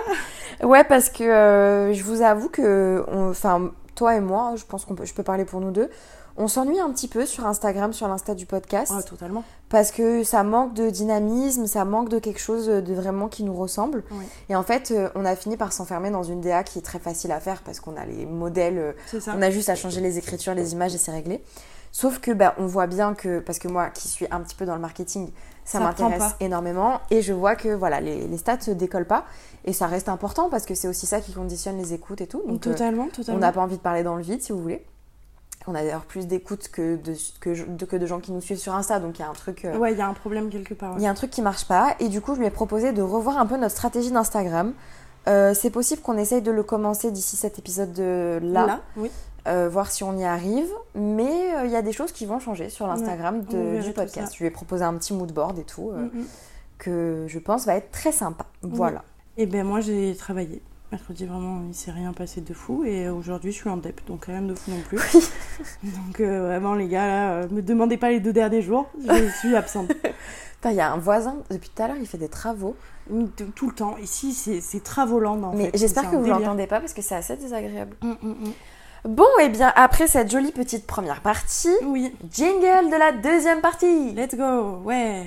Ouais, 0.62 0.84
parce 0.84 1.10
que 1.10 1.24
euh, 1.24 1.92
je 1.92 2.02
vous 2.02 2.22
avoue 2.22 2.48
que, 2.48 3.04
enfin, 3.08 3.70
toi 3.94 4.14
et 4.16 4.20
moi, 4.20 4.54
je 4.56 4.64
pense 4.64 4.84
qu'on 4.84 4.94
peut, 4.94 5.04
je 5.04 5.14
peux 5.14 5.22
parler 5.22 5.44
pour 5.44 5.60
nous 5.60 5.70
deux. 5.70 5.90
On 6.38 6.48
s'ennuie 6.48 6.78
un 6.80 6.90
petit 6.90 7.08
peu 7.08 7.24
sur 7.24 7.46
Instagram, 7.46 7.94
sur 7.94 8.08
l'Insta 8.08 8.34
du 8.34 8.44
podcast, 8.44 8.92
Ouais, 8.92 9.02
totalement. 9.02 9.42
parce 9.70 9.90
que 9.90 10.22
ça 10.22 10.42
manque 10.42 10.74
de 10.74 10.90
dynamisme, 10.90 11.66
ça 11.66 11.86
manque 11.86 12.10
de 12.10 12.18
quelque 12.18 12.40
chose 12.40 12.66
de 12.66 12.92
vraiment 12.94 13.28
qui 13.28 13.42
nous 13.42 13.54
ressemble. 13.54 14.04
Et 14.50 14.54
en 14.56 14.62
fait, 14.62 14.90
euh, 14.90 15.08
on 15.14 15.24
a 15.24 15.34
fini 15.34 15.56
par 15.56 15.72
s'enfermer 15.72 16.10
dans 16.10 16.22
une 16.24 16.42
DA 16.42 16.62
qui 16.62 16.78
est 16.78 16.82
très 16.82 16.98
facile 16.98 17.32
à 17.32 17.40
faire 17.40 17.62
parce 17.62 17.80
qu'on 17.80 17.96
a 17.96 18.04
les 18.04 18.26
modèles, 18.26 18.76
euh, 18.78 18.92
C'est 19.06 19.20
ça. 19.20 19.32
on 19.34 19.40
a 19.40 19.48
juste 19.50 19.70
à 19.70 19.74
changer 19.76 20.02
les 20.02 20.18
écritures, 20.18 20.52
les 20.54 20.74
images 20.74 20.94
et 20.94 20.98
c'est 20.98 21.10
réglé. 21.12 21.42
Sauf 21.92 22.18
que 22.20 22.30
bah, 22.32 22.54
on 22.58 22.66
voit 22.66 22.86
bien 22.86 23.14
que, 23.14 23.38
parce 23.40 23.58
que 23.58 23.68
moi 23.68 23.88
qui 23.90 24.08
suis 24.08 24.26
un 24.30 24.40
petit 24.40 24.54
peu 24.54 24.66
dans 24.66 24.74
le 24.74 24.80
marketing, 24.80 25.30
ça, 25.64 25.80
m'intéresse 25.80 26.34
énormément 26.40 27.00
et 27.10 27.22
je 27.22 27.32
vois 27.32 27.56
que 27.56 27.68
voilà, 27.74 28.00
les, 28.00 28.28
les 28.28 28.36
stats 28.38 28.58
ne 28.68 28.74
décollent 28.74 29.06
pas 29.06 29.24
et 29.64 29.72
ça 29.72 29.86
reste 29.86 30.08
important 30.08 30.48
parce 30.48 30.64
que 30.66 30.74
c'est 30.74 30.86
aussi 30.88 31.06
ça 31.06 31.20
qui 31.20 31.32
conditionne 31.32 31.76
les 31.78 31.92
écoutes 31.94 32.20
et 32.20 32.26
tout. 32.26 32.42
Donc 32.46 32.64
euh, 32.66 32.70
totalement, 32.72 33.04
on 33.04 33.08
totalement. 33.08 33.40
n'a 33.40 33.50
pas 33.52 33.60
envie 33.62 33.76
de 33.76 33.82
parler 33.82 34.02
dans 34.02 34.14
le 34.16 34.22
vide 34.22 34.42
si 34.42 34.52
vous 34.52 34.60
voulez. 34.60 34.84
On 35.66 35.74
a 35.74 35.82
d'ailleurs 35.82 36.04
plus 36.04 36.28
d'écoutes 36.28 36.68
que 36.68 36.94
de, 36.96 37.14
que, 37.40 37.66
de- 37.68 37.84
que 37.86 37.96
de 37.96 38.06
gens 38.06 38.20
qui 38.20 38.30
nous 38.30 38.40
suivent 38.40 38.58
sur 38.58 38.74
Insta, 38.76 39.00
donc 39.00 39.18
il 39.18 39.22
y 39.22 39.24
a 39.24 39.28
un 39.28 39.32
truc. 39.32 39.64
euh, 39.64 39.76
Ouais, 39.76 39.90
il 39.92 39.98
y 39.98 40.00
a 40.00 40.06
un 40.06 40.12
problème 40.14 40.48
quelque 40.50 40.74
part. 40.74 40.94
il 40.98 41.02
y 41.02 41.06
a 41.08 41.10
un 41.10 41.14
truc 41.14 41.30
qui 41.30 41.42
marche 41.42 41.64
pas 41.66 41.96
et 41.98 42.08
du 42.08 42.20
coup 42.20 42.34
je 42.36 42.40
lui 42.40 42.46
ai 42.46 42.50
proposé 42.50 42.92
de 42.92 43.02
revoir 43.02 43.38
un 43.38 43.46
peu 43.46 43.56
notre 43.56 43.74
stratégie 43.74 44.12
d'Instagram. 44.12 44.72
Euh, 45.28 45.54
c'est 45.54 45.70
possible 45.70 46.02
qu'on 46.02 46.16
essaye 46.18 46.40
de 46.42 46.52
le 46.52 46.62
commencer 46.62 47.10
d'ici 47.10 47.34
cet 47.34 47.58
épisode 47.58 47.92
de 47.92 48.38
là, 48.40 48.78
oui. 48.96 49.10
Euh, 49.46 49.68
voir 49.68 49.90
si 49.90 50.02
on 50.02 50.16
y 50.16 50.24
arrive, 50.24 50.68
mais 50.94 51.54
euh, 51.54 51.66
il 51.66 51.70
y 51.70 51.76
a 51.76 51.82
des 51.82 51.92
choses 51.92 52.12
qui 52.12 52.26
vont 52.26 52.38
changer 52.38 52.68
sur 52.70 52.86
l'Instagram 52.86 53.42
du 53.42 53.92
podcast. 53.92 54.32
Je 54.34 54.38
lui 54.40 54.46
ai 54.46 54.50
proposé 54.50 54.84
un 54.84 54.94
petit 54.94 55.12
mood 55.12 55.32
board 55.32 55.58
et 55.58 55.64
tout 55.64 55.90
euh, 55.90 56.06
Mm, 56.06 56.20
mm. 56.20 56.26
que 56.78 57.24
je 57.28 57.38
pense 57.38 57.66
va 57.66 57.76
être 57.76 57.90
très 57.90 58.12
sympa. 58.12 58.46
Voilà. 58.62 59.02
Et 59.36 59.46
ben 59.46 59.64
moi 59.66 59.80
j'ai 59.80 60.14
travaillé. 60.16 60.62
Mercredi 60.92 61.26
vraiment 61.26 61.62
il 61.66 61.74
s'est 61.74 61.90
rien 61.90 62.12
passé 62.12 62.40
de 62.40 62.54
fou 62.54 62.84
et 62.84 63.08
aujourd'hui 63.08 63.50
je 63.50 63.56
suis 63.56 63.68
en 63.68 63.76
dep 63.76 64.00
donc 64.06 64.26
rien 64.26 64.40
de 64.42 64.54
fou 64.54 64.70
non 64.70 64.80
plus. 64.82 64.98
donc 65.82 66.20
euh, 66.20 66.46
vraiment 66.46 66.74
les 66.74 66.86
gars 66.88 67.06
là, 67.06 67.32
euh, 67.32 67.48
me 67.50 67.60
demandez 67.60 67.96
pas 67.96 68.10
les 68.10 68.20
deux 68.20 68.32
derniers 68.32 68.62
jours, 68.62 68.88
je 69.04 69.28
suis 69.40 69.56
absente. 69.56 69.90
Il 70.64 70.72
y 70.72 70.80
a 70.80 70.92
un 70.92 70.98
voisin 70.98 71.36
depuis 71.50 71.70
tout 71.72 71.80
à 71.82 71.86
l'heure, 71.86 71.96
il 72.00 72.08
fait 72.08 72.18
des 72.18 72.28
travaux, 72.28 72.74
Tout 73.36 73.44
tout 73.54 73.68
le 73.68 73.74
temps. 73.74 73.96
Ici 73.98 74.32
c'est 74.32 74.98
en 74.98 75.52
mais 75.54 75.70
j'espère 75.74 76.10
que 76.10 76.16
vous 76.16 76.22
délire. 76.22 76.40
l'entendez 76.40 76.66
pas 76.66 76.80
parce 76.80 76.92
que 76.92 77.02
c'est 77.02 77.14
assez 77.14 77.36
désagréable. 77.36 77.96
Mm, 78.02 78.08
mm, 78.08 78.28
mm. 78.28 78.52
Bon, 79.06 79.26
et 79.40 79.48
bien 79.48 79.72
après 79.76 80.08
cette 80.08 80.30
jolie 80.30 80.50
petite 80.50 80.84
première 80.86 81.20
partie, 81.20 81.70
Oui, 81.84 82.12
jingle 82.32 82.90
de 82.90 82.98
la 82.98 83.12
deuxième 83.12 83.60
partie. 83.60 84.12
let's 84.12 84.34
go, 84.34 84.78
ouais. 84.84 85.26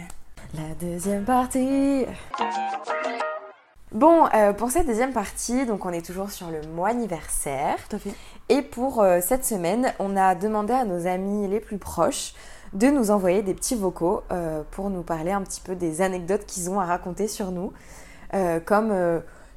La 0.54 0.76
deuxième 0.82 1.24
partie. 1.24 2.06
Bon, 3.94 4.28
euh, 4.34 4.52
pour 4.52 4.70
cette 4.72 4.86
deuxième 4.86 5.14
partie, 5.14 5.66
donc 5.66 5.86
on 5.86 5.92
est 5.92 6.06
toujours 6.06 6.30
sur 6.30 6.50
le 6.52 6.62
mois 6.76 6.90
anniversaire. 6.90 7.78
Tout 7.90 7.96
à 7.96 8.00
fait. 8.00 8.14
Et 8.50 8.62
pour 8.62 9.02
euh, 9.02 9.20
cette 9.22 9.46
semaine, 9.46 9.94
on 10.00 10.18
a 10.18 10.36
demandé 10.36 10.74
à 10.74 10.84
nos 10.84 11.08
amis 11.08 11.48
les 11.48 11.62
plus 11.62 11.78
proches 11.78 12.34
de 12.74 12.88
nous 12.88 13.12
envoyer 13.12 13.44
des 13.44 13.54
petits 13.54 13.76
vocaux 13.76 14.24
euh, 14.32 14.62
pour 14.72 14.90
nous 14.90 15.04
parler 15.04 15.32
un 15.32 15.42
petit 15.42 15.62
peu 15.62 15.76
des 15.76 16.02
anecdotes 16.02 16.46
qu'ils 16.46 16.70
ont 16.70 16.80
à 16.80 16.86
raconter 16.86 17.28
sur 17.28 17.52
nous. 17.52 17.72
Comme, 18.66 18.94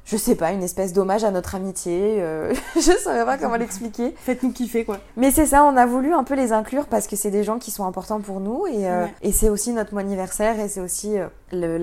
je 0.05 0.17
sais 0.17 0.35
pas, 0.35 0.51
une 0.51 0.63
espèce 0.63 0.91
d'hommage 0.93 1.23
à 1.23 1.31
notre 1.31 1.55
amitié. 1.55 2.17
euh, 2.19 2.53
je 2.75 2.81
saurais 3.03 3.25
pas 3.25 3.37
comment 3.37 3.55
l'expliquer. 3.55 4.13
Faites-nous 4.17 4.51
kiffer, 4.51 4.83
quoi. 4.85 4.99
Mais 5.17 5.31
c'est 5.31 5.45
ça, 5.45 5.63
on 5.63 5.77
a 5.77 5.85
voulu 5.85 6.13
un 6.13 6.23
peu 6.23 6.35
les 6.35 6.51
inclure 6.51 6.85
parce 6.87 7.07
que 7.07 7.15
c'est 7.15 7.31
des 7.31 7.43
gens 7.43 7.57
qui 7.59 7.71
sont 7.71 7.85
importants 7.85 8.19
pour 8.21 8.39
nous 8.39 8.67
et, 8.67 8.87
euh, 8.87 9.05
Ouais. 9.05 9.13
et 9.21 9.31
c'est 9.31 9.49
aussi 9.49 9.71
notre 9.73 9.93
mois 9.93 10.01
anniversaire 10.01 10.59
et 10.59 10.67
c'est 10.67 10.81
aussi 10.81 11.15
euh, 11.17 11.27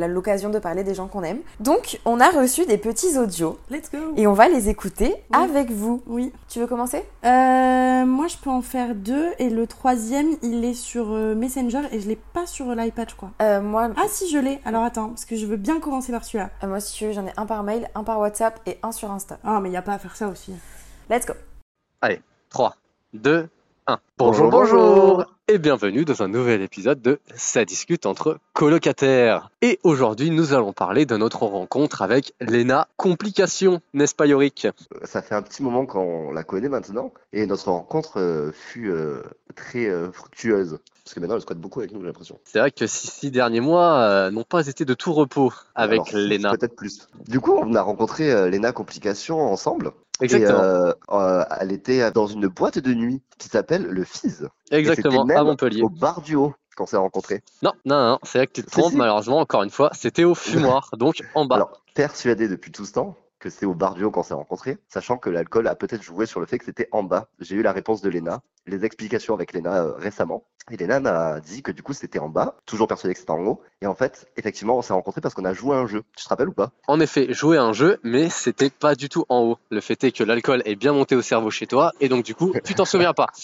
l'occasion 0.07 0.51
de 0.51 0.59
parler 0.59 0.85
des 0.85 0.95
gens 0.95 1.07
qu'on 1.07 1.23
aime. 1.23 1.39
Donc, 1.61 1.99
on 2.05 2.21
a 2.21 2.29
reçu 2.31 2.67
des 2.67 2.77
petits 2.79 3.17
audios 3.19 3.59
Let's 3.71 3.91
go. 3.91 3.99
et 4.17 4.27
on 4.27 4.33
va 4.35 4.49
les 4.49 4.69
écouter 4.69 5.15
Oui. 5.35 5.39
avec 5.43 5.71
vous. 5.71 6.03
Oui. 6.07 6.33
Tu 6.49 6.59
veux 6.61 6.67
commencer? 6.67 7.05
Euh, 7.25 8.05
moi, 8.05 8.27
je 8.29 8.37
peux 8.37 8.51
en 8.51 8.63
faire 8.63 8.95
deux. 8.95 9.29
Et 9.39 9.49
le 9.51 9.67
troisième, 9.67 10.29
il 10.43 10.65
est 10.65 10.75
sur 10.75 11.07
Messenger 11.09 11.83
et 11.93 12.01
je 12.01 12.09
l'ai 12.09 12.17
pas 12.17 12.47
sur 12.47 12.75
l'iPad, 12.75 13.09
je 13.11 13.15
crois. 13.17 13.61
Moi, 13.61 13.91
Ah, 13.97 14.07
si, 14.09 14.29
je 14.31 14.39
l'ai. 14.39 14.59
Alors 14.65 14.83
attends, 14.85 15.09
parce 15.09 15.25
que 15.25 15.37
je 15.37 15.47
veux 15.47 15.57
bien 15.57 15.81
commencer 15.81 16.13
par 16.13 16.25
celui-là. 16.25 16.51
moi, 16.67 16.81
si 16.81 16.93
tu 16.95 17.07
veux, 17.07 17.13
j'en 17.13 17.27
ai 17.27 17.33
un 17.37 17.47
par 17.47 17.63
mail, 17.63 17.89
un 17.95 18.03
par 18.05 18.10
WhatsApp 18.19 18.61
et 18.67 18.79
un 18.83 18.93
sur 18.93 19.11
Insta. 19.11 19.39
Ah, 19.45 19.61
mais 19.61 19.69
il 19.69 19.73
y 19.73 19.77
a 19.77 19.83
pas 19.83 19.95
à 19.95 19.99
faire 19.99 20.17
ça 20.17 20.29
aussi. 20.29 20.55
Let's 21.09 21.27
go 21.27 21.35
3, 22.51 22.75
2, 23.15 23.49
1. 23.87 23.99
Bonjour, 24.19 24.51
bonjour, 24.51 25.25
Et 25.47 25.59
bienvenue 25.59 26.05
dans 26.05 26.23
un 26.23 26.29
nouvel 26.29 26.63
épisode 26.63 27.01
de 27.01 27.21
Ça 27.35 27.65
discute 27.65 28.07
entre 28.07 28.39
colocataires. 28.53 29.51
Et 29.63 29.79
aujourd'hui, 29.85 30.31
nous 30.31 30.53
allons 30.53 30.73
parler 30.73 31.07
de 31.07 31.17
notre 31.17 31.45
rencontre 31.45 32.03
avec 32.03 32.35
Lena 32.41 32.89
Complication, 32.97 33.81
n'est-ce 33.95 34.15
pas 34.15 34.27
Yorick? 34.27 34.67
Ça 35.05 35.23
fait 35.23 35.37
un 35.37 35.43
petit 35.43 35.63
moment 35.63 35.87
qu'on 35.87 36.33
la 36.33 36.43
connaît 36.43 36.69
maintenant 36.69 37.13
et 37.33 37.47
notre 37.47 37.69
rencontre 37.69 38.19
euh, 38.19 38.53
fut 38.53 38.91
euh, 38.91 39.23
très 39.55 39.87
euh, 39.87 40.11
fructueuse. 40.11 40.81
Parce 41.11 41.17
que 41.17 41.21
maintenant 41.23 41.35
elle 41.35 41.43
squatte 41.43 41.59
beaucoup 41.59 41.81
avec 41.81 41.91
nous, 41.91 42.01
j'ai 42.03 42.07
l'impression. 42.07 42.39
C'est 42.45 42.61
vrai 42.61 42.71
que 42.71 42.87
ces 42.87 43.09
six 43.09 43.33
derniers 43.33 43.59
mois 43.59 43.99
euh, 44.03 44.31
n'ont 44.31 44.45
pas 44.45 44.69
été 44.69 44.85
de 44.85 44.95
tout 44.95 45.13
repos 45.13 45.53
avec 45.75 46.03
Alors, 46.03 46.09
Lena. 46.13 46.53
Peut-être 46.53 46.77
plus. 46.77 47.09
Du 47.27 47.41
coup, 47.41 47.53
on 47.53 47.75
a 47.75 47.83
rencontré 47.83 48.31
euh, 48.31 48.49
Lena 48.49 48.71
Complication 48.71 49.41
ensemble. 49.41 49.91
Exactement, 50.21 50.61
Et 50.61 50.63
euh, 50.63 50.93
euh, 51.11 51.45
elle 51.59 51.73
était 51.73 52.13
dans 52.13 52.29
une 52.29 52.47
boîte 52.47 52.79
de 52.79 52.95
nuit 52.95 53.23
qui 53.39 53.49
s'appelle 53.49 53.87
le 53.87 54.05
Fizz, 54.05 54.51
exactement, 54.71 55.25
même 55.25 55.37
à 55.37 55.43
Montpellier. 55.43 55.83
au 55.83 55.89
bar 55.89 56.21
du 56.21 56.37
haut, 56.37 56.55
qu'on 56.77 56.87
s'est 56.87 56.97
rencontrés. 56.97 57.43
Non, 57.63 57.73
non, 57.85 58.11
non, 58.11 58.19
c'est 58.23 58.39
là 58.39 58.47
que 58.47 58.53
tu 58.53 58.63
te 58.63 58.71
trompes, 58.71 58.93
si. 58.93 58.97
malheureusement, 58.97 59.41
encore 59.41 59.65
une 59.65 59.71
fois, 59.71 59.91
c'était 59.95 60.23
au 60.23 60.37
fumoir, 60.37 60.91
donc 60.97 61.25
en 61.35 61.45
bas. 61.45 61.57
Alors, 61.57 61.83
persuadé 61.95 62.47
depuis 62.47 62.71
tout 62.71 62.85
ce 62.85 62.93
temps 62.93 63.17
que 63.41 63.51
c'est 63.51 63.67
au 63.67 63.75
bar 63.75 63.95
du 63.95 64.05
haut 64.05 64.11
qu'on 64.13 64.23
s'est 64.23 64.35
rencontrés, 64.35 64.79
sachant 64.89 65.17
que 65.17 65.31
l'alcool 65.31 65.67
a 65.67 65.75
peut-être 65.75 66.03
joué 66.03 66.27
sur 66.27 66.39
le 66.39 66.47
fait 66.47 66.59
que 66.59 66.65
c'était 66.65 66.89
en 66.93 67.03
bas. 67.03 67.29
J'ai 67.41 67.57
eu 67.57 67.63
la 67.63 67.73
réponse 67.73 68.03
de 68.03 68.11
Lena, 68.11 68.43
les 68.67 68.85
explications 68.85 69.35
avec 69.35 69.53
Lena 69.53 69.83
euh, 69.83 69.93
récemment. 69.97 70.45
Et 70.71 70.77
Lena 70.77 71.01
m'a 71.01 71.41
dit 71.41 71.63
que 71.63 71.73
du 71.73 71.83
coup 71.83 71.93
c'était 71.93 72.19
en 72.19 72.29
bas, 72.29 72.57
toujours 72.65 72.87
persuadé 72.87 73.15
que 73.15 73.21
c'était 73.21 73.33
en 73.33 73.45
haut. 73.45 73.61
Et 73.83 73.87
en 73.87 73.95
fait, 73.95 74.29
effectivement, 74.37 74.79
on 74.79 74.83
s'est 74.83 74.93
rencontrés 74.93 75.21
parce 75.21 75.35
qu'on 75.35 75.45
a 75.45 75.53
joué 75.53 75.75
à 75.75 75.81
un 75.81 75.87
jeu. 75.87 76.05
Tu 76.17 76.25
te 76.25 76.29
rappelles 76.29 76.49
ou 76.49 76.53
pas? 76.53 76.71
En 76.87 77.01
effet, 77.01 77.33
jouer 77.33 77.57
à 77.57 77.65
un 77.65 77.73
jeu, 77.73 77.99
mais 78.03 78.31
c'était 78.31 78.71
pas 78.71 78.95
du 78.95 79.09
tout 79.09 79.25
en 79.29 79.41
haut. 79.41 79.59
Le 79.71 79.81
fait 79.81 80.03
est 80.05 80.13
que 80.13 80.23
l'alcool 80.23 80.63
est 80.65 80.77
bien 80.77 80.93
monté 80.93 81.17
au 81.17 81.23
cerveau 81.23 81.51
chez 81.51 81.67
toi, 81.67 81.93
et 82.01 82.09
donc 82.09 82.25
du 82.25 82.35
coup, 82.35 82.53
tu 82.65 82.75
t'en 82.75 82.85
souviens 82.85 83.13
pas. 83.13 83.29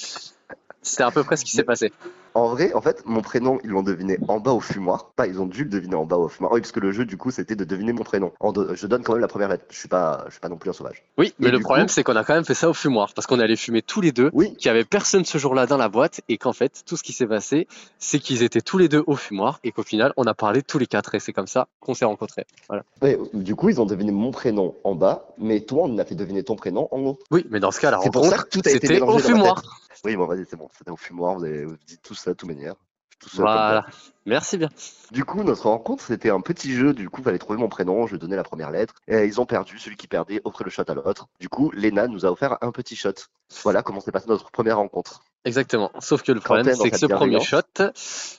C'est 0.82 1.02
à 1.02 1.10
peu 1.10 1.24
près 1.24 1.36
ce 1.36 1.44
qui 1.44 1.50
s'est 1.50 1.64
passé. 1.64 1.92
En 2.36 2.48
vrai, 2.48 2.74
en 2.74 2.82
fait, 2.82 3.02
mon 3.06 3.22
prénom, 3.22 3.58
ils 3.64 3.70
l'ont 3.70 3.82
deviné 3.82 4.18
en 4.28 4.40
bas 4.40 4.50
au 4.52 4.60
fumoir. 4.60 5.10
Pas, 5.16 5.26
ils 5.26 5.40
ont 5.40 5.46
dû 5.46 5.64
le 5.64 5.70
deviner 5.70 5.94
en 5.94 6.04
bas 6.04 6.18
au 6.18 6.28
fumoir. 6.28 6.52
Oui, 6.52 6.60
parce 6.60 6.70
que 6.70 6.80
le 6.80 6.92
jeu, 6.92 7.06
du 7.06 7.16
coup, 7.16 7.30
c'était 7.30 7.56
de 7.56 7.64
deviner 7.64 7.94
mon 7.94 8.04
prénom. 8.04 8.30
En 8.40 8.52
Je 8.52 8.86
donne 8.86 9.02
quand 9.02 9.14
même 9.14 9.22
la 9.22 9.26
première 9.28 9.48
lettre. 9.48 9.64
Je 9.70 9.78
suis 9.78 9.88
pas, 9.88 10.24
je 10.26 10.32
suis 10.32 10.40
pas 10.40 10.50
non 10.50 10.58
plus 10.58 10.68
un 10.68 10.74
sauvage. 10.74 11.02
Oui, 11.16 11.32
mais 11.38 11.48
Et 11.48 11.50
le 11.50 11.60
problème, 11.60 11.86
coup- 11.86 11.92
c'est 11.94 12.04
qu'on 12.04 12.14
a 12.14 12.24
quand 12.24 12.34
même 12.34 12.44
fait 12.44 12.52
ça 12.52 12.68
au 12.68 12.74
fumoir, 12.74 13.14
parce 13.14 13.26
qu'on 13.26 13.40
allé 13.40 13.56
fumer 13.56 13.80
tous 13.80 14.02
les 14.02 14.12
deux, 14.12 14.28
Oui, 14.34 14.54
qu'il 14.56 14.66
y 14.66 14.68
avait 14.68 14.84
personne 14.84 15.24
ce 15.24 15.38
jour-là 15.38 15.64
dans 15.66 15.78
la 15.78 15.88
boîte, 15.88 16.20
et 16.28 16.36
qu'en 16.36 16.52
fait, 16.52 16.82
tout 16.84 16.98
ce 16.98 17.02
qui 17.02 17.14
s'est 17.14 17.26
passé, 17.26 17.66
c'est 17.98 18.18
qu'ils 18.18 18.42
étaient 18.42 18.60
tous 18.60 18.76
les 18.76 18.90
deux 18.90 19.02
au 19.06 19.16
fumoir, 19.16 19.58
et 19.64 19.72
qu'au 19.72 19.82
final, 19.82 20.12
on 20.18 20.24
a 20.24 20.34
parlé 20.34 20.60
tous 20.62 20.78
les 20.78 20.86
quatre, 20.86 21.14
et 21.14 21.20
c'est 21.20 21.32
comme 21.32 21.46
ça 21.46 21.68
qu'on 21.80 21.94
s'est 21.94 22.04
rencontrés. 22.04 22.44
Voilà. 22.68 22.82
Ouais, 23.00 23.18
du 23.32 23.54
coup, 23.54 23.70
ils 23.70 23.80
ont 23.80 23.86
deviné 23.86 24.12
mon 24.12 24.30
prénom 24.30 24.74
en 24.84 24.94
bas, 24.94 25.26
mais 25.38 25.60
toi, 25.60 25.84
on 25.86 25.96
a 25.96 26.04
fait 26.04 26.14
deviner 26.14 26.42
ton 26.42 26.54
prénom 26.54 26.86
en 26.90 26.98
haut. 27.00 27.18
Oui, 27.30 27.46
mais 27.48 27.60
dans 27.60 27.70
ce 27.70 27.80
cas, 27.80 27.90
la 27.90 27.96
rencontre, 27.96 28.46
c'était 28.62 29.00
au 29.00 29.18
fumoir. 29.20 29.62
Oui, 30.04 30.16
bon, 30.16 30.26
vas-y, 30.26 30.44
c'est 30.46 30.56
bon, 30.56 30.68
c'était 30.76 30.90
au 30.90 30.96
fumoir, 30.96 31.34
vous 31.34 31.44
avez 31.44 31.64
vous 31.64 31.76
dites 31.86 32.02
tout 32.02 32.14
ça 32.14 32.32
de 32.32 32.36
toute 32.36 32.48
manière. 32.48 32.74
Tout 33.18 33.30
Voilà. 33.34 33.86
Merci 34.26 34.58
bien. 34.58 34.68
Du 35.10 35.24
coup, 35.24 35.42
notre 35.42 35.66
rencontre, 35.66 36.04
c'était 36.04 36.30
un 36.30 36.40
petit 36.40 36.74
jeu. 36.74 36.92
Du 36.92 37.08
coup, 37.08 37.22
fallait 37.22 37.38
trouver 37.38 37.58
mon 37.58 37.68
prénom, 37.68 38.06
je 38.06 38.16
donnais 38.16 38.36
la 38.36 38.42
première 38.42 38.70
lettre. 38.70 38.94
Et 39.08 39.24
ils 39.24 39.40
ont 39.40 39.46
perdu, 39.46 39.78
celui 39.78 39.96
qui 39.96 40.06
perdait 40.06 40.42
offrait 40.44 40.64
le 40.64 40.70
shot 40.70 40.82
à 40.88 40.94
l'autre. 40.94 41.28
Du 41.40 41.48
coup, 41.48 41.70
Lena 41.72 42.08
nous 42.08 42.26
a 42.26 42.30
offert 42.30 42.58
un 42.60 42.72
petit 42.72 42.96
shot. 42.96 43.14
Voilà 43.62 43.82
comment 43.82 44.00
s'est 44.00 44.12
passée 44.12 44.28
notre 44.28 44.50
première 44.50 44.76
rencontre. 44.76 45.22
Exactement. 45.46 45.92
Sauf 46.00 46.22
que 46.22 46.32
le 46.32 46.40
problème, 46.40 46.74
c'est 46.74 46.90
que 46.90 46.98
ce 46.98 47.06
premier 47.06 47.40
shot 47.40 47.60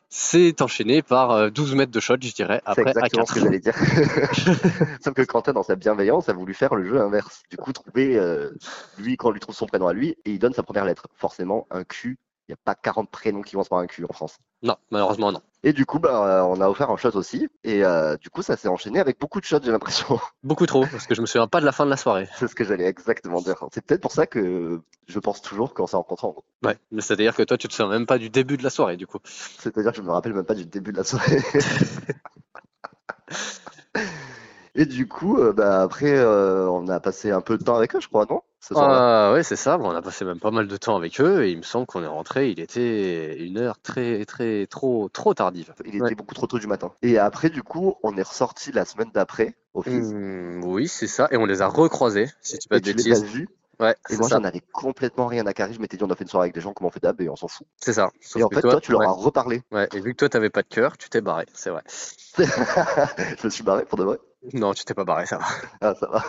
s'est 0.09 0.61
enchaîné 0.61 1.01
par 1.01 1.31
euh, 1.31 1.49
12 1.49 1.75
mètres 1.75 1.91
de 1.91 1.99
shot, 2.01 2.17
je 2.21 2.33
dirais, 2.33 2.61
C'est 2.65 2.71
après 2.81 2.87
à 2.87 3.05
exactement 3.05 3.25
ce 3.25 3.33
4. 3.33 3.39
que 3.39 3.45
j'allais 3.45 3.59
dire. 3.59 3.75
Sauf 5.01 5.13
que 5.13 5.21
Quentin, 5.21 5.53
dans 5.53 5.63
sa 5.63 5.77
bienveillance, 5.77 6.27
a 6.27 6.33
voulu 6.33 6.53
faire 6.53 6.75
le 6.75 6.85
jeu 6.85 6.99
inverse. 6.99 7.43
Du 7.49 7.55
coup, 7.55 7.71
trouver, 7.71 8.17
euh, 8.17 8.51
lui, 8.97 9.15
quand 9.15 9.29
on 9.29 9.31
lui 9.31 9.39
trouve 9.39 9.55
son 9.55 9.67
prénom 9.67 9.87
à 9.87 9.93
lui, 9.93 10.17
et 10.25 10.31
il 10.31 10.39
donne 10.39 10.53
sa 10.53 10.63
première 10.63 10.83
lettre. 10.83 11.07
Forcément, 11.15 11.65
un 11.71 11.85
Q. 11.85 12.17
Il 12.47 12.51
n'y 12.51 12.53
a 12.53 12.59
pas 12.63 12.75
40 12.75 13.09
prénoms 13.09 13.41
qui 13.41 13.51
commencent 13.51 13.67
par 13.67 13.79
un 13.79 13.87
Q 13.87 14.05
en 14.05 14.13
France. 14.13 14.37
Non, 14.63 14.77
malheureusement, 14.89 15.33
non. 15.33 15.41
Et 15.63 15.73
du 15.73 15.85
coup, 15.85 15.99
bah, 15.99 16.25
euh, 16.25 16.41
on 16.43 16.61
a 16.61 16.69
offert 16.69 16.89
un 16.89 16.95
shot 16.95 17.13
aussi. 17.15 17.49
Et 17.65 17.83
euh, 17.83 18.15
du 18.15 18.29
coup, 18.29 18.41
ça 18.41 18.55
s'est 18.55 18.69
enchaîné 18.69 19.01
avec 19.01 19.19
beaucoup 19.19 19.41
de 19.41 19.45
shots, 19.45 19.59
j'ai 19.63 19.71
l'impression. 19.71 20.17
Beaucoup 20.43 20.65
trop, 20.65 20.85
parce 20.85 21.07
que 21.07 21.13
je 21.13 21.19
me 21.19 21.25
souviens 21.25 21.47
pas 21.47 21.59
de 21.59 21.65
la 21.65 21.73
fin 21.73 21.83
de 21.83 21.89
la 21.89 21.97
soirée. 21.97 22.29
C'est 22.37 22.47
ce 22.47 22.55
que 22.55 22.63
j'allais 22.63 22.85
exactement 22.85 23.41
dire. 23.41 23.65
C'est 23.73 23.85
peut-être 23.85 23.99
pour 23.99 24.13
ça 24.13 24.27
que 24.27 24.81
je 25.07 25.19
pense 25.19 25.41
toujours 25.41 25.73
qu'on 25.73 25.87
s'est 25.87 25.97
rencontrés 25.97 26.27
en 26.27 26.31
gros. 26.31 26.45
Ouais, 26.63 26.77
mais 26.91 27.01
c'est-à-dire 27.01 27.35
que 27.35 27.43
toi, 27.43 27.57
tu 27.57 27.67
te 27.67 27.73
souviens 27.73 27.91
même 27.91 28.05
pas 28.05 28.17
du 28.17 28.29
début 28.29 28.55
de 28.55 28.63
la 28.63 28.69
soirée, 28.69 28.95
du 28.95 29.07
coup. 29.07 29.19
C'est-à-dire 29.25 29.91
que 29.91 29.97
je 29.97 30.03
me 30.03 30.11
rappelle 30.11 30.33
même 30.33 30.45
pas 30.45 30.55
du 30.55 30.65
début 30.65 30.93
de 30.93 30.97
la 30.97 31.03
soirée. 31.03 31.41
Et 34.77 34.85
du 34.85 35.07
coup, 35.07 35.39
euh, 35.39 35.53
bah, 35.53 35.81
après, 35.81 36.13
euh, 36.17 36.69
on 36.69 36.87
a 36.87 36.99
passé 36.99 37.31
un 37.31 37.41
peu 37.41 37.57
de 37.57 37.63
temps 37.63 37.75
avec 37.75 37.95
eux, 37.95 37.99
je 37.99 38.07
crois, 38.07 38.25
non? 38.29 38.41
Ce. 38.59 38.73
Ah 38.75 39.31
ouais, 39.33 39.43
c'est 39.43 39.55
ça. 39.55 39.77
Bon, 39.77 39.89
on 39.91 39.95
a 39.95 40.01
passé 40.01 40.23
même 40.23 40.39
pas 40.39 40.51
mal 40.51 40.67
de 40.67 40.77
temps 40.77 40.95
avec 40.95 41.19
eux 41.19 41.45
et 41.45 41.51
il 41.51 41.57
me 41.57 41.63
semble 41.63 41.85
qu'on 41.85 42.03
est 42.03 42.07
rentré. 42.07 42.49
Il 42.51 42.59
était 42.59 43.37
une 43.43 43.57
heure 43.57 43.79
très, 43.81 44.23
très, 44.25 44.67
trop, 44.67 45.09
trop 45.09 45.33
tardive. 45.33 45.73
Il 45.85 45.95
était 45.95 46.03
Ouais. 46.03 46.15
beaucoup 46.15 46.35
trop 46.35 46.47
tôt 46.47 46.59
du 46.59 46.67
matin. 46.67 46.91
Et 47.01 47.17
après, 47.17 47.49
du 47.49 47.63
coup, 47.63 47.95
on 48.03 48.15
est 48.17 48.23
ressorti 48.27 48.71
la 48.71 48.85
semaine 48.85 49.09
d'après 49.13 49.55
au. 49.73 49.83
Hmm, 49.85 50.63
oui, 50.63 50.87
c'est 50.87 51.07
ça. 51.07 51.27
Et 51.31 51.37
on 51.37 51.45
les 51.45 51.61
a 51.61 51.67
recroisés, 51.67 52.27
si 52.41 52.57
tu 52.57 52.67
de 52.69 52.79
tu 52.79 52.93
les 52.93 53.13
as 53.13 53.19
vus? 53.19 53.47
Ouais, 53.79 53.95
Et 54.09 54.09
c'est 54.09 54.17
moi, 54.17 54.27
ça. 54.27 54.37
j'en 54.37 54.43
avais 54.43 54.61
complètement 54.73 55.27
rien 55.27 55.45
à 55.45 55.53
carrer. 55.53 55.73
Je 55.73 55.79
m'étais 55.79 55.97
dit, 55.97 56.03
on 56.03 56.09
a 56.09 56.15
fait 56.15 56.23
une 56.23 56.29
soirée 56.29 56.45
avec 56.45 56.55
des 56.55 56.61
gens, 56.61 56.73
comment 56.73 56.87
on 56.89 56.91
fait 56.91 56.99
d'hab, 56.99 57.19
et 57.21 57.29
on 57.29 57.35
s'en 57.35 57.47
fout. 57.47 57.67
C'est 57.79 57.93
ça. 57.93 58.09
Sauf 58.21 58.41
Et 58.41 58.43
en 58.43 58.49
que 58.49 58.55
fait, 58.55 58.61
toi, 58.61 58.81
tu 58.81 58.91
leur 58.91 59.01
ouais, 59.01 59.07
as 59.07 59.11
reparlé. 59.11 59.61
ouais. 59.71 59.87
Et 59.93 60.01
vu 60.01 60.11
que 60.13 60.17
toi, 60.17 60.29
t'avais 60.29 60.49
pas 60.49 60.63
de 60.63 60.67
cœur, 60.67 60.97
tu 60.97 61.09
t'es 61.09 61.21
barré. 61.21 61.45
C'est 61.53 61.69
vrai. 61.69 61.83
je 62.37 63.45
me 63.45 63.49
suis 63.49 63.63
barré 63.63 63.85
pour 63.85 63.97
de 63.97 64.03
vrai. 64.03 64.17
Non, 64.53 64.73
tu 64.73 64.83
t'es 64.85 64.93
pas 64.93 65.03
barré, 65.05 65.25
ça 65.25 65.37
va. 65.37 65.45
Ah, 65.81 65.93
ça 65.95 66.07
va. 66.07 66.23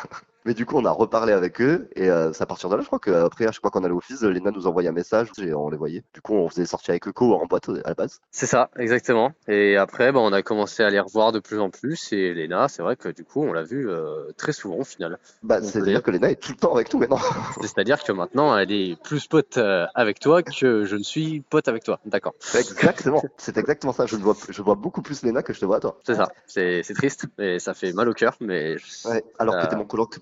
Mais 0.49 0.55
du 0.55 0.65
coup, 0.65 0.79
on 0.79 0.85
a 0.87 0.91
reparlé 0.91 1.35
avec 1.35 1.61
eux 1.61 1.91
et 1.95 2.09
euh, 2.11 2.33
c'est 2.33 2.43
à 2.43 2.47
partir 2.47 2.71
de 2.71 2.77
là, 2.77 2.81
je 2.81 2.87
crois 2.87 2.99
qu'après, 2.99 3.47
à 3.47 3.53
chaque 3.53 3.61
fois 3.61 3.71
qu'on 3.71 3.85
allait 3.85 3.93
au 3.93 4.01
FIS, 4.01 4.17
Lena 4.23 4.51
nous 4.51 4.67
envoyait 4.67 4.89
un 4.89 4.93
message 4.93 5.29
et 5.43 5.53
on 5.53 5.69
les 5.69 5.77
voyait. 5.77 6.05
Du 6.15 6.23
coup, 6.23 6.33
on 6.33 6.49
faisait 6.49 6.65
sortir 6.65 6.93
avec 6.93 7.07
Eco 7.07 7.35
en 7.35 7.45
boîte 7.45 7.69
à 7.69 7.89
la 7.89 7.95
base. 7.95 8.21
C'est 8.31 8.47
ça, 8.47 8.71
exactement. 8.79 9.33
Et 9.47 9.77
après, 9.77 10.11
bah, 10.11 10.21
on 10.21 10.33
a 10.33 10.41
commencé 10.41 10.83
à 10.83 10.89
les 10.89 11.01
revoir 11.01 11.33
de 11.33 11.39
plus 11.39 11.61
en 11.61 11.69
plus. 11.69 12.15
Et 12.15 12.33
Léna, 12.33 12.69
c'est 12.69 12.83
vrai 12.83 12.97
que 12.97 13.11
du 13.11 13.25
coup, 13.25 13.43
on 13.45 13.53
l'a 13.53 13.63
vue 13.63 13.91
euh, 13.91 14.33
très 14.39 14.53
souvent 14.53 14.77
au 14.77 14.85
final. 14.85 15.19
Bah, 15.43 15.61
c'est-à-dire 15.61 15.85
dire. 15.85 16.03
que 16.03 16.11
Lena 16.13 16.31
est 16.31 16.41
tout 16.41 16.53
le 16.53 16.57
temps 16.57 16.73
avec 16.73 16.95
nous 16.95 17.01
maintenant. 17.01 17.19
C'est-à-dire 17.61 18.03
que 18.03 18.13
maintenant, 18.13 18.57
elle 18.57 18.73
est 18.73 18.99
plus 19.03 19.27
pote 19.27 19.59
euh, 19.59 19.85
avec 19.95 20.19
toi 20.19 20.43
que 20.43 20.87
je 20.87 20.97
ne 20.97 21.03
suis 21.03 21.41
pote 21.51 21.69
avec 21.69 21.85
toi. 21.85 22.01
D'accord. 22.07 22.33
exactement. 22.59 23.23
C'est 23.37 23.59
exactement 23.59 23.93
ça. 23.93 24.07
Je 24.07 24.17
vois, 24.17 24.35
je 24.49 24.63
vois 24.63 24.77
beaucoup 24.77 25.03
plus 25.03 25.23
Lena 25.25 25.43
que 25.43 25.53
je 25.53 25.61
te 25.61 25.67
vois 25.67 25.79
toi. 25.79 25.99
C'est 26.07 26.15
ça. 26.15 26.33
C'est 26.47 26.83
triste 26.95 27.27
et 27.39 27.59
ça 27.59 27.75
fait 27.75 27.93
mal 27.93 28.09
au 28.09 28.15
cœur, 28.15 28.35
mais 28.41 28.77
Ouais. 29.05 29.23
Alors 29.39 29.55
que 29.55 29.61
Euh. 29.61 29.67
t'es 29.67 29.77
mon 29.77 29.85
coloc 29.85 30.19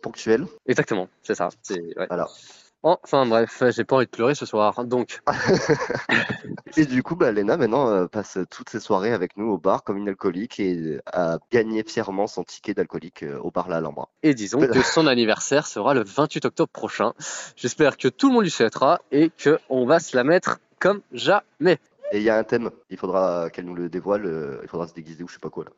exactement, 0.66 1.08
c'est 1.22 1.34
ça. 1.34 1.48
Ouais. 1.70 2.06
Voilà. 2.08 2.28
Enfin 2.82 3.26
bref, 3.26 3.64
j'ai 3.70 3.82
pas 3.84 3.96
envie 3.96 4.04
de 4.06 4.10
pleurer 4.10 4.36
ce 4.36 4.46
soir. 4.46 4.84
Donc, 4.84 5.20
Et 6.76 6.84
du 6.84 7.02
coup, 7.02 7.16
bah, 7.16 7.32
Lena 7.32 7.56
maintenant 7.56 7.88
euh, 7.88 8.06
passe 8.06 8.38
toutes 8.50 8.68
ses 8.70 8.80
soirées 8.80 9.12
avec 9.12 9.36
nous 9.36 9.50
au 9.50 9.58
bar 9.58 9.82
comme 9.82 9.96
une 9.96 10.08
alcoolique 10.08 10.60
et 10.60 11.00
a 11.12 11.38
gagné 11.50 11.82
fièrement 11.84 12.26
son 12.26 12.44
ticket 12.44 12.74
d'alcoolique 12.74 13.22
euh, 13.24 13.38
au 13.40 13.50
bar 13.50 13.68
La 13.68 13.78
Alhambra. 13.78 14.08
et 14.22 14.34
disons 14.34 14.60
que 14.60 14.82
son 14.82 15.06
anniversaire 15.08 15.66
sera 15.66 15.94
le 15.94 16.04
28 16.04 16.44
octobre 16.44 16.70
prochain. 16.70 17.12
J'espère 17.56 17.96
que 17.96 18.08
tout 18.08 18.28
le 18.28 18.34
monde 18.34 18.44
lui 18.44 18.50
souhaitera 18.50 19.00
et 19.10 19.30
que 19.30 19.58
on 19.68 19.86
va 19.86 19.98
se 19.98 20.16
la 20.16 20.22
mettre 20.22 20.58
comme 20.78 21.00
jamais. 21.12 21.78
Et 22.12 22.18
il 22.18 22.22
y 22.22 22.30
a 22.30 22.36
un 22.38 22.44
thème. 22.44 22.70
Il 22.90 22.98
faudra 22.98 23.50
qu'elle 23.50 23.64
nous 23.64 23.74
le 23.74 23.88
dévoile. 23.88 24.26
euh, 24.26 24.60
Il 24.62 24.68
faudra 24.68 24.86
se 24.86 24.94
déguiser 24.94 25.24
ou 25.24 25.28
je 25.28 25.34
sais 25.34 25.40
pas 25.40 25.50
quoi 25.50 25.64
là. 25.64 25.70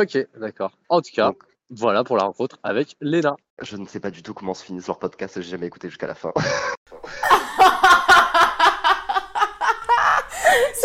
Ok, 0.00 0.16
d'accord. 0.38 0.78
En 0.88 1.00
tout 1.00 1.10
cas, 1.12 1.28
Donc. 1.28 1.42
Voilà 1.74 2.04
pour 2.04 2.16
la 2.16 2.24
rencontre 2.24 2.58
avec 2.62 2.96
Léna. 3.00 3.34
Je 3.60 3.76
ne 3.76 3.86
sais 3.86 4.00
pas 4.00 4.10
du 4.10 4.22
tout 4.22 4.34
comment 4.34 4.54
se 4.54 4.64
finissent 4.64 4.88
leurs 4.88 4.98
podcasts. 4.98 5.40
J'ai 5.40 5.50
jamais 5.50 5.66
écouté 5.66 5.88
jusqu'à 5.88 6.06
la 6.06 6.14
fin. 6.14 6.32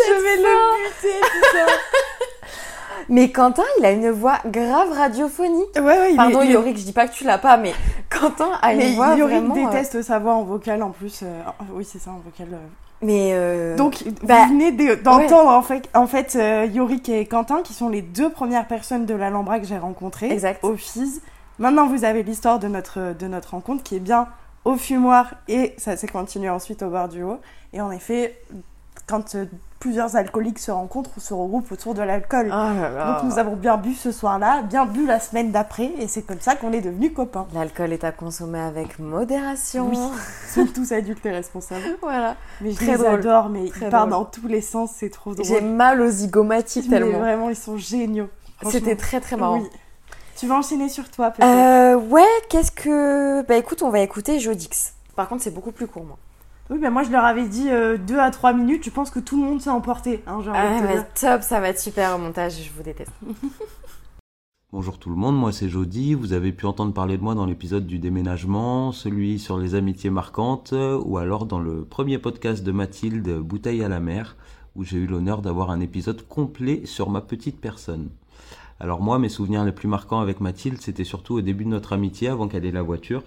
Je 0.08 0.14
vais 0.22 0.36
le 0.36 0.88
buter, 0.88 1.20
putain. 1.20 1.66
Mais 3.08 3.30
Quentin, 3.30 3.62
il 3.78 3.84
a 3.84 3.90
une 3.92 4.10
voix 4.10 4.38
grave 4.46 4.90
radiophonique. 4.92 5.68
Ouais, 5.76 5.82
ouais, 5.82 6.16
Pardon, 6.16 6.42
est, 6.42 6.48
Yorick, 6.48 6.76
je 6.78 6.84
dis 6.84 6.92
pas 6.92 7.06
que 7.08 7.14
tu 7.14 7.24
l'as 7.24 7.38
pas, 7.38 7.56
mais 7.56 7.72
Quentin 8.10 8.50
a 8.62 8.72
une 8.72 8.78
Mais 8.78 8.94
voix 8.94 9.14
Yorick 9.16 9.38
vraiment. 9.44 9.56
euh, 9.56 9.70
déteste 9.70 10.02
sa 10.02 10.18
voix 10.18 10.34
en 10.34 10.42
vocal 10.44 10.82
en 10.82 10.90
plus. 10.90 11.20
euh, 11.22 11.40
oui, 11.72 11.84
c'est 11.84 11.98
ça, 11.98 12.10
en 12.10 12.18
vocal. 12.24 12.48
euh. 12.52 12.56
Mais 13.00 13.30
euh, 13.32 13.76
Donc, 13.76 14.02
bah, 14.24 14.44
vous 14.46 14.54
venez 14.54 14.72
de- 14.72 14.96
d'entendre 14.96 15.50
en 15.50 15.62
fait, 15.62 15.88
en 15.94 16.06
fait 16.08 16.34
euh, 16.36 16.66
Yorick 16.66 17.08
et 17.08 17.26
Quentin, 17.26 17.62
qui 17.62 17.72
sont 17.72 17.88
les 17.88 18.02
deux 18.02 18.28
premières 18.30 18.66
personnes 18.66 19.06
de 19.06 19.14
l'Alhambra 19.14 19.60
que 19.60 19.66
j'ai 19.66 19.78
rencontrées 19.78 20.30
Exact. 20.32 20.64
au 20.64 20.74
FIS. 20.76 21.20
Maintenant, 21.60 21.86
vous 21.86 22.04
avez 22.04 22.22
l'histoire 22.24 22.58
de 22.58 22.66
notre, 22.68 23.14
de 23.16 23.26
notre 23.28 23.50
rencontre 23.50 23.82
qui 23.84 23.94
est 23.96 24.00
bien 24.00 24.26
au 24.64 24.76
fumoir 24.76 25.34
et 25.46 25.74
ça 25.78 25.96
s'est 25.96 26.08
continué 26.08 26.50
ensuite 26.50 26.82
au 26.82 26.90
bar 26.90 27.08
du 27.08 27.22
haut. 27.22 27.38
Et 27.72 27.80
en 27.80 27.90
effet, 27.92 28.36
quand 29.06 29.34
euh, 29.36 29.44
plusieurs 29.80 30.16
alcooliques 30.16 30.58
se 30.58 30.70
rencontrent 30.70 31.10
ou 31.16 31.20
se 31.20 31.32
regroupent 31.34 31.70
autour 31.72 31.94
de 31.94 32.02
l'alcool. 32.02 32.48
Là 32.48 32.90
là. 32.90 33.12
Donc 33.20 33.30
nous 33.30 33.38
avons 33.38 33.54
bien 33.56 33.76
bu 33.76 33.94
ce 33.94 34.10
soir-là, 34.12 34.62
bien 34.62 34.86
bu 34.86 35.06
la 35.06 35.20
semaine 35.20 35.52
d'après, 35.52 35.90
et 35.98 36.08
c'est 36.08 36.22
comme 36.22 36.40
ça 36.40 36.56
qu'on 36.56 36.72
est 36.72 36.80
devenus 36.80 37.12
copains. 37.14 37.46
L'alcool 37.54 37.92
est 37.92 38.04
à 38.04 38.12
consommer 38.12 38.58
avec 38.60 38.98
modération. 38.98 39.88
Oui. 39.90 39.98
Sont 40.54 40.66
tous 40.66 40.92
adultes 40.92 41.24
et 41.26 41.30
responsables. 41.30 41.96
voilà. 42.02 42.36
Mais 42.60 42.72
je 42.72 42.76
Très 42.76 42.86
les 42.92 42.96
drôle. 42.98 43.08
adore, 43.20 43.48
mais 43.50 43.68
Très 43.68 43.86
ils 43.86 43.90
partent 43.90 44.10
dans 44.10 44.24
tous 44.24 44.46
les 44.48 44.60
sens, 44.60 44.90
c'est 44.96 45.10
trop 45.10 45.34
drôle. 45.34 45.46
J'ai 45.46 45.60
mal 45.60 46.00
aux 46.00 46.08
zygomatiques 46.10 46.86
Mais 46.88 46.98
tellement. 46.98 47.18
vraiment, 47.18 47.48
ils 47.50 47.56
sont 47.56 47.76
géniaux. 47.76 48.28
C'était 48.70 48.96
très 48.96 49.20
très 49.20 49.36
marrant. 49.36 49.60
Oui. 49.60 49.68
Tu 50.36 50.46
vas 50.46 50.54
enchaîner 50.56 50.88
sur 50.88 51.10
toi, 51.10 51.30
peut-être 51.30 51.48
Euh, 51.48 51.96
ouais, 51.96 52.22
qu'est-ce 52.48 52.70
que. 52.72 53.42
Bah 53.46 53.56
écoute, 53.56 53.82
on 53.82 53.90
va 53.90 54.00
écouter 54.00 54.38
Jodix. 54.38 54.94
Par 55.16 55.28
contre, 55.28 55.42
c'est 55.42 55.50
beaucoup 55.54 55.72
plus 55.72 55.86
court, 55.88 56.04
moi. 56.04 56.16
Oui, 56.70 56.78
ben 56.78 56.90
moi 56.90 57.02
je 57.02 57.10
leur 57.10 57.24
avais 57.24 57.46
dit 57.48 57.68
2 57.68 58.18
à 58.18 58.30
3 58.30 58.52
minutes, 58.52 58.84
je 58.84 58.90
pense 58.90 59.10
que 59.10 59.18
tout 59.20 59.40
le 59.40 59.48
monde 59.48 59.60
s'est 59.60 59.70
emporté. 59.70 60.22
Hein, 60.26 60.40
Ah, 60.52 60.80
dire. 60.80 61.06
top, 61.18 61.42
ça 61.42 61.60
va 61.60 61.68
être 61.70 61.80
super 61.80 62.14
au 62.14 62.18
montage, 62.18 62.62
je 62.62 62.70
vous 62.76 62.82
déteste. 62.82 63.12
Bonjour 64.70 64.98
tout 64.98 65.08
le 65.08 65.16
monde, 65.16 65.34
moi 65.34 65.50
c'est 65.50 65.70
Jody. 65.70 66.12
Vous 66.12 66.34
avez 66.34 66.52
pu 66.52 66.66
entendre 66.66 66.92
parler 66.92 67.16
de 67.16 67.22
moi 67.22 67.34
dans 67.34 67.46
l'épisode 67.46 67.86
du 67.86 67.98
déménagement, 67.98 68.92
celui 68.92 69.38
sur 69.38 69.56
les 69.56 69.74
amitiés 69.74 70.10
marquantes, 70.10 70.74
euh, 70.74 71.00
ou 71.06 71.16
alors 71.16 71.46
dans 71.46 71.58
le 71.58 71.86
premier 71.86 72.18
podcast 72.18 72.62
de 72.62 72.70
Mathilde, 72.70 73.38
Bouteille 73.38 73.82
à 73.82 73.88
la 73.88 74.00
mer, 74.00 74.36
où 74.76 74.84
j'ai 74.84 74.98
eu 74.98 75.06
l'honneur 75.06 75.40
d'avoir 75.40 75.70
un 75.70 75.80
épisode 75.80 76.20
complet 76.28 76.82
sur 76.84 77.08
ma 77.08 77.22
petite 77.22 77.58
personne. 77.62 78.10
Alors 78.78 79.00
moi, 79.00 79.18
mes 79.18 79.30
souvenirs 79.30 79.64
les 79.64 79.72
plus 79.72 79.88
marquants 79.88 80.20
avec 80.20 80.38
Mathilde, 80.40 80.82
c'était 80.82 81.02
surtout 81.02 81.36
au 81.36 81.40
début 81.40 81.64
de 81.64 81.70
notre 81.70 81.94
amitié, 81.94 82.28
avant 82.28 82.46
qu'elle 82.46 82.66
ait 82.66 82.70
la 82.70 82.82
voiture. 82.82 83.22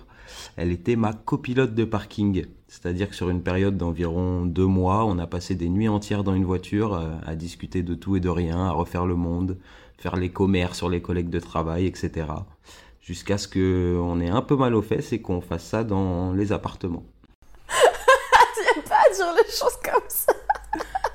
Elle 0.57 0.71
était 0.71 0.95
ma 0.95 1.13
copilote 1.13 1.73
de 1.73 1.85
parking. 1.85 2.45
C'est-à-dire 2.67 3.09
que 3.09 3.15
sur 3.15 3.29
une 3.29 3.43
période 3.43 3.77
d'environ 3.77 4.45
deux 4.45 4.65
mois, 4.65 5.05
on 5.05 5.17
a 5.19 5.27
passé 5.27 5.55
des 5.55 5.69
nuits 5.69 5.89
entières 5.89 6.23
dans 6.23 6.33
une 6.33 6.45
voiture 6.45 6.93
euh, 6.93 7.11
à 7.25 7.35
discuter 7.35 7.83
de 7.83 7.95
tout 7.95 8.15
et 8.15 8.19
de 8.19 8.29
rien, 8.29 8.65
à 8.65 8.71
refaire 8.71 9.05
le 9.05 9.15
monde, 9.15 9.57
faire 9.97 10.15
les 10.15 10.29
commères 10.29 10.75
sur 10.75 10.89
les 10.89 11.01
collègues 11.01 11.29
de 11.29 11.39
travail, 11.39 11.85
etc. 11.85 12.27
Jusqu'à 13.01 13.37
ce 13.37 13.47
qu'on 13.47 14.19
ait 14.21 14.29
un 14.29 14.41
peu 14.41 14.55
mal 14.55 14.75
aux 14.75 14.81
fesses 14.81 15.11
et 15.13 15.21
qu'on 15.21 15.41
fasse 15.41 15.65
ça 15.65 15.83
dans 15.83 16.33
les 16.33 16.51
appartements. 16.51 17.03
J'aime 17.69 18.83
pas 18.83 19.13
dire 19.13 19.33
les 19.35 19.51
choses 19.51 19.77
comme 19.83 20.03
ça. 20.07 20.33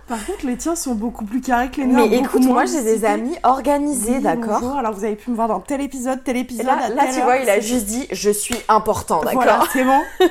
Par 0.09 0.25
contre, 0.25 0.47
les 0.47 0.57
tiens 0.57 0.77
sont 0.77 0.95
beaucoup 0.95 1.25
plus 1.25 1.41
carrés 1.41 1.71
que 1.71 1.81
les 1.81 1.87
miens. 1.87 2.07
Mais 2.09 2.19
écoute, 2.19 2.45
moi 2.45 2.65
j'ai 2.65 2.83
des 2.83 3.05
amis 3.05 3.37
organisés, 3.43 4.17
Oui, 4.17 4.23
d'accord 4.23 4.61
bonjour. 4.61 4.77
Alors 4.77 4.93
vous 4.93 5.05
avez 5.05 5.17
pu 5.17 5.31
me 5.31 5.37
voir 5.37 5.49
dans 5.49 5.61
tel 5.61 5.81
épisode, 5.81 6.23
tel 6.23 6.37
épisode. 6.37 6.67
là, 6.67 6.79
à 6.85 6.89
là 6.91 7.05
tu 7.13 7.19
heure, 7.19 7.25
vois, 7.25 7.37
il 7.39 7.51
a 7.51 7.59
juste 7.61 7.87
dit 7.87 8.07
je 8.13 8.31
suis 8.31 8.57
important, 8.69 9.21
d'accord 9.21 9.35
Voilà, 9.43 9.63
c'est 9.73 9.85
bon. 9.85 10.01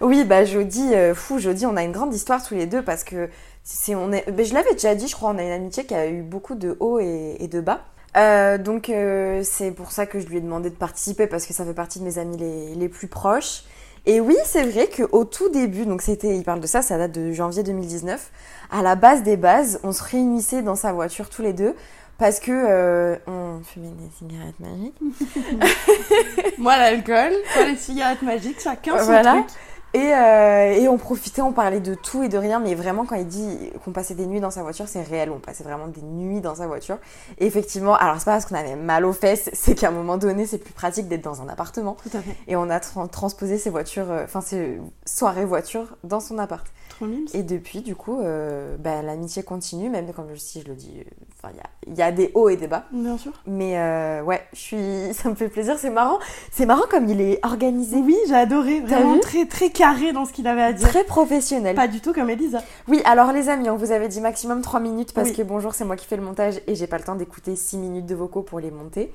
Oui, 0.00 0.22
bah 0.24 0.44
Jody, 0.44 0.94
euh, 0.94 1.12
fou, 1.12 1.38
Jody, 1.40 1.66
on 1.66 1.76
a 1.76 1.82
une 1.82 1.90
grande 1.90 2.14
histoire 2.14 2.40
tous 2.42 2.54
les 2.54 2.66
deux 2.66 2.82
parce 2.82 3.02
que 3.02 3.28
c'est 3.64 3.96
on 3.96 4.12
est, 4.12 4.30
ben, 4.30 4.46
je 4.46 4.54
l'avais 4.54 4.72
déjà 4.72 4.94
dit, 4.94 5.08
je 5.08 5.16
crois, 5.16 5.30
on 5.30 5.38
a 5.38 5.42
une 5.42 5.50
amitié 5.50 5.84
qui 5.86 5.94
a 5.94 6.06
eu 6.06 6.22
beaucoup 6.22 6.54
de 6.54 6.76
hauts 6.78 7.00
et, 7.00 7.36
et 7.40 7.48
de 7.48 7.60
bas. 7.60 7.80
Euh, 8.16 8.58
donc 8.58 8.90
euh, 8.90 9.42
c'est 9.44 9.72
pour 9.72 9.90
ça 9.90 10.06
que 10.06 10.20
je 10.20 10.26
lui 10.26 10.36
ai 10.38 10.40
demandé 10.40 10.70
de 10.70 10.74
participer 10.76 11.26
parce 11.26 11.46
que 11.46 11.52
ça 11.52 11.64
fait 11.64 11.74
partie 11.74 11.98
de 11.98 12.04
mes 12.04 12.18
amis 12.18 12.36
les, 12.36 12.74
les 12.76 12.88
plus 12.88 13.08
proches. 13.08 13.64
Et 14.10 14.20
oui, 14.20 14.36
c'est 14.46 14.62
vrai 14.64 14.88
qu'au 14.88 15.24
tout 15.24 15.50
début, 15.50 15.84
donc 15.84 16.00
c'était, 16.00 16.34
il 16.34 16.42
parle 16.42 16.60
de 16.60 16.66
ça, 16.66 16.80
ça 16.80 16.96
date 16.96 17.12
de 17.12 17.30
janvier 17.32 17.62
2019. 17.62 18.30
À 18.70 18.80
la 18.82 18.94
base 18.94 19.22
des 19.22 19.36
bases, 19.36 19.80
on 19.82 19.92
se 19.92 20.02
réunissait 20.02 20.62
dans 20.62 20.76
sa 20.76 20.94
voiture 20.94 21.28
tous 21.28 21.42
les 21.42 21.52
deux 21.52 21.74
parce 22.16 22.40
que 22.40 22.50
euh, 22.50 23.16
on 23.26 23.60
fumait 23.62 23.88
des 23.90 24.08
cigarettes 24.18 24.58
magiques. 24.60 24.98
Moi, 26.58 26.74
l'alcool, 26.78 27.32
toi, 27.52 27.66
les 27.66 27.76
cigarettes 27.76 28.22
magiques, 28.22 28.60
chacun 28.62 28.98
son 28.98 29.04
Voilà. 29.04 29.32
truc. 29.34 29.46
Et, 29.94 30.12
euh, 30.14 30.72
et 30.74 30.86
on 30.86 30.98
profitait, 30.98 31.40
on 31.40 31.52
parlait 31.52 31.80
de 31.80 31.94
tout 31.94 32.22
et 32.22 32.28
de 32.28 32.36
rien, 32.36 32.60
mais 32.60 32.74
vraiment 32.74 33.06
quand 33.06 33.16
il 33.16 33.26
dit 33.26 33.70
qu'on 33.84 33.92
passait 33.92 34.14
des 34.14 34.26
nuits 34.26 34.40
dans 34.40 34.50
sa 34.50 34.62
voiture, 34.62 34.86
c'est 34.86 35.02
réel, 35.02 35.30
on 35.30 35.38
passait 35.38 35.64
vraiment 35.64 35.86
des 35.86 36.02
nuits 36.02 36.42
dans 36.42 36.56
sa 36.56 36.66
voiture. 36.66 36.98
Et 37.38 37.46
effectivement, 37.46 37.94
alors 37.96 38.18
c'est 38.18 38.26
pas 38.26 38.32
parce 38.32 38.44
qu'on 38.44 38.54
avait 38.54 38.76
mal 38.76 39.06
aux 39.06 39.14
fesses, 39.14 39.48
c'est 39.54 39.74
qu'à 39.74 39.88
un 39.88 39.92
moment 39.92 40.18
donné, 40.18 40.44
c'est 40.44 40.58
plus 40.58 40.74
pratique 40.74 41.08
d'être 41.08 41.24
dans 41.24 41.40
un 41.40 41.48
appartement. 41.48 41.96
Tout 42.02 42.16
à 42.16 42.20
fait. 42.20 42.36
Et 42.48 42.56
on 42.56 42.68
a 42.68 42.78
tra- 42.78 43.08
transposé 43.08 43.56
ses 43.56 43.70
voitures, 43.70 44.10
euh, 44.10 44.24
enfin 44.24 44.42
ses 44.42 44.78
soirées 45.06 45.46
voitures 45.46 45.96
dans 46.04 46.20
son 46.20 46.38
appart. 46.38 46.66
Trop 46.98 47.06
mimes. 47.06 47.26
Et 47.32 47.44
depuis, 47.44 47.80
du 47.80 47.94
coup, 47.94 48.18
euh, 48.20 48.76
bah, 48.76 49.02
l'amitié 49.02 49.44
continue, 49.44 49.88
même 49.88 50.12
comme 50.12 50.26
je, 50.32 50.36
si 50.40 50.60
je 50.62 50.66
le 50.66 50.74
dis, 50.74 50.94
euh, 50.98 51.48
il 51.52 51.56
y 51.56 51.60
a, 51.60 51.62
il 51.86 51.94
y 51.94 52.02
a 52.02 52.10
des 52.10 52.32
hauts 52.34 52.48
et 52.48 52.56
des 52.56 52.66
bas. 52.66 52.86
Bien 52.90 53.16
sûr. 53.16 53.30
Mais 53.46 53.78
euh, 53.78 54.20
ouais, 54.24 54.42
je 54.52 54.58
suis, 54.58 54.78
ça 55.14 55.28
me 55.30 55.36
fait 55.36 55.48
plaisir, 55.48 55.78
c'est 55.78 55.90
marrant. 55.90 56.18
C'est 56.50 56.66
marrant 56.66 56.82
comme 56.90 57.08
il 57.08 57.20
est 57.20 57.38
organisé, 57.46 57.98
Oui, 57.98 58.16
j'ai 58.26 58.34
adoré. 58.34 58.80
Vraiment 58.80 59.20
très, 59.20 59.46
très 59.46 59.70
carré 59.70 60.12
dans 60.12 60.24
ce 60.24 60.32
qu'il 60.32 60.48
avait 60.48 60.62
à 60.62 60.72
dire. 60.72 60.88
très 60.88 61.04
professionnel. 61.04 61.76
Pas 61.76 61.86
du 61.86 62.00
tout 62.00 62.12
comme 62.12 62.30
Elisa. 62.30 62.58
Oui, 62.88 63.00
alors 63.04 63.32
les 63.32 63.48
amis, 63.48 63.70
on 63.70 63.76
vous 63.76 63.92
avait 63.92 64.08
dit 64.08 64.20
maximum 64.20 64.60
3 64.60 64.80
minutes 64.80 65.12
parce 65.12 65.28
Oui. 65.28 65.36
que 65.36 65.42
bonjour, 65.42 65.74
c'est 65.74 65.84
moi 65.84 65.94
qui 65.94 66.06
fais 66.06 66.16
le 66.16 66.22
montage 66.24 66.60
et 66.66 66.74
j'ai 66.74 66.88
pas 66.88 66.98
le 66.98 67.04
temps 67.04 67.14
d'écouter 67.14 67.54
6 67.54 67.76
minutes 67.78 68.06
de 68.06 68.16
vocaux 68.16 68.42
pour 68.42 68.58
les 68.58 68.72
monter. 68.72 69.12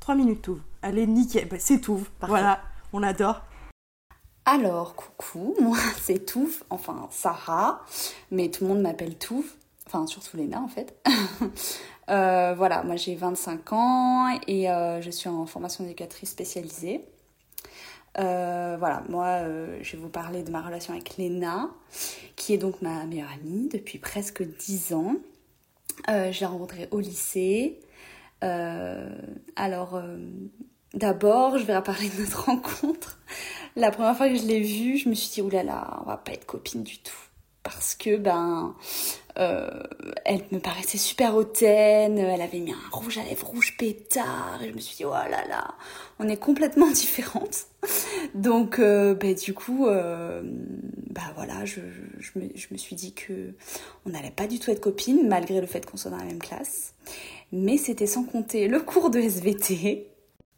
3 0.00 0.16
minutes 0.16 0.42
tout. 0.42 0.58
Allez, 0.82 1.06
nickel. 1.06 1.46
Bah, 1.48 1.56
c'est 1.60 1.78
tout. 1.78 2.00
Parfait. 2.18 2.32
Voilà, 2.32 2.58
on 2.92 3.04
adore. 3.04 3.42
Alors, 4.50 4.94
coucou, 4.94 5.54
moi 5.60 5.76
c'est 6.00 6.24
Touf, 6.24 6.64
enfin 6.70 7.06
Sarah, 7.10 7.84
mais 8.30 8.48
tout 8.48 8.64
le 8.64 8.68
monde 8.70 8.80
m'appelle 8.80 9.14
Touf, 9.14 9.58
enfin 9.86 10.06
surtout 10.06 10.38
Léna 10.38 10.60
en 10.60 10.68
fait. 10.68 10.98
Euh, 12.10 12.54
voilà, 12.56 12.84
moi 12.84 12.96
j'ai 12.96 13.14
25 13.14 13.70
ans 13.74 14.38
et 14.46 14.70
euh, 14.70 15.02
je 15.02 15.10
suis 15.10 15.28
en 15.28 15.44
formation 15.44 15.84
d'éducatrice 15.84 16.30
spécialisée. 16.30 17.04
Euh, 18.18 18.76
voilà, 18.78 19.02
moi 19.10 19.40
je 19.82 19.92
vais 19.92 19.98
vous 20.02 20.08
parler 20.08 20.42
de 20.42 20.50
ma 20.50 20.62
relation 20.62 20.94
avec 20.94 21.18
Léna, 21.18 21.68
qui 22.34 22.54
est 22.54 22.56
donc 22.56 22.80
ma 22.80 23.04
meilleure 23.04 23.30
amie 23.30 23.68
depuis 23.68 23.98
presque 23.98 24.42
10 24.42 24.94
ans. 24.94 25.16
Je 26.06 26.40
l'ai 26.40 26.46
rencontrée 26.46 26.88
au 26.92 27.00
lycée. 27.00 27.78
Alors, 28.40 30.00
d'abord, 30.94 31.58
je 31.58 31.64
vais 31.64 31.78
parler 31.82 32.08
de 32.08 32.22
notre 32.22 32.44
rencontre. 32.46 33.18
La 33.78 33.92
première 33.92 34.16
fois 34.16 34.28
que 34.28 34.34
je 34.34 34.42
l'ai 34.42 34.60
vue, 34.60 34.98
je 34.98 35.08
me 35.08 35.14
suis 35.14 35.30
dit, 35.30 35.40
oulala, 35.40 36.00
on 36.00 36.08
va 36.08 36.16
pas 36.16 36.32
être 36.32 36.46
copines 36.46 36.82
du 36.82 36.98
tout. 36.98 37.14
Parce 37.62 37.94
que, 37.94 38.16
ben, 38.16 38.74
euh, 39.38 39.70
elle 40.24 40.42
me 40.50 40.58
paraissait 40.58 40.98
super 40.98 41.36
hautaine, 41.36 42.18
elle 42.18 42.40
avait 42.40 42.58
mis 42.58 42.72
un 42.72 42.90
rouge 42.90 43.18
à 43.18 43.22
lèvres 43.22 43.46
rouge 43.46 43.76
pétard, 43.78 44.58
et 44.64 44.70
je 44.70 44.74
me 44.74 44.80
suis 44.80 44.96
dit, 44.96 45.04
oh 45.04 45.10
là 45.10 45.46
là, 45.48 45.76
on 46.18 46.28
est 46.28 46.38
complètement 46.38 46.90
différentes. 46.92 47.66
Donc, 48.34 48.80
euh, 48.80 49.14
ben, 49.14 49.36
du 49.36 49.54
coup, 49.54 49.86
euh, 49.86 50.42
bah 51.10 51.32
voilà, 51.36 51.64
je, 51.64 51.80
me, 52.34 52.76
suis 52.76 52.96
dit 52.96 53.12
que 53.12 53.52
on 54.06 54.10
n'allait 54.10 54.32
pas 54.32 54.48
du 54.48 54.58
tout 54.58 54.72
être 54.72 54.80
copines, 54.80 55.28
malgré 55.28 55.60
le 55.60 55.68
fait 55.68 55.86
qu'on 55.86 55.96
soit 55.96 56.10
dans 56.10 56.16
la 56.16 56.24
même 56.24 56.40
classe. 56.40 56.94
Mais 57.52 57.76
c'était 57.76 58.08
sans 58.08 58.24
compter 58.24 58.66
le 58.66 58.80
cours 58.80 59.10
de 59.10 59.20
SVT, 59.20 60.08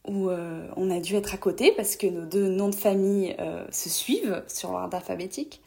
où 0.08 0.28
euh, 0.28 0.66
on 0.76 0.90
a 0.90 1.00
dû 1.00 1.14
être 1.16 1.34
à 1.34 1.36
côté 1.36 1.72
parce 1.72 1.96
que 1.96 2.06
nos 2.06 2.24
deux 2.24 2.48
noms 2.48 2.68
de 2.68 2.74
famille 2.74 3.36
euh, 3.38 3.64
se 3.70 3.88
suivent 3.88 4.42
sur 4.48 4.72
l'ordre 4.72 4.96
alphabétique. 4.96 5.60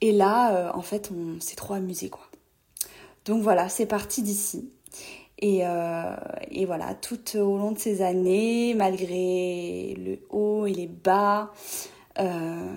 Et 0.00 0.12
là, 0.12 0.54
euh, 0.54 0.70
en 0.74 0.82
fait, 0.82 1.10
on 1.10 1.40
s'est 1.40 1.56
trop 1.56 1.74
amusé, 1.74 2.08
quoi. 2.08 2.26
Donc 3.24 3.42
voilà, 3.42 3.68
c'est 3.68 3.86
parti 3.86 4.22
d'ici. 4.22 4.70
Et, 5.40 5.62
voilà, 6.66 6.94
tout 6.94 7.36
au 7.36 7.58
long 7.58 7.72
de 7.72 7.78
ces 7.78 8.02
années, 8.02 8.74
malgré 8.74 9.94
le 9.96 10.18
haut 10.30 10.66
et 10.66 10.72
les 10.72 10.86
bas, 10.86 11.52
ben 12.16 12.76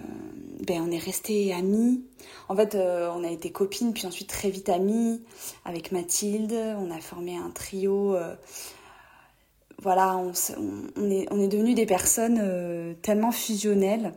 on 0.70 0.92
est 0.92 1.00
restés 1.00 1.54
amis. 1.54 2.04
En 2.50 2.56
fait, 2.56 2.76
on 2.76 3.24
a 3.24 3.32
été 3.32 3.52
copines, 3.52 3.94
puis 3.94 4.06
ensuite 4.06 4.30
très 4.30 4.50
vite 4.50 4.70
amies 4.70 5.24
avec 5.66 5.92
Mathilde. 5.92 6.54
On 6.54 6.92
a 6.92 7.00
formé 7.00 7.36
un 7.38 7.50
trio. 7.50 8.16
Voilà, 9.82 10.18
on, 10.18 10.32
on- 10.98 11.10
est, 11.12 11.28
on 11.32 11.40
est 11.42 11.48
devenus 11.48 11.76
des 11.76 11.86
personnes 11.86 12.40
euh, 12.42 12.94
tellement 13.02 13.32
fusionnelles. 13.32 14.14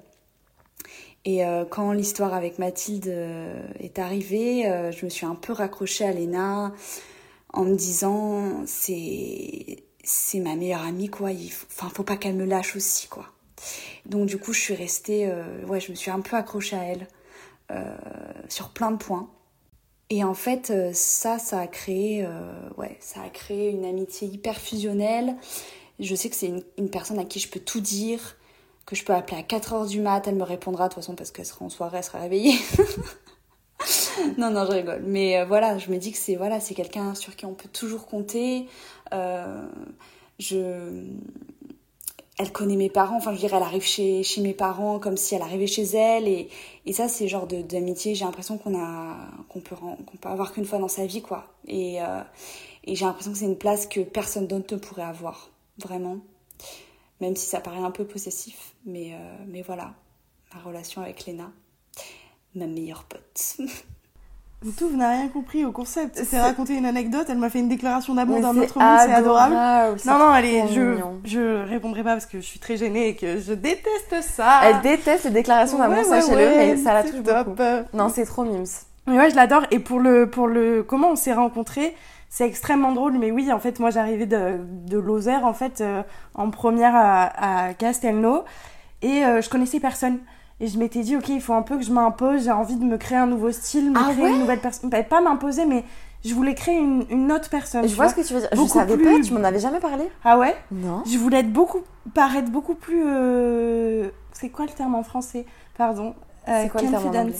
Et 1.25 1.45
euh, 1.47 1.65
quand 1.65 1.93
l'histoire 1.93 2.35
avec 2.35 2.59
Mathilde 2.59 3.09
euh, 3.09 3.63
est 3.81 3.99
arrivée, 3.99 4.67
euh, 4.67 4.93
je 4.93 5.05
me 5.07 5.11
suis 5.11 5.25
un 5.27 5.35
peu 5.35 5.53
raccrochée 5.53 6.05
à 6.05 6.13
Léna 6.13 6.73
en 7.53 7.65
me 7.65 7.75
disant 7.77 8.65
c'est 8.67 9.85
c'est 10.05 10.41
ma 10.41 10.57
meilleure 10.57 10.83
amie 10.83 11.09
quoi. 11.09 11.33
Il 11.33 11.51
faut, 11.51 11.67
enfin 11.71 11.89
faut 11.95 12.03
pas 12.05 12.17
qu'elle 12.17 12.35
me 12.37 12.45
lâche 12.45 12.77
aussi 12.77 13.09
quoi. 13.09 13.27
Donc 14.07 14.27
du 14.27 14.39
coup 14.39 14.53
je 14.53 14.61
suis 14.61 14.75
restée, 14.75 15.27
euh, 15.29 15.65
ouais 15.67 15.81
je 15.81 15.91
me 15.93 15.97
suis 15.97 16.11
un 16.11 16.21
peu 16.21 16.37
accrochée 16.37 16.77
à 16.77 16.85
elle 16.85 17.09
sur 18.49 18.71
plein 18.71 18.91
de 18.93 18.97
points. 18.97 19.29
Et 20.11 20.23
en 20.23 20.35
fait, 20.35 20.71
euh, 20.71 20.91
ça, 20.93 21.39
ça 21.39 21.61
a 21.61 21.67
créé, 21.67 22.25
euh, 22.25 22.53
ouais, 22.77 22.97
ça 23.01 23.23
a 23.23 23.29
créé 23.31 23.71
une 23.71 23.85
amitié 23.85 24.29
hyper 24.29 24.57
fusionnelle. 24.57 25.37
Je 25.99 26.15
sais 26.15 26.29
que 26.29 26.37
c'est 26.37 26.53
une, 26.77 26.91
personne 26.91 27.19
à 27.19 27.25
qui 27.25 27.41
je 27.41 27.49
peux 27.49 27.61
tout 27.61 27.81
dire, 27.81 28.37
que 28.85 28.97
je 28.97 29.05
peux 29.05 29.15
appeler 29.15 29.39
à 29.39 29.43
4h 29.43 29.89
du 29.89 30.01
mat, 30.01 30.27
elle 30.27 30.35
me 30.35 30.43
répondra 30.43 30.89
de 30.89 30.95
toute 30.95 31.03
façon 31.03 31.15
parce 31.15 31.31
qu'elle 31.31 31.47
sera 31.47 31.65
en 31.65 31.71
soirée, 31.71 31.99
elle 31.99 32.05
sera 32.05 32.21
réveillée. 32.21 32.59
non, 34.39 34.51
non, 34.51 34.67
je 34.67 34.73
rigole. 34.73 35.03
Mais 35.07 35.39
euh, 35.39 35.45
voilà, 35.47 35.79
je 35.79 35.91
me 35.91 35.97
dis 35.97 36.13
que 36.13 36.19
c'est 36.19 36.37
voilà, 36.37 36.59
quelqu'un 36.61 37.15
sur 37.15 37.35
qui 37.37 37.47
on 37.47 37.55
peut 37.55 37.69
toujours 37.69 38.07
compter. 38.07 38.67
Je... 40.41 41.05
Elle 42.37 42.51
connaît 42.53 42.77
mes 42.77 42.91
parents, 42.91 43.17
enfin 43.17 43.33
je 43.33 43.39
dire, 43.39 43.55
elle 43.55 43.63
arrive 43.63 43.85
chez, 43.85 44.25
chez 44.25 44.41
mes 44.41 44.55
parents 44.55 44.99
comme 44.99 45.17
si 45.17 45.35
elle 45.37 45.43
arrivait 45.43 45.69
chez 45.69 45.85
elle. 45.85 46.27
Et, 46.27 46.49
et 46.85 46.93
ça, 46.93 47.07
c'est 47.09 47.29
genre 47.29 47.47
de- 47.47 47.63
d'amitié, 47.63 48.15
j'ai 48.17 48.25
l'impression 48.25 48.59
qu'on 48.59 48.77
a 48.79 49.17
qu'on 49.49 49.61
peut, 49.61 49.77
qu'on 49.77 50.17
peut 50.21 50.29
avoir 50.29 50.53
qu'une 50.53 50.65
fois 50.65 50.79
dans 50.79 50.89
sa 50.89 51.07
vie, 51.07 51.23
quoi. 51.23 51.47
Et, 51.69 52.03
euh, 52.03 52.21
et 52.85 52.97
j'ai 52.97 53.05
l'impression 53.05 53.33
que 53.33 53.39
c'est 53.39 53.45
une 53.45 53.59
place 53.59 53.87
que 53.87 54.01
personne 54.01 54.47
d'autre 54.49 54.75
ne 54.75 54.81
pourrait 54.81 55.03
avoir, 55.03 55.51
vraiment. 55.79 56.19
Même 57.21 57.37
si 57.37 57.47
ça 57.47 57.61
paraît 57.61 57.79
un 57.79 57.93
peu 57.93 58.05
possessif. 58.05 58.75
Mais, 58.85 59.15
euh, 59.15 59.45
mais 59.47 59.63
voilà, 59.63 59.95
ma 60.55 60.61
relation 60.61 61.03
avec 61.03 61.27
Léna, 61.27 61.53
ma 62.57 62.67
meilleure 62.67 63.05
pote. 63.05 63.59
Tout, 64.73 64.89
vous 64.89 64.97
n'avez 64.97 65.17
rien 65.19 65.29
compris 65.29 65.65
au 65.65 65.73
concept. 65.73 66.21
C'est- 66.25 66.41
raconter 66.41 66.75
une 66.77 66.87
anecdote, 66.87 67.27
elle 67.29 67.37
m'a 67.39 67.51
fait 67.51 67.59
une 67.59 67.69
déclaration 67.69 68.15
d'amour 68.15 68.39
c'est 68.41 68.47
autre 68.47 68.79
monde, 68.79 68.99
c'est 69.05 69.13
adorable. 69.13 69.55
c'est 69.99 70.09
Non, 70.09 70.19
non, 70.19 70.29
allez, 70.29 70.65
je, 70.73 70.81
mignon. 70.81 71.21
je 71.25 71.65
répondrai 71.69 72.03
pas 72.03 72.13
parce 72.13 72.27
que 72.27 72.39
je 72.41 72.47
suis 72.47 72.59
très 72.59 72.77
gênée 72.77 73.09
et 73.09 73.15
que 73.17 73.39
je 73.41 73.53
déteste 73.53 74.23
ça. 74.23 74.61
Elle 74.65 74.81
déteste 74.81 75.25
les 75.25 75.31
déclarations 75.31 75.79
d'amour, 75.79 75.99
Ouais, 75.99 76.05
sachez-le, 76.05 76.37
ouais, 76.37 76.57
mais 76.57 76.77
ça 76.79 76.95
la 76.95 77.03
touche 77.03 77.23
top. 77.23 77.49
beaucoup. 77.49 77.63
Non, 77.93 78.09
c'est 78.09 78.25
trop 78.25 78.45
mimes. 78.45 78.65
Mais 79.07 79.19
ouais, 79.19 79.29
je 79.31 79.37
l'adore. 79.37 79.65
Et 79.71 79.81
pour 79.81 80.01
le, 80.01 80.31
pour 80.31 80.47
le, 80.47 80.83
comment 80.83 81.11
on 81.11 81.17
s'est 81.17 81.35
rencontrés, 81.35 81.95
c'est 82.31 82.47
extrêmement 82.47 82.93
drôle. 82.93 83.19
Mais 83.19 83.31
oui, 83.31 83.53
en 83.53 83.59
fait, 83.59 83.79
moi, 83.81 83.91
j'arrivais 83.91 84.25
de, 84.27 84.57
de 84.89 84.99
Lozère, 84.99 85.45
en 85.45 85.53
fait, 85.53 85.83
euh, 85.83 86.03
en 86.35 86.49
première 86.51 86.97
à, 86.97 87.67
à 87.69 87.75
Castelnau. 87.75 88.45
Et 89.03 89.27
euh, 89.27 89.43
je 89.43 89.51
connaissais 89.51 89.79
personne. 89.79 90.21
Et 90.61 90.69
je 90.69 90.79
m'étais 90.79 91.01
dit, 91.01 91.17
ok, 91.17 91.29
il 91.29 91.41
faut 91.41 91.55
un 91.55 91.63
peu 91.63 91.77
que 91.77 91.83
je 91.85 91.91
m'impose. 91.93 92.45
J'ai 92.45 92.51
envie 92.53 92.77
de 92.77 92.85
me 92.85 92.97
créer 92.97 93.19
un 93.19 93.27
nouveau 93.27 93.51
style, 93.53 93.91
me 93.91 93.99
Ah 93.99 94.11
créer 94.13 94.23
ouais 94.25 94.31
une 94.33 94.39
nouvelle 94.41 94.61
personne. 94.61 94.89
Pas 94.91 95.03
pas 95.03 95.21
m'imposer, 95.21 95.67
mais 95.67 95.85
je 96.25 96.33
voulais 96.33 96.55
créer 96.55 96.79
une, 96.79 97.05
une 97.11 97.33
autre 97.33 97.51
personne. 97.51 97.83
Je 97.89 97.95
vois 97.95 98.05
vois. 98.07 98.15
ce 98.15 98.21
que 98.21 98.27
tu 98.27 98.35
veux 98.35 98.41
dire. 98.41 98.49
Je 98.53 98.57
Beaucoup 98.57 98.79
savais 98.79 98.97
plus- 98.97 99.05
pas, 99.05 99.21
tu 99.21 99.33
m'en 99.35 99.43
avais 99.45 99.59
jamais 99.59 99.81
parlé 99.81 100.05
Ah 100.25 100.39
ouais 100.39 100.57
Non. 100.71 101.03
Je 101.07 101.19
voulais 101.19 101.41
être 101.41 101.53
beaucoup, 101.53 101.81
paraître 102.15 102.51
beaucoup 102.51 102.75
plus. 102.77 103.03
euh, 103.05 104.09
C'est 104.33 104.49
quoi 104.49 104.65
le 104.67 104.73
terme 104.73 104.95
en 104.95 105.03
français? 105.03 105.45
Pardon. 105.77 106.15
Euh, 106.49 106.61
C'est 106.63 106.69
quoi 106.69 106.83
le 106.83 106.89
terme 106.91 107.07
en 107.07 107.11
confident. 107.11 107.37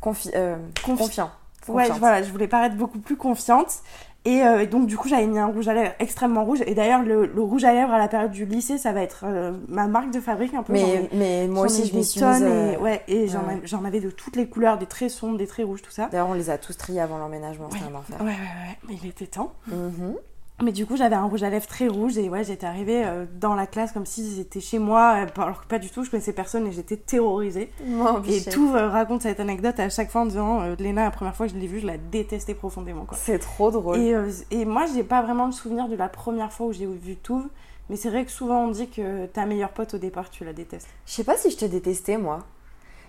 Confi 0.00 0.30
euh, 0.34 0.56
Confi- 0.84 0.96
Confiant. 0.98 1.30
Ouais, 1.68 1.82
Confiante. 1.84 1.98
voilà, 1.98 2.22
je 2.22 2.30
voulais 2.30 2.48
paraître 2.48 2.76
beaucoup 2.76 2.98
plus 2.98 3.16
confiante. 3.16 3.78
Et, 4.26 4.42
euh, 4.42 4.62
et 4.62 4.66
donc, 4.66 4.86
du 4.86 4.96
coup, 4.96 5.06
j'avais 5.08 5.26
mis 5.26 5.38
un 5.38 5.46
rouge 5.46 5.68
à 5.68 5.74
lèvres 5.74 5.92
extrêmement 5.98 6.44
rouge. 6.46 6.62
Et 6.66 6.74
d'ailleurs, 6.74 7.02
le, 7.02 7.26
le 7.26 7.42
rouge 7.42 7.64
à 7.64 7.72
lèvres 7.74 7.92
à 7.92 7.98
la 7.98 8.08
période 8.08 8.30
du 8.30 8.46
lycée, 8.46 8.78
ça 8.78 8.92
va 8.92 9.02
être 9.02 9.24
euh, 9.26 9.52
ma 9.68 9.86
marque 9.86 10.10
de 10.12 10.20
fabrique 10.20 10.54
un 10.54 10.62
peu. 10.62 10.72
Mais, 10.72 10.80
ai- 10.94 11.10
mais 11.12 11.46
moi 11.48 11.66
aussi, 11.66 11.84
je 11.84 11.94
m'y 11.94 12.04
suis 12.04 12.20
tonnes 12.20 12.32
mise. 12.32 12.42
Et, 12.42 12.76
euh, 12.76 12.78
ouais, 12.78 13.02
et 13.06 13.28
j'en 13.28 13.40
ouais. 13.40 13.52
avais- 13.56 13.66
j'en 13.66 13.84
avais 13.84 14.00
de 14.00 14.08
toutes 14.10 14.36
les 14.36 14.46
couleurs, 14.48 14.78
des 14.78 14.86
très 14.86 15.10
sombres, 15.10 15.36
des 15.36 15.46
très 15.46 15.62
rouges, 15.62 15.82
tout 15.82 15.90
ça. 15.90 16.08
D'ailleurs, 16.10 16.28
on 16.28 16.34
les 16.34 16.48
a 16.48 16.56
tous 16.56 16.74
triés 16.76 17.00
avant 17.02 17.18
l'emménagement, 17.18 17.68
c'était 17.70 17.84
un 17.84 17.94
enfer. 17.94 18.16
Ouais, 18.20 18.26
ouais, 18.26 18.30
ouais, 18.32 18.78
mais 18.88 18.94
il 19.02 19.08
était 19.08 19.26
temps. 19.26 19.52
Mhm. 19.68 20.14
Mais 20.62 20.70
du 20.70 20.86
coup, 20.86 20.96
j'avais 20.96 21.16
un 21.16 21.24
rouge 21.24 21.42
à 21.42 21.50
lèvres 21.50 21.66
très 21.66 21.88
rouge 21.88 22.16
et 22.16 22.28
ouais, 22.28 22.44
j'étais 22.44 22.64
arrivée 22.66 23.04
euh, 23.04 23.26
dans 23.40 23.54
la 23.54 23.66
classe 23.66 23.90
comme 23.90 24.06
si 24.06 24.36
c'était 24.36 24.60
chez 24.60 24.78
moi, 24.78 25.24
euh, 25.24 25.42
alors 25.42 25.60
que 25.62 25.66
pas 25.66 25.80
du 25.80 25.90
tout, 25.90 26.04
je 26.04 26.10
connaissais 26.10 26.32
personne 26.32 26.64
et 26.68 26.72
j'étais 26.72 26.96
terrorisée. 26.96 27.72
Et 28.28 28.40
tout 28.50 28.72
euh, 28.74 28.88
raconte 28.88 29.22
cette 29.22 29.40
anecdote 29.40 29.80
à 29.80 29.88
chaque 29.88 30.10
fois 30.10 30.20
en 30.20 30.26
disant 30.26 30.62
Léna, 30.78 31.02
la 31.04 31.10
première 31.10 31.34
fois 31.34 31.46
que 31.48 31.52
je 31.52 31.58
l'ai 31.58 31.66
vue, 31.66 31.80
je 31.80 31.86
la 31.86 31.98
détestais 31.98 32.54
profondément. 32.54 33.04
C'est 33.14 33.40
trop 33.40 33.72
drôle. 33.72 33.98
Et, 33.98 34.14
et 34.52 34.64
moi, 34.64 34.84
j'ai 34.94 35.02
pas 35.02 35.22
vraiment 35.22 35.46
le 35.46 35.52
souvenir 35.52 35.88
de 35.88 35.96
la 35.96 36.08
première 36.08 36.52
fois 36.52 36.66
où 36.68 36.72
j'ai 36.72 36.86
vu 36.86 37.16
Touve, 37.16 37.48
mais 37.90 37.96
c'est 37.96 38.08
vrai 38.08 38.24
que 38.24 38.30
souvent 38.30 38.60
on 38.64 38.68
dit 38.70 38.88
que 38.88 39.26
ta 39.26 39.46
meilleure 39.46 39.70
pote 39.72 39.94
au 39.94 39.98
départ, 39.98 40.30
tu 40.30 40.44
la 40.44 40.52
détestes. 40.52 40.88
Je 41.04 41.12
sais 41.12 41.24
pas 41.24 41.36
si 41.36 41.50
je 41.50 41.56
te 41.56 41.64
détestais, 41.64 42.16
moi. 42.16 42.38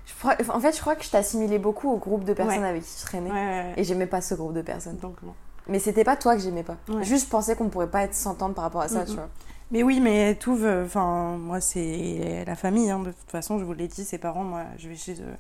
Je 0.08 0.14
crois- 0.16 0.36
En 0.56 0.60
fait, 0.60 0.76
je 0.76 0.82
crois 0.82 0.96
que 0.96 1.04
je 1.06 1.12
t'assimilais 1.12 1.60
beaucoup 1.60 1.90
au 1.92 1.98
groupe 1.98 2.24
de 2.24 2.34
personnes 2.34 2.64
Ouais. 2.64 2.70
avec 2.70 2.84
qui 2.84 3.00
je 3.00 3.06
traînais. 3.06 3.30
Ouais, 3.30 3.36
ouais. 3.36 3.74
Et 3.78 3.84
j'aimais 3.84 4.08
pas 4.08 4.22
ce 4.22 4.34
groupe 4.34 4.54
de 4.54 4.62
personnes. 4.64 4.98
Donc, 4.98 5.16
bon. 5.22 5.34
Mais 5.68 5.80
c'était 5.80 6.04
pas 6.04 6.16
toi 6.16 6.36
que 6.36 6.42
j'aimais 6.42 6.64
pas. 6.64 6.78
Ouais. 6.90 7.04
Juste, 7.04 7.26
je 7.26 7.30
pensais 7.32 7.56
qu'on 7.56 7.70
pourrait 7.70 7.90
pas 7.90 8.04
être 8.04 8.14
s'entendre 8.14 8.54
par 8.54 8.64
rapport 8.64 8.82
à 8.82 8.88
ça, 8.88 9.06
tu 9.06 9.14
vois. 9.14 9.30
Mais 9.72 9.82
oui, 9.82 10.00
mais 10.00 10.38
euh, 10.48 10.86
enfin, 10.86 11.38
moi, 11.38 11.60
c'est 11.60 12.44
la 12.46 12.56
famille, 12.56 12.90
hein, 12.92 13.00
de 13.00 13.12
toute 13.12 13.32
façon, 13.32 13.58
je 13.58 13.64
vous 13.64 13.74
l'ai 13.74 13.88
dit, 13.88 14.06
ses 14.06 14.20
parents, 14.20 14.44
moi, 14.44 14.64
je 14.78 14.88
vais 14.90 14.96
chez 14.96 15.14
eux. 15.22 15.36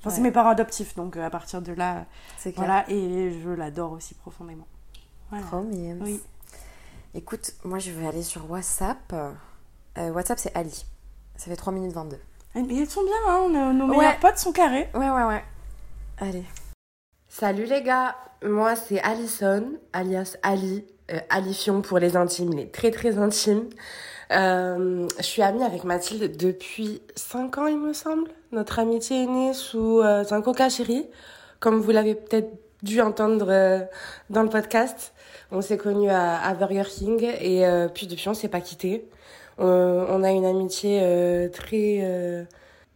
Enfin, 0.00 0.10
c'est 0.10 0.20
mes 0.20 0.30
parents 0.32 0.50
adoptifs, 0.50 0.94
donc 0.94 1.16
euh, 1.16 1.24
à 1.24 1.30
partir 1.30 1.60
de 1.62 1.72
là, 1.72 2.04
clair. 2.40 2.52
voilà, 2.56 2.84
et 2.90 3.38
je 3.42 3.50
l'adore 3.50 3.92
aussi 3.92 4.14
profondément. 4.14 4.66
Voilà. 5.30 5.44
Trop 5.46 5.62
mimes. 5.62 6.00
Oui. 6.02 6.20
Écoute, 7.14 7.52
moi 7.64 7.78
je 7.78 7.90
vais 7.90 8.06
aller 8.06 8.22
sur 8.22 8.48
WhatsApp. 8.50 9.12
Euh, 9.96 10.10
WhatsApp, 10.12 10.38
c'est 10.38 10.54
Ali. 10.56 10.84
Ça 11.36 11.46
fait 11.46 11.56
3 11.56 11.72
minutes 11.72 11.92
22. 11.92 12.18
Eh, 12.54 12.62
Mais 12.62 12.76
elles 12.76 12.88
sont 12.88 13.02
bien, 13.02 13.12
hein, 13.28 13.48
nos, 13.50 13.72
nos 13.72 13.88
Ouais. 13.92 13.98
meilleurs 13.98 14.18
potes 14.20 14.38
sont 14.38 14.52
carrés. 14.52 14.88
Ouais, 14.94 15.10
ouais, 15.10 15.24
ouais. 15.24 15.44
Allez. 16.18 16.44
Salut 17.30 17.66
les 17.66 17.82
gars, 17.82 18.16
moi 18.42 18.74
c'est 18.74 19.00
Alison, 19.00 19.72
alias 19.92 20.38
Ali, 20.42 20.86
euh, 21.12 21.18
Alifion 21.28 21.82
pour 21.82 21.98
les 21.98 22.16
intimes, 22.16 22.54
il 22.54 22.60
est 22.60 22.72
très 22.72 22.90
très 22.90 23.18
intime. 23.18 23.68
Euh, 24.32 25.06
je 25.18 25.22
suis 25.22 25.42
amie 25.42 25.62
avec 25.62 25.84
Mathilde 25.84 26.36
depuis 26.38 27.02
5 27.16 27.58
ans 27.58 27.66
il 27.66 27.78
me 27.78 27.92
semble. 27.92 28.30
Notre 28.50 28.78
amitié 28.78 29.24
est 29.24 29.26
née 29.26 29.52
sous 29.52 30.00
euh, 30.00 30.24
un 30.30 30.40
coca 30.40 30.68
comme 31.60 31.80
vous 31.80 31.90
l'avez 31.90 32.14
peut-être 32.14 32.50
dû 32.82 33.02
entendre 33.02 33.48
euh, 33.50 33.80
dans 34.30 34.42
le 34.42 34.48
podcast. 34.48 35.12
On 35.50 35.60
s'est 35.60 35.76
connus 35.76 36.08
à, 36.10 36.40
à 36.40 36.54
Burger 36.54 36.84
King 36.88 37.22
et 37.40 37.66
euh, 37.66 37.88
puis 37.88 38.06
depuis 38.06 38.28
on 38.28 38.34
s'est 38.34 38.48
pas 38.48 38.62
quittés. 38.62 39.06
On, 39.58 39.66
on 40.08 40.22
a 40.22 40.30
une 40.30 40.46
amitié 40.46 41.00
euh, 41.02 41.48
très... 41.50 42.46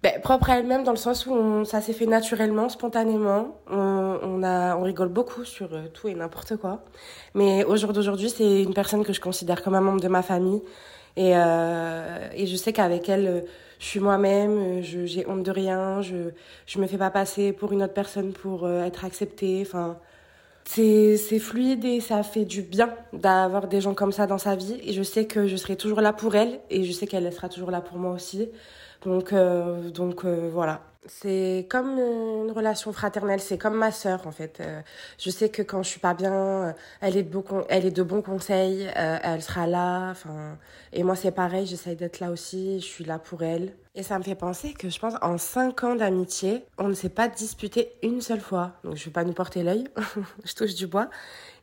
ben, 0.03 0.21
propre 0.21 0.51
à 0.51 0.59
elle-même 0.59 0.83
dans 0.85 0.91
le 0.91 0.97
sens 0.97 1.27
où 1.27 1.33
on- 1.33 1.65
ça 1.65 1.81
s'est 1.81 1.93
fait 1.93 2.07
naturellement, 2.07 2.69
spontanément. 2.69 3.57
On, 3.71 4.19
on, 4.23 4.43
a, 4.43 4.77
on 4.77 4.83
rigole 4.83 5.09
beaucoup 5.09 5.45
sur 5.45 5.73
euh, 5.75 5.87
tout 5.93 6.09
et 6.09 6.15
n'importe 6.15 6.57
quoi. 6.57 6.83
Mais 7.35 7.65
au 7.65 7.77
jour 7.77 7.93
d'aujourd'hui, 7.93 8.29
c'est 8.31 8.63
une 8.63 8.75
personne 8.75 9.05
que 9.05 9.13
je 9.13 9.21
considère 9.21 9.63
comme 9.63 9.75
un 9.75 9.81
membre 9.81 10.01
de 10.01 10.09
ma 10.09 10.23
famille. 10.23 10.63
Et, 11.17 11.33
euh, 11.37 12.29
et 12.35 12.47
je 12.47 12.57
sais 12.57 12.73
qu'avec 12.73 13.09
elle, 13.09 13.27
euh, 13.27 13.41
je 13.79 13.87
suis 13.87 14.01
moi-même, 14.01 14.59
euh, 14.81 14.83
je 14.83 15.05
j'ai 15.07 15.27
honte 15.29 15.43
de 15.43 15.51
rien, 15.51 16.01
je 16.03 16.31
je 16.67 16.79
me 16.81 16.87
fais 16.87 16.99
pas 16.99 17.11
passer 17.11 17.53
pour 17.53 17.73
une 17.73 17.83
autre 17.83 17.95
personne 17.95 18.33
pour 18.33 18.69
être 18.69 19.05
acceptée. 19.05 19.63
Enfin, 19.67 19.99
c'est 20.65 21.39
fluide 21.39 21.85
et 21.85 22.01
ça 22.01 22.23
fait 22.23 22.45
du 22.45 22.63
bien 22.63 22.95
d'avoir 23.13 23.69
des 23.69 23.81
gens 23.81 23.95
comme 23.95 24.13
ça 24.13 24.27
dans 24.27 24.39
sa 24.39 24.57
vie. 24.57 24.79
Et 24.85 24.93
je 24.93 25.03
sais 25.03 25.27
que 25.27 25.47
je 25.47 25.57
serai 25.57 25.77
toujours 25.77 26.01
là 26.01 26.13
pour 26.13 26.35
elle 26.37 26.61
et 26.71 26.85
je 26.85 26.93
sais 26.93 27.07
qu'elle 27.07 27.31
sera 27.33 27.49
toujours 27.49 27.71
là 27.71 27.81
pour 27.81 27.99
moi 27.99 28.13
aussi. 28.13 28.49
Donc, 29.05 29.33
euh, 29.33 29.91
donc 29.91 30.25
euh, 30.25 30.49
voilà. 30.53 30.83
C'est 31.07 31.67
comme 31.69 31.99
une 31.99 32.53
relation 32.53 32.93
fraternelle, 32.93 33.41
c'est 33.41 33.59
comme 33.59 33.75
ma 33.75 33.91
sœur 33.91 34.25
en 34.29 34.31
fait. 34.31 34.59
Euh, 34.61 34.81
je 35.19 35.31
sais 35.31 35.49
que 35.49 35.63
quand 35.63 35.83
je 35.83 35.89
suis 35.91 36.01
pas 36.01 36.15
bien, 36.15 36.33
euh, 36.33 36.73
elle 37.01 37.17
est 37.17 37.25
de 37.25 37.39
con- 37.39 37.65
elle 37.69 37.85
est 37.87 37.91
de 37.91 38.03
bons 38.05 38.23
conseils, 38.23 38.87
euh, 38.97 39.19
elle 39.23 39.43
sera 39.43 39.67
là. 39.67 40.11
Enfin, 40.13 40.57
et 40.93 41.03
moi 41.03 41.17
c'est 41.17 41.33
pareil, 41.33 41.67
j'essaye 41.67 41.97
d'être 41.97 42.21
là 42.21 42.31
aussi, 42.31 42.79
je 42.81 42.87
suis 42.87 43.05
là 43.05 43.19
pour 43.19 43.43
elle. 43.43 43.75
Et 43.95 44.03
ça 44.03 44.19
me 44.19 44.25
fait 44.25 44.35
penser 44.35 44.73
que 44.73 44.89
je 44.89 44.99
pense 44.99 45.15
en 45.21 45.37
cinq 45.37 45.85
ans 45.85 45.95
d'amitié, 45.95 46.65
on 46.79 46.89
ne 46.89 46.95
s'est 46.95 47.11
pas 47.11 47.29
disputé 47.29 47.93
une 48.03 48.23
seule 48.23 48.41
fois. 48.41 48.73
Donc 48.85 48.97
je 48.97 49.05
vais 49.05 49.11
pas 49.11 49.25
nous 49.25 49.35
porter 49.35 49.63
l'œil, 49.63 49.85
je 50.45 50.55
touche 50.55 50.75
du 50.75 50.87
bois. 50.87 51.11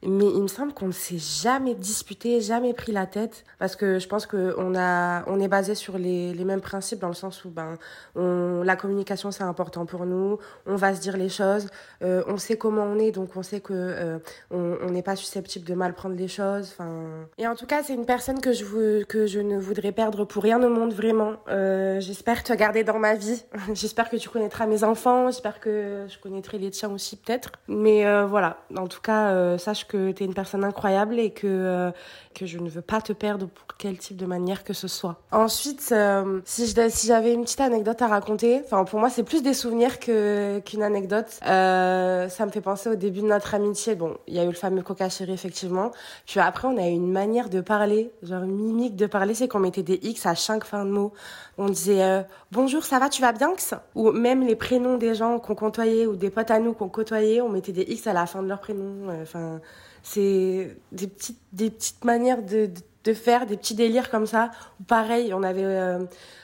Mais 0.03 0.25
il 0.25 0.41
me 0.41 0.47
semble 0.47 0.73
qu'on 0.73 0.87
ne 0.87 0.91
s'est 0.93 1.17
jamais 1.17 1.75
disputé, 1.75 2.39
jamais 2.39 2.73
pris 2.73 2.93
la 2.93 3.05
tête, 3.05 3.43
parce 3.57 3.75
que 3.75 3.99
je 3.99 4.07
pense 4.07 4.25
que 4.25 4.55
on 4.57 5.39
est 5.39 5.47
basé 5.47 5.75
sur 5.75 5.97
les, 5.97 6.33
les 6.33 6.45
mêmes 6.45 6.61
principes 6.61 6.99
dans 6.99 7.09
le 7.09 7.13
sens 7.13 7.43
où 7.43 7.49
ben, 7.49 7.77
on, 8.15 8.63
la 8.63 8.77
communication 8.77 9.31
c'est 9.31 9.43
important 9.43 9.85
pour 9.85 10.05
nous, 10.05 10.39
on 10.65 10.75
va 10.75 10.95
se 10.95 11.01
dire 11.01 11.17
les 11.17 11.27
choses, 11.27 11.67
euh, 12.01 12.23
on 12.27 12.37
sait 12.37 12.57
comment 12.57 12.83
on 12.83 12.97
est, 12.97 13.11
donc 13.11 13.35
on 13.35 13.43
sait 13.43 13.59
que 13.59 13.73
euh, 13.73 14.19
on 14.51 14.89
n'est 14.89 15.01
pas 15.03 15.17
susceptible 15.17 15.65
de 15.65 15.73
mal 15.73 15.93
prendre 15.93 16.15
les 16.15 16.29
choses. 16.29 16.73
Enfin, 16.77 17.27
et 17.37 17.47
en 17.47 17.55
tout 17.55 17.65
cas 17.65 17.83
c'est 17.83 17.93
une 17.93 18.05
personne 18.05 18.39
que 18.39 18.53
je 18.53 18.63
veux, 18.63 19.03
que 19.03 19.27
je 19.27 19.39
ne 19.39 19.59
voudrais 19.59 19.91
perdre 19.91 20.23
pour 20.23 20.43
rien 20.43 20.63
au 20.63 20.69
monde 20.69 20.93
vraiment. 20.93 21.33
Euh, 21.49 21.99
j'espère 21.99 22.43
te 22.43 22.53
garder 22.53 22.85
dans 22.85 22.99
ma 22.99 23.15
vie, 23.15 23.43
j'espère 23.73 24.09
que 24.09 24.15
tu 24.15 24.29
connaîtras 24.29 24.65
mes 24.65 24.85
enfants, 24.85 25.27
j'espère 25.27 25.59
que 25.59 26.05
je 26.07 26.17
connaîtrai 26.19 26.57
les 26.57 26.71
tiens 26.71 26.89
aussi 26.89 27.17
peut-être. 27.17 27.51
Mais 27.67 28.05
euh, 28.05 28.25
voilà, 28.25 28.61
en 28.77 28.87
tout 28.87 29.01
cas 29.01 29.57
sache 29.57 29.88
que 29.89 30.11
tu 30.11 30.23
es 30.23 30.25
une 30.25 30.33
personne 30.33 30.63
incroyable 30.63 31.19
et 31.19 31.31
que, 31.31 31.47
euh, 31.47 31.91
que 32.33 32.45
je 32.45 32.59
ne 32.59 32.69
veux 32.69 32.81
pas 32.81 33.01
te 33.01 33.11
perdre 33.11 33.47
pour 33.47 33.65
quel 33.77 33.97
type 33.97 34.15
de 34.15 34.25
manière 34.25 34.63
que 34.63 34.73
ce 34.73 34.87
soit. 34.87 35.17
Ensuite, 35.31 35.89
euh, 35.91 36.39
si 36.45 36.67
j'avais 37.07 37.33
une 37.33 37.43
petite 37.43 37.59
anecdote 37.59 38.01
à 38.01 38.07
raconter. 38.07 38.61
Enfin, 38.63 38.85
pour 38.85 38.99
moi, 38.99 39.09
c'est 39.09 39.23
plus 39.23 39.41
des 39.41 39.53
souvenirs 39.53 39.99
que 39.99 40.59
qu'une 40.59 40.83
anecdote. 40.83 41.39
Euh, 41.45 42.29
ça 42.29 42.45
me 42.45 42.51
fait 42.51 42.61
penser 42.61 42.89
au 42.89 42.95
début 42.95 43.21
de 43.21 43.27
notre 43.27 43.55
amitié. 43.55 43.95
Bon, 43.95 44.17
il 44.27 44.35
y 44.35 44.39
a 44.39 44.43
eu 44.43 44.47
le 44.47 44.53
fameux 44.53 44.83
coca 44.83 45.09
chéri, 45.09 45.33
effectivement. 45.33 45.91
Puis 46.25 46.39
après, 46.39 46.67
on 46.67 46.77
a 46.77 46.87
eu 46.87 46.91
une 46.91 47.11
manière 47.11 47.49
de 47.49 47.61
parler, 47.61 48.11
genre 48.21 48.43
une 48.43 48.55
mimique 48.55 48.95
de 48.95 49.07
parler, 49.07 49.33
c'est 49.33 49.47
qu'on 49.47 49.59
mettait 49.59 49.83
des 49.83 49.99
X 50.03 50.25
à 50.25 50.35
chaque 50.35 50.63
fin 50.63 50.85
de 50.85 50.91
mot. 50.91 51.11
On 51.57 51.67
disait 51.67 52.25
bonjour, 52.51 52.83
ça 52.85 52.99
va, 52.99 53.09
tu 53.09 53.21
vas 53.21 53.33
bien 53.33 53.51
X? 53.51 53.73
Ou 53.95 54.11
même 54.11 54.45
les 54.45 54.55
prénoms 54.55 54.97
des 54.97 55.15
gens 55.15 55.39
qu'on 55.39 55.55
côtoyait 55.55 56.05
ou 56.05 56.15
des 56.15 56.29
potes 56.29 56.51
à 56.51 56.59
nous 56.59 56.73
qu'on 56.73 56.89
côtoyait, 56.89 57.41
on 57.41 57.49
mettait 57.49 57.71
des 57.71 57.81
X 57.81 58.07
à 58.07 58.13
la 58.13 58.25
fin 58.25 58.41
de 58.41 58.47
leur 58.47 58.59
prénom. 58.59 59.09
Enfin, 59.21 59.59
c'est 60.03 60.75
des 60.91 61.07
petites 61.07 61.39
des 61.53 61.69
petites 61.69 62.03
manières 62.05 62.41
de, 62.43 62.67
de 62.67 62.81
de 63.05 63.13
faire 63.13 63.45
des 63.45 63.57
petits 63.57 63.75
délires 63.75 64.09
comme 64.09 64.25
ça. 64.25 64.51
Pareil, 64.87 65.33
on 65.33 65.41
avait 65.43 65.63
euh, 65.63 65.99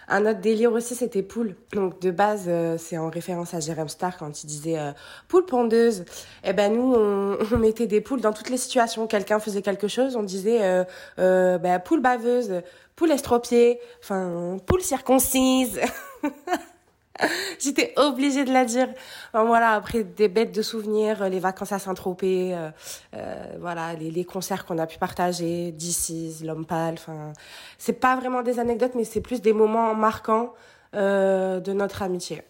un 0.08 0.26
autre 0.26 0.40
délire 0.40 0.72
aussi, 0.72 0.96
c'était 0.96 1.22
poule. 1.22 1.56
Donc 1.74 2.00
de 2.00 2.12
base, 2.12 2.46
euh, 2.48 2.78
c'est 2.78 2.98
en 2.98 3.10
référence 3.10 3.54
à 3.54 3.60
Jérôme 3.60 3.90
Star 3.90 4.18
quand 4.18 4.44
il 4.44 4.48
disait 4.48 4.80
euh, 4.80 4.92
poule 5.28 5.46
pondeuse. 5.46 6.06
Et 6.44 6.54
ben 6.54 6.74
nous, 6.74 6.94
on, 6.96 7.38
on 7.52 7.58
mettait 7.58 7.88
des 7.88 8.02
poules 8.02 8.22
dans 8.22 8.34
toutes 8.34 8.50
les 8.50 8.58
situations. 8.58 9.06
Quelqu'un 9.08 9.40
faisait 9.40 9.62
quelque 9.62 9.88
chose, 9.88 10.16
on 10.16 10.24
disait 10.24 10.64
euh, 10.64 10.84
euh, 11.20 11.58
ben, 11.58 11.80
poule 11.80 12.02
baveuse, 12.02 12.62
poule 12.96 13.12
estropiée, 13.12 13.80
enfin 14.02 14.58
poule 14.66 14.82
circoncise. 14.82 15.80
J'étais 17.60 17.94
obligée 17.98 18.44
de 18.46 18.54
la 18.54 18.66
dire. 18.66 18.90
Enfin, 19.34 19.46
voilà, 19.46 19.72
après 19.72 20.04
des 20.04 20.28
bêtes 20.28 20.54
de 20.54 20.62
souvenirs, 20.62 21.22
euh, 21.22 21.30
les 21.30 21.40
vacances 21.40 21.72
à 21.72 21.80
Saint-Tropez, 21.80 22.54
euh, 22.54 22.70
euh, 23.16 23.46
voilà, 23.60 23.94
les, 23.94 24.12
les 24.12 24.26
concerts 24.26 24.66
qu'on 24.66 24.78
a 24.78 24.88
pu 24.88 24.98
partager, 24.98 25.72
d'ici, 25.72 26.36
l'homme 26.44 26.66
pâle. 26.66 26.96
Enfin, 26.96 27.34
c'est 27.78 28.00
pas 28.00 28.16
vraiment 28.16 28.42
des 28.42 28.60
anecdotes, 28.60 28.94
mais 28.96 29.04
c'est 29.04 29.22
plus 29.22 29.42
des 29.42 29.54
moments 29.54 29.94
marquants 29.96 30.54
euh, 30.96 31.60
de 31.60 31.74
notre 31.74 32.04
amitié. 32.04 32.42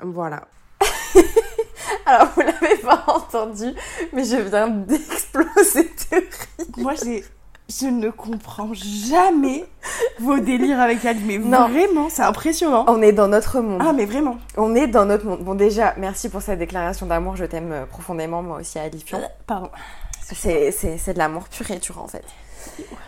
Voilà. 0.00 0.46
Alors, 2.06 2.28
vous 2.34 2.42
l'avez 2.42 2.76
pas 2.76 3.04
entendu, 3.08 3.74
mais 4.12 4.24
je 4.24 4.36
viens 4.36 4.68
d'exploser 4.68 5.84
de 5.84 6.16
rire. 6.16 6.68
Moi, 6.76 6.94
j'ai. 7.02 7.24
Je 7.68 7.86
ne 7.86 8.08
comprends 8.08 8.70
jamais 8.72 9.66
vos 10.20 10.38
délires 10.38 10.80
avec 10.80 11.04
Ali, 11.04 11.20
mais 11.26 11.36
Non. 11.38 11.68
vraiment, 11.68 12.08
c'est 12.08 12.22
impressionnant. 12.22 12.86
On 12.88 13.02
est 13.02 13.12
dans 13.12 13.28
notre 13.28 13.60
monde. 13.60 13.82
Ah, 13.84 13.92
mais 13.92 14.06
vraiment. 14.06 14.38
On 14.56 14.74
est 14.74 14.86
dans 14.86 15.04
notre 15.04 15.26
monde. 15.26 15.40
Bon, 15.40 15.54
déjà, 15.54 15.92
merci 15.98 16.30
pour 16.30 16.40
cette 16.40 16.58
déclaration 16.58 17.04
d'amour. 17.04 17.36
Je 17.36 17.44
t'aime 17.44 17.72
euh, 17.72 17.84
profondément, 17.84 18.42
moi 18.42 18.60
aussi, 18.60 18.78
Alifion. 18.78 19.20
Pardon. 19.46 19.68
C'est, 20.32 20.70
c'est, 20.72 20.96
c'est 20.96 21.12
de 21.12 21.18
l'amour 21.18 21.44
pur 21.50 21.70
et 21.70 21.78
dur, 21.78 22.00
en 22.02 22.08
fait. 22.08 22.24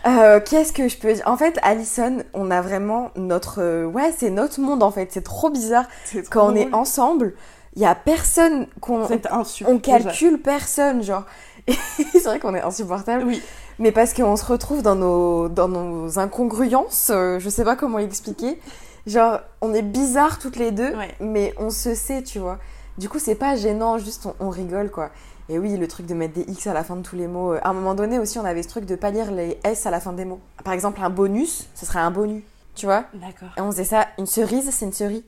Euh, 0.05 0.39
qu'est-ce 0.39 0.73
que 0.73 0.87
je 0.87 0.97
peux 0.97 1.11
dire? 1.11 1.23
En 1.25 1.37
fait, 1.37 1.57
Alison, 1.63 2.17
on 2.35 2.51
a 2.51 2.61
vraiment 2.61 3.09
notre... 3.15 3.61
euh, 3.61 3.85
ouais, 3.85 4.13
c'est 4.15 4.29
notre 4.29 4.59
monde, 4.61 4.83
en 4.83 4.91
fait. 4.91 5.09
C'est 5.11 5.23
trop 5.23 5.49
bizarre. 5.49 5.85
Trop 6.05 6.19
Quand 6.29 6.51
on 6.51 6.55
est 6.55 6.71
ensemble, 6.71 7.33
il 7.75 7.81
y 7.81 7.85
a 7.85 7.95
personne 7.95 8.67
qu'on... 8.79 9.05
On 9.05 9.07
déjà. 9.07 9.79
calcule 9.79 10.39
personne, 10.39 11.01
genre. 11.01 11.23
C'est 12.13 12.23
vrai 12.25 12.39
qu'on 12.39 12.55
est 12.55 12.61
insupportable. 12.61 13.23
Oui. 13.25 13.41
Mais 13.81 13.91
parce 13.91 14.13
qu'on 14.13 14.35
se 14.37 14.45
retrouve 14.45 14.83
dans 14.83 14.95
nos, 14.95 15.49
dans 15.49 15.67
nos 15.67 16.19
incongruences, 16.19 17.09
euh, 17.09 17.39
je 17.39 17.49
sais 17.49 17.63
pas 17.63 17.75
comment 17.75 17.97
expliquer. 17.99 18.59
Genre, 19.07 19.39
on 19.61 19.73
est 19.73 19.81
bizarres 19.81 20.37
toutes 20.37 20.55
les 20.55 20.71
deux, 20.71 20.95
Ouais. 20.95 21.15
mais 21.19 21.53
on 21.57 21.71
se 21.71 21.95
sait, 21.95 22.21
tu 22.21 22.37
vois. 22.37 22.59
Du 22.99 23.09
coup, 23.09 23.17
c'est 23.17 23.33
pas 23.35 23.55
gênant, 23.55 23.97
juste 23.97 24.27
on, 24.27 24.35
on 24.39 24.49
rigole, 24.49 24.91
quoi. 24.91 25.09
Et 25.49 25.57
oui, 25.57 25.75
le 25.77 25.87
truc 25.87 26.05
de 26.05 26.13
mettre 26.13 26.35
des 26.35 26.41
X 26.49 26.67
à 26.67 26.73
la 26.73 26.83
fin 26.83 26.95
de 26.95 27.01
tous 27.01 27.15
les 27.15 27.25
mots. 27.27 27.53
euh, 27.53 27.59
À 27.63 27.69
un 27.69 27.73
moment 27.73 27.95
donné 27.95 28.19
aussi, 28.19 28.37
on 28.37 28.45
avait 28.45 28.61
ce 28.61 28.67
truc 28.69 28.85
de 28.85 28.95
pas 28.95 29.09
lire 29.09 29.31
les 29.31 29.57
S 29.63 29.85
à 29.87 29.91
la 29.91 29.99
fin 29.99 30.13
des 30.13 30.25
mots. 30.25 30.39
Par 30.63 30.73
exemple, 30.73 31.01
un 31.01 31.09
bonus, 31.09 31.67
ce 31.73 31.85
serait 31.87 31.99
un 31.99 32.11
bonus, 32.11 32.43
tu 32.75 32.85
vois. 32.85 33.05
D'accord. 33.15 33.49
Et 33.57 33.61
on 33.61 33.71
faisait 33.71 33.83
ça, 33.83 34.05
une 34.19 34.27
cerise, 34.27 34.69
c'est 34.71 34.85
une 34.85 34.93
cerise, 34.93 35.23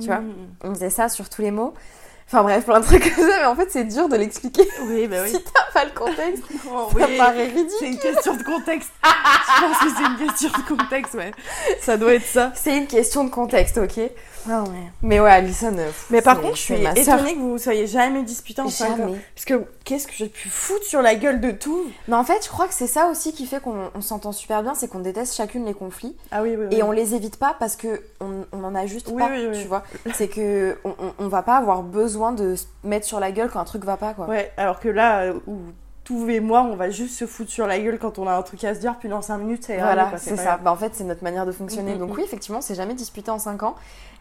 tu 0.00 0.06
vois. 0.06 0.18
Mm. 0.18 0.32
On 0.64 0.74
faisait 0.74 0.90
ça 0.90 1.08
sur 1.08 1.28
tous 1.30 1.42
les 1.42 1.52
mots. 1.52 1.72
Enfin 2.32 2.44
bref, 2.44 2.64
plein 2.64 2.80
de 2.80 2.84
trucs 2.86 3.14
comme 3.14 3.28
ça, 3.28 3.36
mais 3.40 3.44
en 3.44 3.54
fait, 3.54 3.70
c'est 3.70 3.84
dur 3.84 4.08
de 4.08 4.16
l'expliquer. 4.16 4.66
Oui, 4.86 5.06
bah 5.06 5.16
oui. 5.22 5.28
Si 5.32 5.42
t'as 5.52 5.70
pas 5.74 5.84
le 5.84 5.90
contexte, 5.90 6.42
Oh, 6.66 6.88
ça 6.98 7.06
oui. 7.06 7.18
paraît 7.18 7.44
ridicule. 7.48 7.68
C'est 7.78 7.88
une 7.88 7.98
question 7.98 8.34
de 8.36 8.42
contexte. 8.42 8.88
Je 9.04 9.60
pense 9.62 9.78
que 9.78 9.84
c'est 9.98 10.06
une 10.24 10.28
question 10.30 10.48
de 10.48 10.76
contexte, 10.76 11.14
ouais. 11.14 11.30
Ça 11.82 11.98
doit 11.98 12.14
être 12.14 12.24
ça. 12.26 12.50
C'est 12.54 12.74
une 12.74 12.86
question 12.86 13.24
de 13.24 13.28
contexte, 13.30 13.76
ok 13.76 14.00
Non, 14.46 14.64
mais... 14.70 14.90
Mais 15.02 15.20
ouais, 15.20 15.30
Alison. 15.30 15.72
euh, 15.78 15.86
pff, 15.86 16.06
Mais 16.10 16.22
par 16.22 16.40
contre, 16.40 16.56
je 16.56 16.62
suis 16.62 16.74
étonnée 16.74 17.34
que 17.34 17.38
vous 17.38 17.58
soyez 17.58 17.86
jamais 17.86 18.22
disputés 18.22 18.60
en 18.60 18.68
5 18.68 18.90
ans. 18.90 18.96
Jamais. 18.96 19.20
Parce 19.34 19.44
que 19.44 19.64
qu'est-ce 19.84 20.06
que 20.06 20.12
j'ai 20.14 20.28
pu 20.28 20.48
foutre 20.48 20.84
sur 20.84 21.02
la 21.02 21.14
gueule 21.14 21.40
de 21.40 21.50
tout 21.50 21.84
Mais 22.08 22.16
en 22.16 22.24
fait, 22.24 22.44
je 22.44 22.48
crois 22.48 22.66
que 22.66 22.74
c'est 22.74 22.86
ça 22.86 23.08
aussi 23.08 23.32
qui 23.32 23.46
fait 23.46 23.60
qu'on 23.60 23.90
on 23.94 24.00
s'entend 24.00 24.32
super 24.32 24.62
bien, 24.62 24.74
c'est 24.74 24.88
qu'on 24.88 25.00
déteste 25.00 25.34
chacune 25.34 25.64
les 25.64 25.74
conflits 25.74 26.16
Ah 26.30 26.42
oui, 26.42 26.56
oui, 26.58 26.66
oui. 26.70 26.76
et 26.76 26.82
on 26.82 26.92
les 26.92 27.14
évite 27.14 27.36
pas 27.36 27.54
parce 27.58 27.76
que 27.76 28.02
on, 28.20 28.44
on 28.52 28.64
en 28.64 28.74
a 28.74 28.86
juste 28.86 29.08
Oui, 29.12 29.22
pas, 29.22 29.30
oui, 29.30 29.46
oui. 29.50 29.60
tu 29.62 29.68
vois. 29.68 29.82
C'est 30.14 30.28
que 30.28 30.76
on, 31.18 31.28
va 31.28 31.42
pas 31.42 31.56
avoir 31.56 31.82
besoin 31.82 32.32
de 32.32 32.56
se 32.56 32.66
mettre 32.84 33.06
sur 33.06 33.20
la 33.20 33.32
gueule 33.32 33.50
quand 33.50 33.60
un 33.60 33.64
truc 33.64 33.84
va 33.84 33.96
pas, 33.96 34.12
quoi. 34.12 34.26
Ouais, 34.26 34.52
alors 34.56 34.80
que 34.80 34.88
là, 34.88 35.22
euh, 35.22 35.34
où 35.46 35.56
tous 36.04 36.28
et 36.28 36.40
moi, 36.40 36.62
on 36.62 36.74
va 36.74 36.90
juste 36.90 37.16
se 37.16 37.26
foutre 37.26 37.50
sur 37.50 37.66
la 37.66 37.78
gueule 37.78 37.98
quand 37.98 38.18
on 38.18 38.26
a 38.26 38.34
un 38.34 38.42
truc 38.42 38.64
à 38.64 38.74
se 38.74 38.80
dire, 38.80 38.96
puis 38.98 39.08
dans 39.08 39.22
5 39.22 39.38
minutes, 39.38 39.64
ça 39.64 39.74
ira 39.74 39.84
Voilà, 39.84 40.04
quoi, 40.06 40.18
c'est 40.18 40.36
ça. 40.36 40.58
Bah, 40.62 40.72
en 40.72 40.76
fait, 40.76 40.94
c'est 40.94 41.04
notre 41.04 41.22
manière 41.22 41.46
de 41.46 41.52
fonctionner. 41.52 41.92
Mm, 41.92 41.96
mm, 41.96 41.98
Donc 42.00 42.10
mm. 42.10 42.14
oui, 42.16 42.22
effectivement, 42.24 42.60
c'est 42.60 42.74
jamais 42.74 42.94
disputé 42.94 43.30
en 43.30 43.38
5 43.38 43.62
ans. 43.62 43.76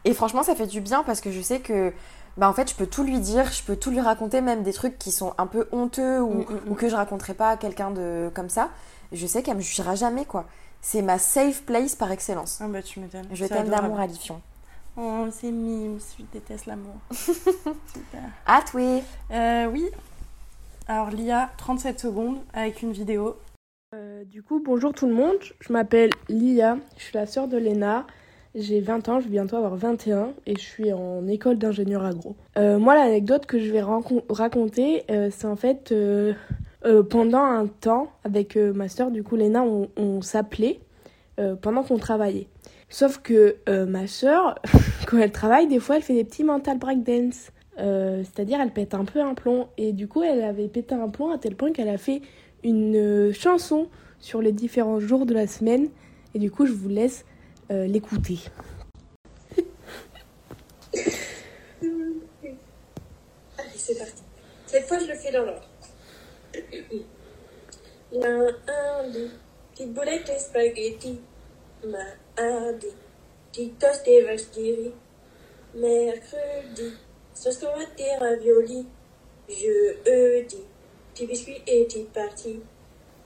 Et 0.05 0.13
franchement, 0.13 0.43
ça 0.43 0.55
fait 0.55 0.67
du 0.67 0.81
bien 0.81 1.03
parce 1.03 1.21
que 1.21 1.31
je 1.31 1.41
sais 1.41 1.59
que 1.59 1.93
bah 2.37 2.49
en 2.49 2.53
fait, 2.53 2.69
je 2.69 2.75
peux 2.75 2.87
tout 2.87 3.03
lui 3.03 3.19
dire, 3.19 3.51
je 3.51 3.61
peux 3.63 3.75
tout 3.75 3.91
lui 3.91 3.99
raconter, 3.99 4.41
même 4.41 4.63
des 4.63 4.73
trucs 4.73 4.97
qui 4.97 5.11
sont 5.11 5.33
un 5.37 5.47
peu 5.47 5.67
honteux 5.71 6.21
ou, 6.21 6.33
Mm, 6.33 6.39
mm, 6.39 6.53
mm. 6.67 6.71
ou 6.71 6.75
que 6.75 6.89
je 6.89 6.95
raconterai 6.95 7.33
pas 7.33 7.49
à 7.51 7.57
quelqu'un 7.57 7.91
de 7.91 8.31
comme 8.33 8.49
ça. 8.49 8.69
Je 9.11 9.27
sais 9.27 9.43
qu'elle 9.43 9.57
me 9.57 9.61
jugera 9.61 9.95
jamais, 9.95 10.25
quoi. 10.25 10.45
C'est 10.81 11.01
ma 11.01 11.19
safe 11.19 11.61
place 11.63 11.95
par 11.95 12.11
excellence. 12.11 12.59
Ah 12.61 12.67
bah 12.67 12.81
tu 12.81 12.99
m'étonnes. 12.99 13.27
Je 13.31 13.45
t'aime 13.45 13.69
d'amour, 13.69 13.99
Alifion. 13.99 14.41
Oh, 14.97 15.25
c'est 15.31 15.51
mime, 15.51 15.99
je 16.17 16.23
déteste 16.33 16.65
l'amour. 16.65 16.95
Super. 17.11 18.21
Ah, 18.45 18.61
oui. 18.73 19.01
Euh, 19.31 19.65
oui. 19.67 19.85
Alors, 20.87 21.09
Lia, 21.11 21.49
37 21.57 21.99
secondes 21.99 22.39
avec 22.53 22.81
une 22.81 22.91
vidéo. 22.91 23.37
Euh, 23.93 24.23
du 24.25 24.41
coup, 24.43 24.61
bonjour 24.63 24.91
tout 24.93 25.05
le 25.07 25.13
monde. 25.13 25.37
Je 25.59 25.71
m'appelle 25.71 26.09
Lia, 26.27 26.77
je 26.97 27.03
suis 27.03 27.13
la 27.17 27.25
sœur 27.25 27.47
de 27.47 27.57
Léna. 27.57 28.05
J'ai 28.53 28.81
20 28.81 29.07
ans, 29.07 29.19
je 29.21 29.25
vais 29.25 29.31
bientôt 29.31 29.55
avoir 29.55 29.75
21 29.77 30.33
et 30.45 30.55
je 30.55 30.61
suis 30.61 30.91
en 30.91 31.25
école 31.27 31.57
d'ingénieur 31.57 32.03
agro. 32.03 32.35
Euh, 32.57 32.79
moi, 32.79 32.95
l'anecdote 32.95 33.45
que 33.45 33.59
je 33.59 33.71
vais 33.71 33.81
raconter, 33.81 35.03
euh, 35.09 35.29
c'est 35.31 35.47
en 35.47 35.55
fait 35.55 35.93
euh, 35.93 36.33
pendant 37.09 37.43
un 37.43 37.67
temps 37.67 38.11
avec 38.25 38.57
ma 38.57 38.89
sœur, 38.89 39.09
du 39.09 39.23
coup 39.23 39.37
Léna, 39.37 39.63
on, 39.63 39.89
on 39.95 40.21
s'appelait 40.21 40.79
pendant 41.61 41.81
qu'on 41.81 41.97
travaillait. 41.97 42.47
Sauf 42.89 43.19
que 43.19 43.55
ma 43.85 44.05
sœur, 44.05 44.59
quand 45.07 45.17
elle 45.17 45.31
travaille, 45.31 45.67
des 45.67 45.79
fois, 45.79 45.95
elle 45.95 46.03
fait 46.03 46.13
des 46.13 46.25
petits 46.25 46.43
mental 46.43 46.77
breakdance. 46.77 47.51
C'est-à-dire, 47.77 48.59
elle 48.61 48.71
pète 48.71 48.93
un 48.93 49.05
peu 49.05 49.21
un 49.21 49.33
plomb. 49.33 49.67
Et 49.77 49.91
du 49.91 50.07
coup, 50.07 50.21
elle 50.21 50.43
avait 50.43 50.67
pété 50.67 50.93
un 50.93 51.09
plomb 51.09 51.31
à 51.31 51.39
tel 51.39 51.55
point 51.55 51.71
qu'elle 51.71 51.89
a 51.89 51.97
fait 51.97 52.21
une 52.63 53.31
chanson 53.33 53.87
sur 54.19 54.39
les 54.39 54.51
différents 54.51 54.99
jours 54.99 55.25
de 55.25 55.33
la 55.33 55.47
semaine. 55.47 55.87
Et 56.35 56.39
du 56.39 56.51
coup, 56.51 56.67
je 56.67 56.73
vous 56.73 56.89
laisse 56.89 57.25
euh, 57.71 57.87
l'écouter. 57.87 58.39
Allez, 63.57 63.77
c'est 63.77 63.97
parti. 63.97 64.23
Cette 64.65 64.87
fois, 64.87 64.99
je 64.99 65.05
le 65.05 65.15
fais 65.15 65.31
dans 65.31 65.45
l'ordre. 65.45 65.69
Lundi, 68.11 69.31
petite 69.71 69.93
boulette 69.93 70.29
et 70.29 70.39
spaghetti. 70.39 71.21
Mardi, 71.85 72.87
petite 73.51 73.79
toast 73.79 74.05
et 74.05 74.21
vache. 74.23 74.41
Mercredi, 75.73 76.93
sauce 77.33 77.59
tomate 77.59 77.97
et 77.99 78.17
ravioli. 78.17 78.85
Jeudi, 79.47 80.63
petit 81.13 81.25
biscuit 81.25 81.63
et 81.65 81.85
petite 81.85 82.11
partie. 82.11 82.59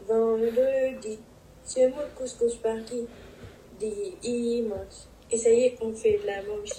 Vendredi, 0.08 1.18
semoule 1.64 2.10
couscous 2.16 2.60
party. 3.80 4.18
Dimanche, 4.22 5.08
et 5.32 5.38
ça 5.38 5.50
y 5.50 5.64
est, 5.66 5.78
on 5.82 5.94
fait 5.94 6.20
la 6.26 6.38
manche. 6.44 6.70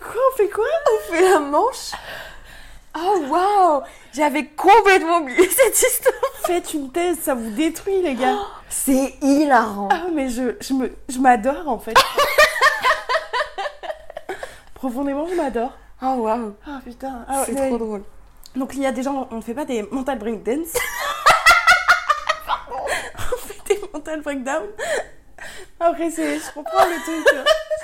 Quoi, 0.00 0.20
on 0.32 0.36
fait 0.36 0.48
quoi? 0.48 0.64
On 0.92 1.12
fait 1.12 1.22
la 1.28 1.38
manche? 1.40 1.92
Oh, 2.96 3.22
waouh 3.28 3.82
J'avais 4.14 4.46
complètement 4.46 5.18
oublié 5.18 5.48
cette 5.50 5.76
histoire. 5.80 6.14
Faites 6.46 6.72
une 6.74 6.90
thèse, 6.90 7.18
ça 7.20 7.34
vous 7.34 7.50
détruit, 7.50 8.00
les 8.02 8.14
gars. 8.14 8.38
C'est 8.68 9.14
hilarant. 9.22 9.88
Ah, 9.92 10.06
mais 10.12 10.28
je, 10.28 10.56
je 10.60 10.72
me, 10.72 10.90
je 11.08 11.18
m'adore, 11.18 11.68
en 11.68 11.78
fait. 11.78 11.94
Profondément, 14.74 15.26
je 15.28 15.34
m'adore. 15.34 15.72
Oh, 16.02 16.14
waouh 16.18 16.54
Ah, 16.66 16.80
putain. 16.84 17.24
Ah, 17.28 17.42
C'est 17.44 17.52
ouais. 17.52 17.68
trop 17.68 17.78
drôle. 17.78 18.02
Donc, 18.56 18.72
il 18.74 18.80
y 18.82 18.86
a 18.86 18.92
des 18.92 19.02
gens, 19.02 19.28
on 19.30 19.36
ne 19.36 19.40
fait 19.42 19.54
pas 19.54 19.64
des 19.64 19.82
mental 19.82 20.18
breakdance. 20.18 20.68
on 22.78 23.36
fait 23.36 23.74
des 23.74 23.80
mental 23.92 24.20
breakdown. 24.22 24.64
Après, 25.80 26.10
c'est, 26.10 26.38
je 26.38 26.52
comprends 26.54 26.84
le 26.84 27.02
truc. 27.02 27.36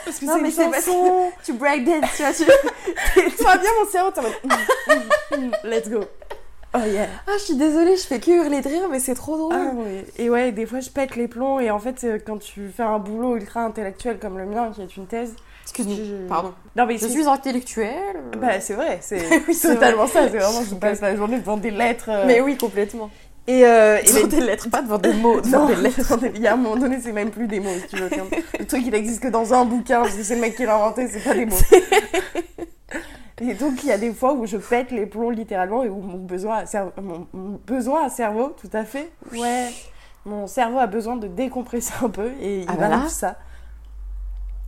Parce 0.04 0.18
que 0.18 0.24
Non, 0.26 0.32
c'est 0.34 0.40
mais 0.42 0.48
une 0.48 0.54
c'est 0.54 0.70
parce 0.70 0.84
que 0.86 1.44
tu 1.44 1.52
breakdance, 1.54 2.10
tu 2.16 2.22
vois. 2.22 2.32
Tu... 2.32 2.44
Tu 3.36 3.42
vois 3.42 3.56
bien 3.56 3.70
mon 3.82 3.90
cerveau, 3.90 4.10
t'es 4.10 4.20
en 4.20 4.22
mode, 4.24 4.32
mm, 4.44 5.36
mm, 5.36 5.46
mm, 5.46 5.50
let's 5.64 5.88
go. 5.88 6.00
Oh 6.76 6.80
yeah. 6.86 7.06
Ah, 7.28 7.32
je 7.38 7.44
suis 7.44 7.54
désolée, 7.56 7.96
je 7.96 8.02
fais 8.06 8.18
que 8.18 8.30
hurler 8.32 8.60
de 8.60 8.68
rire, 8.68 8.88
mais 8.90 8.98
c'est 8.98 9.14
trop 9.14 9.36
drôle. 9.36 9.54
Ah 9.56 9.72
ouais. 9.74 10.04
Et 10.18 10.28
ouais, 10.28 10.50
des 10.50 10.66
fois 10.66 10.80
je 10.80 10.90
pète 10.90 11.14
les 11.14 11.28
plombs 11.28 11.60
et 11.60 11.70
en 11.70 11.78
fait 11.78 12.02
euh, 12.02 12.18
quand 12.24 12.38
tu 12.38 12.68
fais 12.76 12.82
un 12.82 12.98
boulot 12.98 13.36
ultra 13.36 13.60
intellectuel 13.60 14.18
comme 14.18 14.38
le 14.38 14.44
mien 14.46 14.72
qui 14.74 14.82
est 14.82 14.96
une 14.96 15.06
thèse, 15.06 15.34
Excuse-moi, 15.62 15.96
Je- 15.96 16.28
pardon. 16.28 16.52
Non, 16.76 16.84
mais 16.84 16.98
Je 16.98 17.06
suis 17.06 17.26
intellectuelle. 17.26 18.16
Bah, 18.38 18.60
c'est 18.60 18.74
vrai, 18.74 18.98
c'est 19.00 19.22
Oui, 19.48 19.56
totalement 19.58 20.04
vrai. 20.04 20.22
ça. 20.24 20.28
C'est 20.30 20.36
vraiment, 20.38 20.62
je 20.68 20.74
passe 20.80 21.00
la 21.00 21.16
journée 21.16 21.38
devant 21.38 21.56
des 21.56 21.70
lettres. 21.70 22.10
euh, 22.10 22.24
Mais 22.26 22.40
oui, 22.40 22.56
complètement. 22.58 23.08
Et, 23.46 23.66
euh, 23.66 23.98
et 23.98 24.04
Devant 24.06 24.18
les- 24.20 24.26
des 24.26 24.40
lettres, 24.40 24.70
pas 24.70 24.80
devant 24.82 24.96
des 24.98 25.12
mots, 25.12 25.40
devant 25.40 25.60
Non, 25.60 25.66
des 25.66 25.76
lettres. 25.76 26.18
Il 26.34 26.40
y 26.40 26.46
a 26.46 26.54
un 26.54 26.56
moment 26.56 26.76
donné, 26.76 26.98
c'est 27.02 27.12
même 27.12 27.30
plus 27.30 27.46
des 27.46 27.60
mots, 27.60 27.74
si 27.80 27.88
tu 27.88 27.96
veux. 27.96 28.08
Comme- 28.08 28.30
Le 28.58 28.66
truc, 28.66 28.82
il 28.86 28.94
existe 28.94 29.22
que 29.22 29.28
dans 29.28 29.52
un 29.52 29.64
bouquin, 29.66 30.00
parce 30.02 30.14
que 30.14 30.22
c'est 30.22 30.34
le 30.36 30.40
mec 30.40 30.56
qui 30.56 30.64
l'a 30.64 30.76
inventé, 30.76 31.08
c'est 31.08 31.20
pas 31.22 31.34
des 31.34 31.44
mots. 31.46 31.56
Et 33.40 33.52
donc, 33.54 33.82
il 33.82 33.88
y 33.88 33.92
a 33.92 33.98
des 33.98 34.12
fois 34.14 34.32
où 34.32 34.46
je 34.46 34.56
pète 34.56 34.90
les 34.92 35.06
plombs 35.06 35.30
littéralement 35.30 35.82
et 35.82 35.88
où 35.88 35.96
mon 36.00 36.18
besoin 36.18 36.58
à, 36.58 36.66
cerveau, 36.66 36.92
mon, 37.02 37.26
mon 37.34 37.60
besoin 37.66 38.04
à 38.06 38.08
cerveau, 38.08 38.54
tout 38.58 38.70
à 38.72 38.84
fait, 38.84 39.10
ouais, 39.36 39.68
mon 40.24 40.46
cerveau 40.46 40.78
a 40.78 40.86
besoin 40.86 41.16
de 41.16 41.26
décompresser 41.26 41.92
un 42.02 42.08
peu 42.08 42.28
et 42.40 42.60
il 42.60 42.66
Ah 42.68 42.74
bah 42.78 42.88
là. 42.88 43.08
ça. 43.08 43.36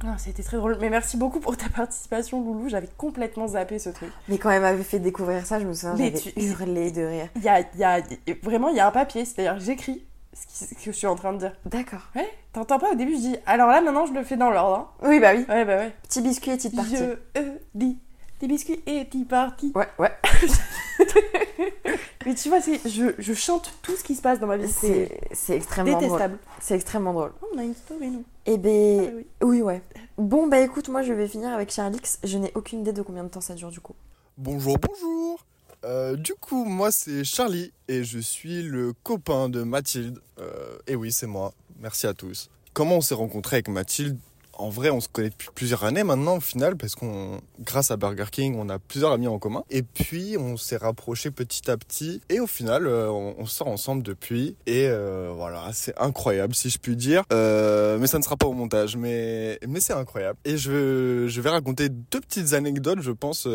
Ah, 0.07 0.17
C'était 0.19 0.43
très 0.43 0.57
drôle. 0.57 0.77
Mais 0.81 0.89
merci 0.91 1.17
beaucoup 1.17 1.41
pour 1.41 1.57
ta 1.57 1.69
participation, 1.69 2.41
Loulou. 2.43 2.69
J'avais 2.69 2.89
complètement 2.97 3.49
zappé 3.49 3.79
ce 3.79 3.91
truc. 3.91 4.11
Mais 4.29 4.39
quand 4.39 4.51
elle 4.51 4.63
m'avait 4.63 4.83
fait 4.85 4.99
découvrir 5.01 5.45
ça, 5.45 5.59
je 5.59 5.65
me 5.67 5.73
souviens, 5.75 5.97
j'avais 5.97 6.13
tu- 6.13 6.33
hurlé 6.41 6.91
de 6.93 7.03
rire. 7.03 7.29
Y 7.43 7.49
a, 7.49 7.61
y 7.77 7.85
a- 7.85 8.03
vraiment, 8.43 8.69
il 8.69 8.77
y 8.77 8.81
a 8.81 8.87
un 8.87 8.91
papier, 8.93 9.25
c'est-à-dire 9.25 9.59
j'écris 9.59 10.05
ce, 10.33 10.67
que 10.75 10.81
je 10.85 10.91
suis 10.93 11.07
en 11.07 11.17
train 11.17 11.33
de 11.33 11.39
dire. 11.39 11.53
D'accord. 11.65 12.03
Ouais, 12.15 12.29
t'entends 12.53 12.79
pas 12.79 12.93
au 12.93 12.95
début, 12.95 13.13
je 13.15 13.21
dis 13.21 13.37
alors 13.47 13.69
là 13.69 13.81
maintenant 13.81 14.05
je 14.07 14.13
le 14.13 14.23
fais 14.23 14.37
dans 14.37 14.51
l'ordre. 14.51 14.77
hein. 15.03 15.09
Oui, 15.09 15.19
bah 15.19 15.31
oui. 15.35 15.45
Ouais, 15.49 15.65
bah 15.65 15.77
ouais. 15.79 15.93
Petit 16.03 16.21
biscuit 16.21 16.51
et 16.51 16.57
petite 16.57 16.77
partie. 16.77 16.97
Je 16.97 17.05
euh, 17.39 17.55
dis 17.75 17.99
des 18.41 18.47
biscuits 18.47 18.81
et 18.87 19.05
petite 19.07 19.29
partie. 19.29 19.73
Ouais, 19.75 19.89
ouais. 19.99 20.13
Mais 22.27 22.35
tu 22.35 22.49
vois, 22.49 22.61
c'est, 22.61 22.81
je, 22.89 23.15
je 23.19 23.33
chante 23.35 23.73
tout 23.83 23.95
ce 23.97 24.03
qui 24.03 24.15
se 24.17 24.23
passe 24.23 24.41
dans 24.41 24.47
ma 24.49 24.57
vie. 24.57 24.69
C'est 24.69 25.57
extrêmement 25.57 25.99
détestable. 25.99 26.35
drôle. 26.39 26.55
C'est 26.61 26.75
extrêmement 26.75 27.13
drôle. 27.13 27.33
Oh, 27.43 27.47
on 27.55 27.59
a 27.59 27.63
une 27.63 27.75
story, 27.75 28.11
nous. 28.11 28.25
Eh 28.47 28.59
ben, 28.59 29.07
Ah 29.09 29.13
oui. 29.17 29.27
oui, 29.43 29.63
ouais. 29.63 29.83
Bon, 30.19 30.47
bah 30.49 30.61
écoute, 30.61 30.89
moi 30.89 31.03
je 31.03 31.13
vais 31.13 31.29
finir 31.29 31.51
avec 31.51 31.71
Charlix. 31.71 32.19
Je 32.25 32.39
n'ai 32.39 32.51
aucune 32.55 32.81
idée 32.81 32.93
de 32.93 33.03
combien 33.03 33.23
de 33.23 33.29
temps 33.29 33.41
ça 33.41 33.55
dure 33.55 33.71
du 33.71 33.81
coup. 33.81 33.95
Bonjour, 34.39 34.77
bonjour. 34.79 35.45
Euh, 35.85 36.17
du 36.17 36.35
coup, 36.35 36.65
moi 36.65 36.91
c'est 36.91 37.23
Charlie 37.23 37.73
et 37.87 38.03
je 38.03 38.19
suis 38.19 38.63
le 38.63 38.93
copain 39.05 39.49
de 39.49 39.63
Mathilde. 39.63 40.19
Euh, 40.41 40.79
et 40.87 40.97
oui, 40.97 41.13
c'est 41.13 41.27
moi. 41.27 41.53
Merci 41.81 42.07
à 42.07 42.15
tous. 42.15 42.51
Comment 42.73 42.97
on 42.97 43.01
s'est 43.03 43.15
rencontré 43.15 43.57
avec 43.57 43.69
Mathilde 43.69 44.19
En 44.59 44.71
vrai, 44.71 44.91
on 44.91 45.01
se 45.01 45.09
connaît 45.09 45.31
depuis 45.31 45.49
plusieurs 45.55 45.85
années 45.85 46.05
maintenant 46.05 46.37
au 46.37 46.41
final 46.41 46.77
parce 46.77 46.95
qu'on, 46.95 47.41
grâce 47.61 47.91
à 47.91 47.97
Burger 47.97 48.27
King, 48.31 48.57
on 48.59 48.69
a 48.69 48.79
plusieurs 48.79 49.13
amis 49.13 49.27
en 49.27 49.39
commun. 49.39 49.63
Et 49.71 49.83
puis, 49.83 50.37
on 50.39 50.57
s'est 50.57 50.77
rapprochés 50.77 51.31
petit 51.31 51.71
à 51.71 51.77
petit 51.77 52.21
et 52.29 52.41
au 52.41 52.47
final, 52.47 52.87
euh, 52.87 53.11
on, 53.11 53.47
sort 53.47 53.69
ensemble 53.69 54.03
depuis. 54.03 54.57
Et 54.67 54.87
euh, 54.89 55.33
voilà, 55.35 55.71
c'est 55.73 55.97
incroyable 55.99 56.55
si 56.55 56.71
je 56.71 56.79
puis 56.79 56.97
dire. 56.97 57.23
Euh, 57.33 57.99
mais 57.99 58.07
ça 58.07 58.19
ne 58.19 58.23
sera 58.23 58.37
pas 58.37 58.47
au 58.47 58.53
montage, 58.53 58.97
mais, 58.97 59.59
mais 59.69 59.81
c'est 59.81 59.93
incroyable. 59.93 60.39
Et 60.45 60.57
je, 60.57 61.41
vais 61.41 61.51
raconter 61.51 61.89
deux 61.89 62.21
petites 62.21 62.55
anecdotes, 62.55 63.01
je 63.03 63.13
pense, 63.13 63.47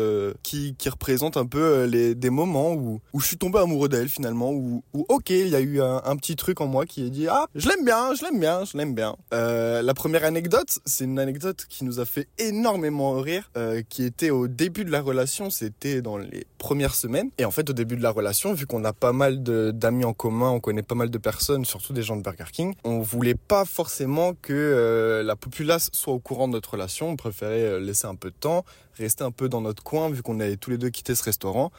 qui, 0.42 0.74
qui 0.76 0.88
représentent 0.88 1.36
un 1.36 1.46
peu 1.46 1.84
les, 1.84 2.14
des 2.14 2.30
moments 2.30 2.72
où, 2.72 3.00
où 3.12 3.20
je 3.20 3.26
suis 3.26 3.36
tombé 3.36 3.58
amoureux 3.58 3.88
d'elle 3.88 4.08
finalement, 4.08 4.50
où, 4.50 4.82
où 4.94 5.04
ok, 5.08 5.30
il 5.30 5.48
y 5.48 5.56
a 5.56 5.60
eu 5.60 5.80
un, 5.82 6.16
petit 6.16 6.36
truc 6.36 6.60
en 6.60 6.66
moi 6.66 6.86
qui 6.86 7.06
a 7.06 7.08
dit 7.08 7.26
ah, 7.28 7.46
je 7.54 7.68
l'aime 7.68 7.84
bien, 7.84 8.14
je 8.14 8.22
l'aime 8.24 8.38
bien, 8.38 8.64
je 8.64 8.76
l'aime 8.76 8.94
bien. 8.94 9.16
La 9.30 9.94
première 9.94 10.24
anecdote, 10.24 10.78
c'est 10.92 11.04
une 11.04 11.18
anecdote 11.18 11.64
qui 11.68 11.84
nous 11.84 12.00
a 12.00 12.04
fait 12.04 12.28
énormément 12.38 13.18
rire, 13.20 13.50
euh, 13.56 13.82
qui 13.88 14.04
était 14.04 14.30
au 14.30 14.46
début 14.46 14.84
de 14.84 14.90
la 14.90 15.00
relation, 15.00 15.48
c'était 15.50 16.02
dans 16.02 16.18
les 16.18 16.46
premières 16.58 16.94
semaines. 16.94 17.30
Et 17.38 17.44
en 17.44 17.50
fait, 17.50 17.68
au 17.70 17.72
début 17.72 17.96
de 17.96 18.02
la 18.02 18.10
relation, 18.10 18.52
vu 18.52 18.66
qu'on 18.66 18.84
a 18.84 18.92
pas 18.92 19.12
mal 19.12 19.42
d'amis 19.42 20.04
en 20.04 20.12
commun, 20.12 20.50
on 20.50 20.60
connaît 20.60 20.82
pas 20.82 20.94
mal 20.94 21.10
de 21.10 21.18
personnes, 21.18 21.64
surtout 21.64 21.92
des 21.92 22.02
gens 22.02 22.16
de 22.16 22.22
Burger 22.22 22.50
King, 22.52 22.74
on 22.84 23.00
voulait 23.00 23.34
pas 23.34 23.64
forcément 23.64 24.34
que 24.34 24.52
euh, 24.52 25.22
la 25.22 25.34
populace 25.34 25.88
soit 25.92 26.12
au 26.12 26.18
courant 26.18 26.46
de 26.46 26.52
notre 26.52 26.72
relation. 26.72 27.08
On 27.08 27.16
préférait 27.16 27.62
euh, 27.62 27.80
laisser 27.80 28.06
un 28.06 28.14
peu 28.14 28.30
de 28.30 28.36
temps, 28.38 28.64
rester 28.98 29.24
un 29.24 29.30
peu 29.32 29.48
dans 29.48 29.62
notre 29.62 29.82
coin, 29.82 30.10
vu 30.10 30.22
qu'on 30.22 30.40
avait 30.40 30.56
tous 30.56 30.70
les 30.70 30.78
deux 30.78 30.90
quitté 30.90 31.14
ce 31.14 31.22
restaurant. 31.24 31.72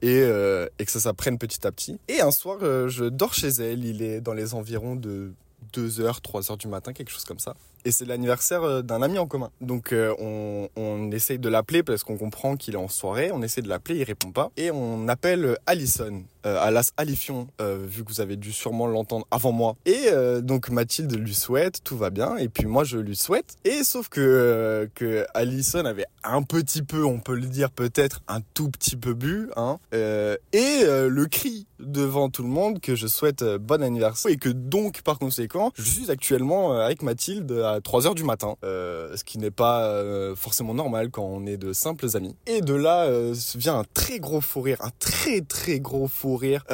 Et, 0.00 0.20
et 0.20 0.84
que 0.84 0.92
ça 0.92 1.00
s'apprenne 1.00 1.38
petit 1.38 1.66
à 1.66 1.72
petit. 1.72 1.98
Et 2.06 2.20
un 2.20 2.30
soir, 2.30 2.58
je 2.60 3.06
dors 3.06 3.34
chez 3.34 3.48
elle. 3.48 3.84
Il 3.84 4.00
est 4.00 4.20
dans 4.20 4.32
les 4.32 4.54
environs 4.54 4.94
de 4.94 5.32
2h, 5.74 6.20
3h 6.20 6.56
du 6.56 6.68
matin, 6.68 6.92
quelque 6.92 7.10
chose 7.10 7.24
comme 7.24 7.40
ça. 7.40 7.56
Et 7.84 7.90
c'est 7.90 8.04
l'anniversaire 8.04 8.62
euh, 8.62 8.82
d'un 8.82 9.02
ami 9.02 9.18
en 9.18 9.26
commun. 9.26 9.50
Donc 9.60 9.92
euh, 9.92 10.14
on, 10.18 10.68
on 10.76 11.10
essaye 11.10 11.38
de 11.38 11.48
l'appeler 11.48 11.82
parce 11.82 12.04
qu'on 12.04 12.16
comprend 12.16 12.56
qu'il 12.56 12.74
est 12.74 12.78
en 12.78 12.88
soirée. 12.88 13.30
On 13.32 13.42
essaie 13.42 13.62
de 13.62 13.68
l'appeler, 13.68 13.98
il 13.98 14.04
répond 14.04 14.30
pas. 14.32 14.50
Et 14.56 14.70
on 14.70 15.08
appelle 15.08 15.56
Alison, 15.66 16.22
euh, 16.46 16.82
Alifion, 16.96 17.48
euh, 17.60 17.78
vu 17.86 18.04
que 18.04 18.10
vous 18.10 18.20
avez 18.20 18.36
dû 18.36 18.52
sûrement 18.52 18.86
l'entendre 18.86 19.26
avant 19.30 19.52
moi. 19.52 19.76
Et 19.86 20.08
donc 20.42 20.70
Mathilde 20.70 21.14
lui 21.14 21.34
souhaite, 21.34 21.82
tout 21.84 21.96
va 21.96 22.10
bien. 22.10 22.36
Et 22.36 22.48
puis 22.48 22.66
moi 22.66 22.84
je 22.84 22.98
lui 22.98 23.16
souhaite. 23.16 23.56
Et 23.64 23.84
sauf 23.84 24.08
que, 24.08 24.88
que 24.94 25.26
Alison 25.34 25.84
avait 25.84 26.06
un 26.24 26.42
petit 26.42 26.82
peu, 26.82 27.04
on 27.04 27.20
peut 27.20 27.34
le 27.34 27.46
dire 27.46 27.70
peut-être, 27.70 28.22
un 28.28 28.40
tout 28.54 28.70
petit 28.70 28.96
peu 28.96 29.14
bu. 29.14 29.50
Hein, 29.56 29.78
et 29.92 30.82
le 30.84 31.26
cri 31.26 31.66
devant 31.78 32.28
tout 32.28 32.42
le 32.42 32.48
monde 32.48 32.80
que 32.80 32.94
je 32.94 33.06
souhaite 33.06 33.44
bon 33.44 33.82
anniversaire. 33.82 34.32
Et 34.32 34.36
que 34.36 34.48
donc 34.48 35.02
par 35.02 35.18
conséquent, 35.18 35.72
je 35.76 35.82
suis 35.82 36.10
actuellement 36.10 36.72
avec 36.72 37.02
Mathilde 37.02 37.52
à 37.74 37.80
3h 37.80 38.14
du 38.14 38.24
matin. 38.24 38.56
Euh, 38.64 39.16
ce 39.16 39.24
qui 39.24 39.38
n'est 39.38 39.50
pas 39.50 39.84
euh, 39.84 40.34
forcément 40.34 40.74
normal 40.74 41.10
quand 41.10 41.22
on 41.22 41.46
est 41.46 41.56
de 41.56 41.72
simples 41.72 42.06
amis. 42.14 42.34
Et 42.46 42.60
de 42.60 42.74
là 42.74 43.04
euh, 43.04 43.34
vient 43.56 43.78
un 43.78 43.84
très 43.94 44.18
gros 44.18 44.40
fou 44.40 44.60
rire, 44.60 44.78
un 44.80 44.90
très 44.98 45.40
très 45.40 45.80
gros 45.80 46.08
fou 46.08 46.36
rire, 46.36 46.64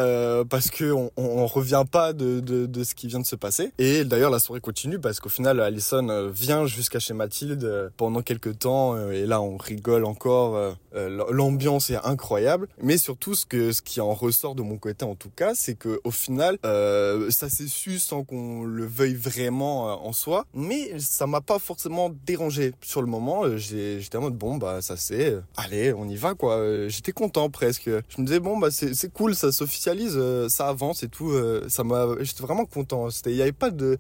parce 0.49 0.71
que 0.71 0.93
on, 1.17 1.47
revient 1.47 1.85
pas 1.91 2.13
de, 2.13 2.41
de, 2.41 2.85
ce 2.85 2.95
qui 2.95 3.07
vient 3.07 3.21
de 3.21 3.27
se 3.27 3.37
passer. 3.37 3.73
Et 3.79 4.05
d'ailleurs 4.05 4.31
la 4.31 4.39
soirée 4.39 4.61
continue 4.61 4.99
parce 4.99 5.21
qu'au 5.21 5.29
final 5.29 5.61
Alison 5.61 6.31
vient 6.31 6.67
jusqu'à 6.67 6.99
chez 6.99 7.15
Mathilde 7.15 7.93
pendant 7.97 8.23
quelques 8.23 8.59
temps 8.59 9.11
et 9.11 9.27
là 9.27 9.41
on 9.41 9.57
rigole 9.57 10.05
encore. 10.05 10.77
L'ambiance 10.95 11.91
est 11.91 11.99
incroyable, 12.05 12.69
mais 12.81 12.97
surtout 12.97 13.35
ce 13.35 13.47
que 13.47 13.73
ce 13.73 13.83
qui 13.83 14.01
en 14.01 14.15
ressort 14.15 14.55
de 14.55 14.63
mon 14.63 14.79
côté 14.79 15.05
en 15.05 15.15
tout 15.15 15.31
cas, 15.31 15.53
c'est 15.55 15.75
que 15.75 16.01
au 16.05 16.11
final 16.11 16.59
ça 16.63 17.49
s'est 17.49 17.69
su 17.69 17.99
sans 17.99 18.25
qu'on 18.25 18.65
le 18.65 18.87
veuille 18.87 19.15
vraiment 19.15 20.07
en 20.07 20.13
soi, 20.13 20.47
mais 20.55 20.84
ça 20.99 21.27
m'a 21.27 21.41
pas 21.41 21.59
forcément 21.59 22.11
dérangé 22.27 22.73
sur 22.83 23.01
le 23.01 23.07
moment. 23.07 23.45
euh, 23.45 23.57
J'étais 23.59 24.17
en 24.17 24.23
mode 24.23 24.37
bon 24.37 24.57
bah 24.57 24.81
ça 24.83 24.97
c'est, 24.97 25.31
euh, 25.33 25.41
allez 25.57 25.93
on 25.93 26.09
y 26.09 26.17
va 26.17 26.35
quoi. 26.35 26.57
Euh, 26.57 26.89
J'étais 26.89 27.13
content 27.13 27.51
presque. 27.51 27.85
Je 27.89 28.21
me 28.21 28.27
disais 28.27 28.41
bon 28.41 28.59
bah 28.59 28.69
c'est 28.71 29.13
cool, 29.13 29.35
ça 29.35 29.53
s'officialise, 29.53 30.19
ça 30.49 30.69
avance 30.69 31.03
et 31.03 31.09
tout. 31.09 31.33
ça 31.69 31.85
m'a, 31.85 32.07
j'étais 32.21 32.43
vraiment 32.43 32.65
content. 32.67 33.11
C'était, 33.11 33.31
il 33.31 33.37
y 33.37 33.43
avait 33.43 33.53
pas 33.53 33.71
de 33.71 33.99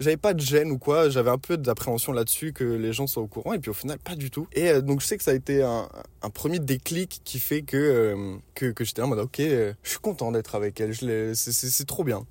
j'avais 0.00 0.16
pas 0.16 0.34
de 0.34 0.40
gêne 0.40 0.70
ou 0.70 0.78
quoi, 0.78 1.08
j'avais 1.08 1.30
un 1.30 1.38
peu 1.38 1.56
d'appréhension 1.56 2.12
là-dessus 2.12 2.52
que 2.52 2.64
les 2.64 2.92
gens 2.92 3.06
soient 3.06 3.22
au 3.22 3.26
courant 3.26 3.52
et 3.52 3.58
puis 3.58 3.70
au 3.70 3.74
final 3.74 3.98
pas 3.98 4.14
du 4.14 4.30
tout. 4.30 4.46
Et 4.52 4.68
euh, 4.68 4.80
donc 4.80 5.00
je 5.00 5.06
sais 5.06 5.16
que 5.16 5.22
ça 5.22 5.30
a 5.30 5.34
été 5.34 5.62
un, 5.62 5.88
premier 6.34 6.58
déclic 6.58 7.20
qui 7.24 7.38
fait 7.38 7.62
que 7.62 7.76
euh, 7.76 8.36
que, 8.54 8.66
que 8.66 8.84
j'étais 8.84 9.00
en 9.00 9.06
mode 9.06 9.20
ok, 9.20 9.40
euh, 9.40 9.72
je 9.84 9.90
suis 9.90 9.98
content 10.00 10.32
d'être 10.32 10.56
avec 10.56 10.80
elle, 10.80 10.92
c'est- 11.36 11.86
trop 11.86 12.04
bien. 12.04 12.26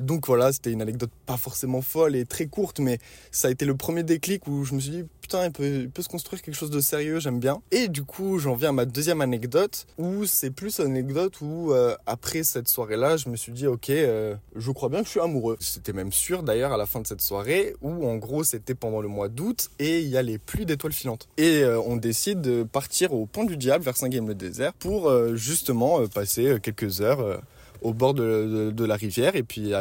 Donc 0.00 0.26
voilà, 0.26 0.52
c'était 0.52 0.72
une 0.72 0.82
anecdote 0.82 1.10
pas 1.24 1.36
forcément 1.36 1.82
folle 1.82 2.16
et 2.16 2.24
très 2.24 2.46
courte, 2.46 2.80
mais 2.80 2.98
ça 3.30 3.48
a 3.48 3.50
été 3.50 3.64
le 3.64 3.76
premier 3.76 4.02
déclic 4.02 4.46
où 4.48 4.64
je 4.64 4.74
me 4.74 4.80
suis 4.80 4.90
dit 4.90 5.04
putain 5.20 5.46
il 5.46 5.52
peut, 5.90 6.02
se 6.02 6.08
construire 6.08 6.42
quelque 6.42 6.56
chose 6.56 6.70
de 6.70 6.80
sérieux, 6.80 7.20
j'aime 7.20 7.38
bien. 7.38 7.60
Et 7.70 7.88
du 7.88 8.02
coup 8.02 8.38
j'en 8.38 8.54
viens 8.54 8.70
à 8.70 8.72
ma 8.72 8.86
deuxième 8.86 9.20
anecdote 9.20 9.86
où 9.98 10.24
c'est 10.24 10.50
plus 10.50 10.80
une 10.80 10.86
anecdote 10.86 11.40
où 11.40 11.72
après 12.06 12.42
cette 12.42 12.68
soirée-là, 12.68 13.16
je 13.16 13.28
me 13.28 13.36
suis 13.36 13.52
dit 13.52 13.66
ok, 13.66 13.86
je 13.88 14.70
crois 14.72 14.88
bien 14.88 15.00
que 15.00 15.06
je 15.06 15.10
suis 15.12 15.20
amoureux. 15.20 15.56
C'était 15.60 15.92
même 15.92 16.12
sûr 16.12 16.42
d'ailleurs 16.42 16.72
à 16.72 16.76
la 16.76 16.86
fin 16.86 16.97
de 17.00 17.06
cette 17.06 17.20
soirée 17.20 17.74
où 17.82 18.06
en 18.08 18.16
gros 18.16 18.44
c'était 18.44 18.74
pendant 18.74 19.00
le 19.00 19.08
mois 19.08 19.28
d'août 19.28 19.70
et 19.78 20.00
il 20.00 20.08
y 20.08 20.16
a 20.16 20.22
les 20.22 20.38
pluies 20.38 20.66
d'étoiles 20.66 20.92
filantes. 20.92 21.28
Et 21.36 21.62
euh, 21.62 21.80
on 21.80 21.96
décide 21.96 22.40
de 22.40 22.62
partir 22.62 23.12
au 23.12 23.26
Pont 23.26 23.44
du 23.44 23.56
Diable 23.56 23.84
vers 23.84 23.96
Saint-Guilhem-le-Désert 23.96 24.72
pour 24.74 25.08
euh, 25.08 25.34
justement 25.36 26.00
euh, 26.00 26.06
passer 26.06 26.56
quelques 26.62 27.00
heures 27.00 27.40
au 27.82 27.92
bord 27.94 28.12
de, 28.14 28.72
de- 28.74 28.84
la 28.84 28.96
rivière 28.96 29.36
et 29.36 29.42
puis 29.44 29.72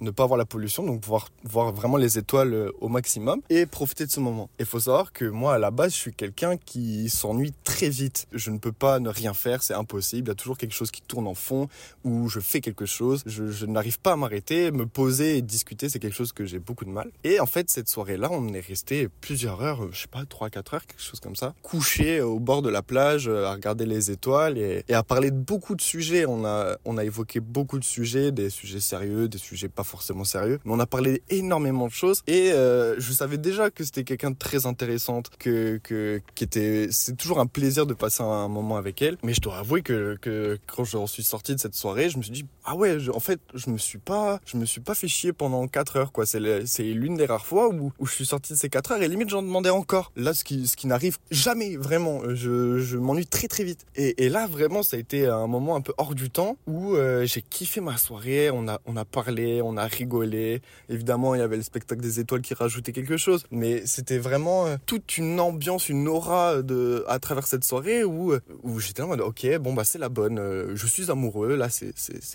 ne 0.00 0.10
pas 0.10 0.24
avoir 0.24 0.38
la 0.38 0.44
pollution, 0.44 0.84
donc 0.84 1.00
pouvoir 1.00 1.28
voir 1.44 1.72
vraiment 1.72 1.96
les 1.96 2.18
étoiles 2.18 2.52
euh, 2.52 2.70
au 2.80 2.88
maximum 2.88 3.40
et 3.50 3.66
profiter 3.66 4.06
de 4.06 4.10
ce 4.10 4.20
moment. 4.20 4.50
Il 4.58 4.66
faut 4.66 4.80
savoir 4.80 5.12
que 5.12 5.24
moi, 5.24 5.54
à 5.54 5.58
la 5.58 5.70
base, 5.70 5.92
je 5.92 5.98
suis 5.98 6.12
quelqu'un 6.12 6.56
qui 6.56 7.08
s'ennuie 7.08 7.52
très 7.64 7.88
vite. 7.88 8.26
Je 8.32 8.50
ne 8.50 8.58
peux 8.58 8.72
pas 8.72 8.98
ne 9.00 9.08
rien 9.08 9.34
faire, 9.34 9.62
c'est 9.62 9.74
impossible. 9.74 10.28
Il 10.28 10.30
y 10.30 10.32
a 10.32 10.34
toujours 10.34 10.58
quelque 10.58 10.74
chose 10.74 10.90
qui 10.90 11.02
tourne 11.02 11.26
en 11.26 11.34
fond 11.34 11.68
ou 12.04 12.28
je 12.28 12.40
fais 12.40 12.60
quelque 12.60 12.86
chose. 12.86 13.22
Je, 13.26 13.50
je 13.50 13.66
n'arrive 13.66 13.98
pas 13.98 14.12
à 14.12 14.16
m'arrêter, 14.16 14.70
me 14.70 14.86
poser 14.86 15.38
et 15.38 15.42
discuter, 15.42 15.88
c'est 15.88 15.98
quelque 15.98 16.16
chose 16.16 16.32
que 16.32 16.44
j'ai 16.44 16.58
beaucoup 16.58 16.84
de 16.84 16.90
mal. 16.90 17.10
Et 17.22 17.40
en 17.40 17.46
fait, 17.46 17.70
cette 17.70 17.88
soirée-là, 17.88 18.28
on 18.30 18.52
est 18.52 18.60
resté 18.60 19.08
plusieurs 19.20 19.62
heures, 19.62 19.84
euh, 19.84 19.90
je 19.92 20.02
sais 20.02 20.08
pas, 20.08 20.22
3-4 20.22 20.74
heures, 20.74 20.86
quelque 20.86 21.02
chose 21.02 21.20
comme 21.20 21.36
ça, 21.36 21.54
couché 21.62 22.20
au 22.20 22.40
bord 22.40 22.62
de 22.62 22.70
la 22.70 22.82
plage, 22.82 23.28
euh, 23.28 23.46
à 23.46 23.52
regarder 23.52 23.86
les 23.86 24.10
étoiles 24.10 24.58
et, 24.58 24.84
et 24.88 24.94
à 24.94 25.02
parler 25.02 25.30
de 25.30 25.36
beaucoup 25.36 25.74
de 25.74 25.82
sujets. 25.82 26.26
On 26.26 26.44
a, 26.44 26.76
on 26.84 26.98
a 26.98 27.04
évoqué 27.04 27.40
beaucoup 27.40 27.78
de 27.78 27.84
sujets, 27.84 28.32
des 28.32 28.50
sujets 28.50 28.80
sérieux, 28.80 29.28
des 29.28 29.38
sujets 29.38 29.68
pas 29.68 29.83
forcément 29.84 30.24
sérieux. 30.24 30.58
Mais 30.64 30.72
on 30.72 30.80
a 30.80 30.86
parlé 30.86 31.22
énormément 31.30 31.86
de 31.86 31.92
choses 31.92 32.22
et 32.26 32.52
euh, 32.52 32.94
je 32.98 33.12
savais 33.12 33.38
déjà 33.38 33.70
que 33.70 33.84
c'était 33.84 34.04
quelqu'un 34.04 34.30
de 34.30 34.36
très 34.38 34.66
intéressante, 34.66 35.30
que, 35.38 35.78
que 35.82 36.20
qui 36.34 36.44
était. 36.44 36.88
C'est 36.90 37.16
toujours 37.16 37.38
un 37.40 37.46
plaisir 37.46 37.86
de 37.86 37.94
passer 37.94 38.22
un 38.22 38.48
moment 38.48 38.76
avec 38.76 39.00
elle. 39.02 39.16
Mais 39.22 39.34
je 39.34 39.40
dois 39.40 39.58
avouer 39.58 39.82
que, 39.82 40.16
que 40.20 40.58
quand 40.66 40.84
je 40.84 40.96
suis 41.06 41.22
sorti 41.24 41.54
de 41.54 41.60
cette 41.60 41.74
soirée, 41.74 42.08
je 42.10 42.18
me 42.18 42.22
suis 42.22 42.32
dit 42.32 42.46
ah 42.64 42.74
ouais, 42.76 42.98
je- 42.98 43.10
en 43.10 43.20
fait, 43.20 43.40
je 43.54 43.70
me 43.70 43.78
suis 43.78 43.98
pas, 43.98 44.40
je 44.46 44.56
me 44.56 44.64
suis 44.64 44.80
pas 44.80 44.94
fait 44.94 45.08
chier 45.08 45.32
pendant 45.32 45.66
4 45.68 45.96
heures 45.96 46.12
quoi. 46.12 46.24
C'est 46.26 46.40
l'une 46.82 47.16
des 47.16 47.26
rares 47.26 47.46
fois 47.46 47.68
où, 47.68 47.92
où 47.98 48.06
je 48.06 48.12
suis 48.14 48.26
sorti 48.26 48.52
de 48.52 48.58
ces 48.58 48.68
4 48.68 48.92
heures 48.92 49.02
et 49.02 49.08
limite 49.08 49.28
j'en 49.28 49.42
demandais 49.42 49.70
encore. 49.70 50.12
Là, 50.16 50.34
ce 50.34 50.44
qui, 50.44 50.66
ce 50.66 50.76
qui 50.76 50.86
n'arrive 50.86 51.18
jamais 51.30 51.76
vraiment. 51.76 52.22
Je, 52.34 52.78
je 52.78 52.96
m'ennuie 52.98 53.26
très 53.26 53.48
très 53.48 53.64
vite. 53.64 53.84
Et, 53.96 54.24
et 54.24 54.28
là, 54.28 54.46
vraiment, 54.46 54.82
ça 54.82 54.96
a 54.96 55.00
été 55.00 55.26
un 55.26 55.46
moment 55.46 55.76
un 55.76 55.80
peu 55.80 55.92
hors 55.98 56.14
du 56.14 56.30
temps 56.30 56.56
où 56.66 56.94
euh, 56.96 57.26
j'ai 57.26 57.42
kiffé 57.42 57.80
ma 57.80 57.96
soirée. 57.96 58.50
On 58.50 58.68
a, 58.68 58.80
on 58.86 58.96
a 58.96 59.04
parlé, 59.04 59.60
on 59.62 59.73
a 59.76 59.86
rigolé. 59.86 60.62
Évidemment, 60.88 61.34
il 61.34 61.38
y 61.38 61.42
avait 61.42 61.56
le 61.56 61.62
spectacle 61.62 62.00
des 62.00 62.20
étoiles 62.20 62.42
qui 62.42 62.54
rajoutait 62.54 62.92
quelque 62.92 63.16
chose. 63.16 63.44
Mais 63.50 63.86
c'était 63.86 64.18
vraiment 64.18 64.66
euh, 64.66 64.76
toute 64.86 65.18
une 65.18 65.40
ambiance, 65.40 65.88
une 65.88 66.08
aura 66.08 66.62
de, 66.62 67.04
à 67.08 67.18
travers 67.18 67.46
cette 67.46 67.64
soirée 67.64 68.04
où, 68.04 68.32
euh, 68.32 68.40
où 68.62 68.80
j'étais 68.80 69.02
en 69.02 69.08
mode, 69.08 69.20
ok, 69.20 69.58
bon, 69.58 69.74
bah, 69.74 69.84
c'est 69.84 69.98
la 69.98 70.08
bonne. 70.08 70.38
Euh, 70.38 70.72
Je 70.74 70.86
suis 70.86 71.10
amoureux. 71.10 71.56
Là, 71.56 71.68
c'est, 71.70 71.94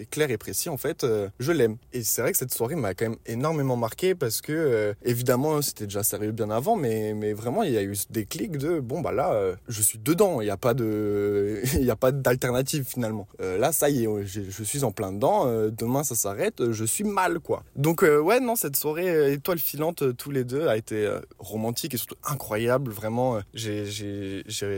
clair 0.10 0.32
et 0.32 0.38
précis. 0.38 0.70
En 0.70 0.78
fait, 0.78 1.06
je 1.40 1.52
l'aime. 1.52 1.78
Et 1.94 2.04
c'est 2.04 2.22
vrai 2.22 2.32
que 2.32 2.38
cette 2.38 2.54
soirée 2.54 2.76
m'a 2.76 2.94
quand 2.94 3.10
même 3.10 3.18
énormément 3.26 3.76
marqué 3.76 4.16
parce 4.16 4.42
que, 4.42 4.94
évidemment, 5.04 5.62
c'était 5.62 5.86
déjà 5.86 6.04
sérieux 6.04 6.32
bien 6.32 6.50
avant, 6.50 6.76
mais, 6.76 7.14
mais 7.14 7.34
vraiment, 7.34 7.64
il 7.64 7.72
y 7.72 7.78
a 7.78 7.84
eu 7.84 7.96
des 8.10 8.26
clics 8.26 8.58
de, 8.58 8.80
bon, 8.80 9.02
bah 9.02 9.12
là, 9.12 9.56
je 9.68 9.82
suis 9.82 10.00
dedans. 10.00 10.42
Il 10.42 10.46
n'y 10.46 10.52
a 10.52 10.58
pas 10.58 10.74
de, 10.74 11.62
il 11.76 11.84
y 11.84 11.92
a 11.92 11.96
pas 11.96 12.12
d'alternative 12.12 12.86
finalement. 12.88 13.28
Là, 13.40 13.72
ça 13.72 13.90
y 13.90 14.06
est, 14.06 14.26
je, 14.26 14.64
suis 14.64 14.84
en 14.84 14.92
plein 14.92 15.12
dedans. 15.12 15.46
Demain, 15.70 16.04
ça 16.04 16.16
s'arrête. 16.16 16.72
Je 16.72 16.86
suis 16.86 17.04
mal, 17.04 17.29
Donc, 17.76 18.04
euh, 18.04 18.20
ouais, 18.20 18.40
non, 18.40 18.56
cette 18.56 18.76
soirée 18.76 19.10
euh, 19.10 19.32
étoile 19.32 19.60
filante, 19.60 20.02
euh, 20.02 20.14
tous 20.14 20.32
les 20.32 20.44
deux, 20.44 20.68
a 20.68 20.78
été 20.78 21.10
romantique 21.38 21.94
et 21.94 21.98
surtout 21.98 22.18
incroyable. 22.24 22.92
Vraiment, 22.92 23.40
j'ai, 23.54 23.86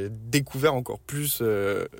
découvert 0.10 0.74
encore 0.74 1.00
plus 1.00 1.42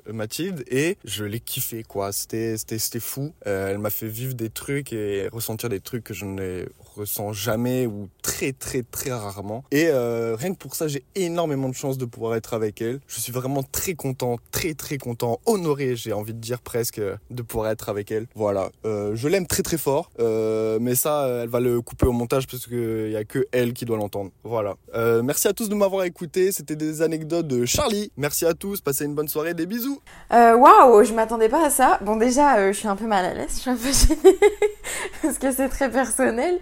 Mathilde 0.06 0.64
et 0.68 0.96
je 1.04 1.24
l'ai 1.24 1.40
kiffé, 1.40 1.82
quoi. 1.82 2.12
C'était, 2.12 2.56
fou. 3.00 3.32
Elle 3.44 3.78
m'a 3.78 3.90
fait 3.90 4.08
vivre 4.08 4.34
des 4.34 4.50
trucs 4.50 4.92
et 4.92 5.28
ressentir 5.32 5.68
des 5.68 5.80
trucs 5.80 6.04
que 6.04 6.14
je 6.14 6.24
ne 6.24 6.66
ressens 6.96 7.32
jamais 7.32 7.86
ou 7.86 8.08
très, 8.22 8.52
très, 8.52 8.82
très 8.82 9.10
rarement. 9.10 9.64
Et 9.70 9.88
euh, 9.88 10.36
rien 10.38 10.52
que 10.52 10.58
pour 10.58 10.74
ça, 10.74 10.88
j'ai 10.88 11.04
énormément 11.14 11.68
de 11.68 11.74
chance 11.74 11.98
de 11.98 12.04
pouvoir 12.04 12.34
être 12.36 12.54
avec 12.54 12.80
elle. 12.80 13.00
Je 13.06 13.20
suis 13.20 13.32
vraiment 13.32 13.62
très 13.62 13.94
content, 13.94 14.36
très, 14.50 14.74
très 14.74 14.98
content, 14.98 15.40
honoré, 15.46 15.96
j'ai 15.96 16.12
envie 16.12 16.34
de 16.34 16.38
dire 16.38 16.60
presque, 16.60 16.98
euh, 16.98 17.16
de 17.30 17.42
pouvoir 17.42 17.70
être 17.70 17.88
avec 17.88 18.10
elle. 18.10 18.26
Voilà. 18.34 18.70
Euh, 18.84 19.12
je 19.14 19.28
l'aime 19.28 19.46
très, 19.46 19.62
très 19.62 19.78
fort. 19.78 20.10
Mais 20.18 20.94
ça, 20.94 21.26
elle 21.42 21.48
va 21.48 21.60
le 21.60 21.80
couper 21.80 22.06
au 22.06 22.12
montage 22.12 22.46
parce 22.46 22.66
qu'il 22.66 23.08
n'y 23.08 23.16
a 23.16 23.24
que 23.24 23.46
elle 23.52 23.72
qui 23.72 23.84
doit 23.84 23.96
l'entendre. 23.96 24.30
Voilà. 24.44 24.76
Merci 25.22 25.48
à 25.48 25.52
tous 25.52 25.68
de 25.68 25.74
m'avoir 25.74 26.04
écouté. 26.04 26.52
C'était 26.52 26.76
des 26.76 27.02
anecdotes 27.02 27.46
de 27.46 27.64
Charlie. 27.66 28.10
Merci 28.16 28.46
à 28.46 28.54
tous. 28.54 28.80
Passez 28.80 29.04
une 29.04 29.14
bonne 29.14 29.28
soirée. 29.28 29.54
Des 29.54 29.66
bisous. 29.66 30.00
Waouh, 30.30 31.04
je 31.04 31.12
m'attendais 31.12 31.48
pas 31.48 31.66
à 31.66 31.70
ça. 31.70 31.98
Bon, 32.02 32.16
déjà, 32.16 32.72
je 32.72 32.78
suis 32.78 32.88
un 32.88 32.96
peu 32.96 33.06
mal 33.06 33.24
à 33.24 33.34
l'aise, 33.34 33.50
je 33.54 33.60
suis 33.60 33.70
un 33.70 33.76
peu 33.76 33.92
gênée 33.92 34.38
parce 35.22 35.38
que 35.38 35.52
c'est 35.52 35.68
très 35.68 35.90
personnel. 35.90 36.58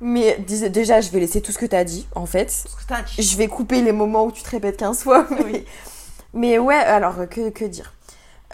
Mais 0.00 0.38
dis- 0.46 0.70
déjà, 0.70 1.00
je 1.00 1.10
vais 1.10 1.20
laisser 1.20 1.40
tout 1.42 1.52
ce 1.52 1.58
que 1.58 1.66
t'as 1.66 1.84
dit, 1.84 2.06
en 2.14 2.26
fait. 2.26 2.64
Je 3.18 3.36
vais 3.36 3.48
couper 3.48 3.82
les 3.82 3.92
moments 3.92 4.24
où 4.24 4.32
tu 4.32 4.42
te 4.42 4.50
répètes 4.50 4.76
15 4.78 5.02
fois. 5.02 5.26
Mais, 5.30 5.64
mais 6.34 6.58
ouais, 6.58 6.74
alors, 6.74 7.28
que, 7.28 7.50
que 7.50 7.64
dire? 7.66 7.92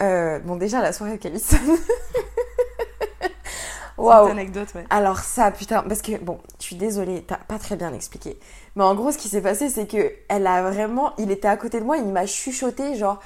Euh, 0.01 0.39
Bon, 0.39 0.55
déjà, 0.57 0.81
la 0.81 0.93
soirée 0.93 1.11
avec 1.13 1.25
Alison. 1.25 1.57
Waouh. 3.97 4.27
Anecdote, 4.27 4.67
ouais. 4.75 4.85
Alors 4.91 5.19
ça, 5.19 5.49
putain, 5.49 5.81
parce 5.81 6.03
que 6.03 6.17
bon, 6.17 6.37
je 6.59 6.65
suis 6.65 6.75
désolée, 6.75 7.23
t'as 7.25 7.37
pas 7.37 7.57
très 7.57 7.75
bien 7.75 7.91
expliqué. 7.93 8.37
Mais 8.75 8.83
en 8.83 8.93
gros, 8.93 9.11
ce 9.11 9.17
qui 9.17 9.27
s'est 9.27 9.41
passé, 9.41 9.69
c'est 9.69 9.87
que 9.87 10.11
elle 10.27 10.45
a 10.45 10.61
vraiment, 10.69 11.13
il 11.17 11.31
était 11.31 11.47
à 11.47 11.57
côté 11.57 11.79
de 11.79 11.85
moi, 11.85 11.97
il 11.97 12.05
m'a 12.05 12.27
chuchoté, 12.27 12.95
genre, 12.95 13.19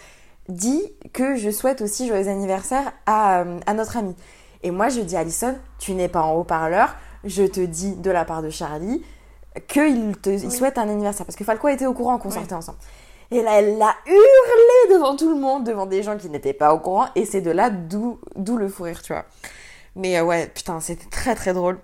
dit 0.48 0.82
que 1.12 1.36
je 1.36 1.50
souhaite 1.50 1.82
aussi 1.82 2.08
joyeux 2.08 2.30
anniversaire 2.30 2.94
à, 3.06 3.42
euh, 3.42 3.60
à 3.66 3.74
notre 3.74 3.98
ami. 3.98 4.16
Et 4.64 4.72
moi, 4.72 4.88
je 4.88 5.02
dis 5.02 5.18
à 5.18 5.20
Alison, 5.22 5.58
tu 5.78 5.92
n'es 5.92 6.08
pas 6.08 6.22
en 6.22 6.36
haut-parleur, 6.36 6.96
je 7.24 7.44
te 7.44 7.60
dis 7.62 7.96
de 7.96 8.12
la 8.12 8.26
part 8.26 8.42
de 8.42 8.50
Charlie 8.50 9.04
qu'il 9.68 10.16
te 10.18 10.30
il 10.30 10.52
souhaite 10.52 10.78
un 10.78 10.90
anniversaire. 10.90 11.26
Parce 11.26 11.36
que 11.36 11.44
Falco 11.44 11.68
était 11.68 11.86
au 11.86 11.94
courant 11.94 12.18
qu'on 12.18 12.32
sortait 12.32 12.54
ensemble. 12.56 12.78
Et 13.32 13.42
là, 13.42 13.60
elle 13.60 13.78
l'a 13.78 13.96
hurlé 14.06 14.94
devant 14.96 15.16
tout 15.16 15.30
le 15.30 15.40
monde, 15.40 15.64
devant 15.66 15.86
des 15.86 16.04
gens 16.04 16.18
qui 16.18 16.30
n'étaient 16.30 16.54
pas 16.54 16.74
au 16.74 16.80
courant. 16.80 17.08
Et 17.16 17.26
c'est 17.26 17.42
de 17.42 17.52
là 17.52 17.70
d'où 17.70 18.20
le 18.58 18.68
fou 18.68 18.84
rire, 18.84 19.02
tu 19.02 19.14
vois. 19.14 19.26
Mais 19.96 20.18
euh, 20.18 20.24
ouais, 20.24 20.48
putain, 20.54 20.80
c'était 20.80 21.10
très 21.10 21.36
très 21.36 21.54
drôle. 21.54 21.78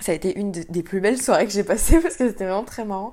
Ça 0.00 0.12
a 0.12 0.14
été 0.14 0.38
une 0.38 0.52
de- 0.52 0.64
des 0.68 0.82
plus 0.82 1.00
belles 1.00 1.20
soirées 1.20 1.46
que 1.46 1.52
j'ai 1.52 1.64
passées 1.64 1.98
parce 2.02 2.16
que 2.16 2.28
c'était 2.28 2.44
vraiment 2.44 2.64
très 2.64 2.84
marrant. 2.84 3.12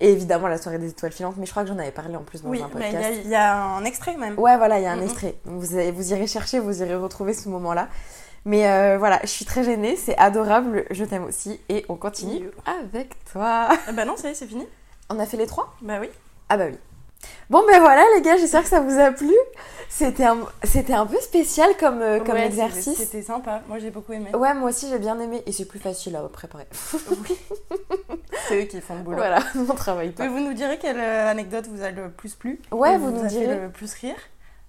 Et 0.00 0.10
évidemment, 0.10 0.48
la 0.48 0.58
soirée 0.58 0.78
des 0.78 0.88
étoiles 0.90 1.12
filantes, 1.12 1.36
mais 1.38 1.46
je 1.46 1.52
crois 1.52 1.62
que 1.62 1.68
j'en 1.68 1.78
avais 1.78 1.92
parlé 1.92 2.16
en 2.16 2.22
plus 2.24 2.42
dans 2.42 2.48
Oui, 2.50 2.60
un 2.60 2.66
y, 2.66 2.70
podcast. 2.70 2.96
a- 2.96 3.10
il 3.12 3.28
y 3.28 3.34
a 3.36 3.62
un 3.62 3.84
extrait 3.84 4.16
même. 4.16 4.36
Ouais, 4.38 4.56
voilà, 4.56 4.80
il 4.80 4.82
y 4.82 4.86
a 4.86 4.90
un 4.92 5.00
extrait. 5.00 5.36
Vous, 5.44 5.60
vous 5.60 6.12
irez 6.12 6.26
chercher, 6.26 6.58
vous 6.58 6.82
irez 6.82 6.96
retrouver 6.96 7.32
ce 7.32 7.48
moment-là. 7.48 7.88
Mais 8.46 8.68
euh, 8.68 8.98
voilà, 8.98 9.20
je 9.22 9.28
suis 9.28 9.44
très 9.46 9.64
gênée, 9.64 9.96
c'est 9.96 10.16
adorable, 10.18 10.84
je 10.90 11.04
t'aime 11.04 11.24
aussi. 11.24 11.60
Et 11.68 11.84
on 11.88 11.96
continue 11.96 12.50
avec 12.66 13.14
toi. 13.32 13.68
Ah 13.88 13.92
bah 13.92 14.04
non, 14.04 14.16
ça 14.16 14.28
y 14.28 14.32
est, 14.32 14.34
c'est 14.34 14.46
fini. 14.46 14.66
On 15.08 15.18
a 15.18 15.26
fait 15.26 15.36
les 15.38 15.46
trois? 15.46 15.74
Bah 15.80 15.98
oui. 16.00 16.08
Ah 16.48 16.56
bah 16.58 16.66
oui. 16.70 16.76
Bon 17.48 17.62
ben 17.66 17.80
voilà 17.80 18.02
les 18.16 18.20
gars, 18.20 18.36
j'espère 18.36 18.62
que 18.62 18.68
ça 18.68 18.80
vous 18.80 18.98
a 18.98 19.10
plu. 19.10 19.32
C'était 19.88 20.24
un, 20.24 20.36
c'était 20.62 20.92
un 20.92 21.06
peu 21.06 21.18
spécial 21.20 21.70
comme, 21.80 22.02
euh, 22.02 22.18
comme 22.18 22.34
Ouais, 22.34 22.46
exercice. 22.46 22.98
c'était- 22.98 23.22
sympa, 23.22 23.62
moi 23.66 23.78
j'ai 23.78 23.90
beaucoup 23.90 24.12
aimé. 24.12 24.34
Ouais, 24.34 24.52
moi 24.52 24.68
aussi 24.68 24.90
j'ai 24.90 24.98
bien 24.98 25.18
aimé 25.20 25.42
et 25.46 25.52
c'est 25.52 25.64
plus 25.64 25.78
facile 25.78 26.16
à 26.16 26.20
préparer. 26.28 26.66
C'est 28.48 28.62
eux 28.62 28.66
qui 28.66 28.80
font 28.80 28.96
le 28.96 29.02
boulot. 29.02 29.16
Voilà, 29.16 29.38
on 29.56 29.74
travaille 29.74 30.10
pas. 30.10 30.24
Mais 30.24 30.28
vous 30.28 30.40
nous 30.40 30.52
direz 30.52 30.78
quelle 30.78 30.98
euh, 30.98 31.30
anecdote 31.30 31.66
vous 31.68 31.82
a 31.82 31.90
le 31.90 32.10
plus 32.10 32.34
plu? 32.34 32.60
Ouais, 32.72 32.96
ou 32.96 32.98
vous 32.98 33.10
nous 33.10 33.20
a 33.24 33.28
fait 33.28 33.38
direz. 33.38 33.58
le 33.58 33.70
plus 33.70 33.92
rire? 33.94 34.16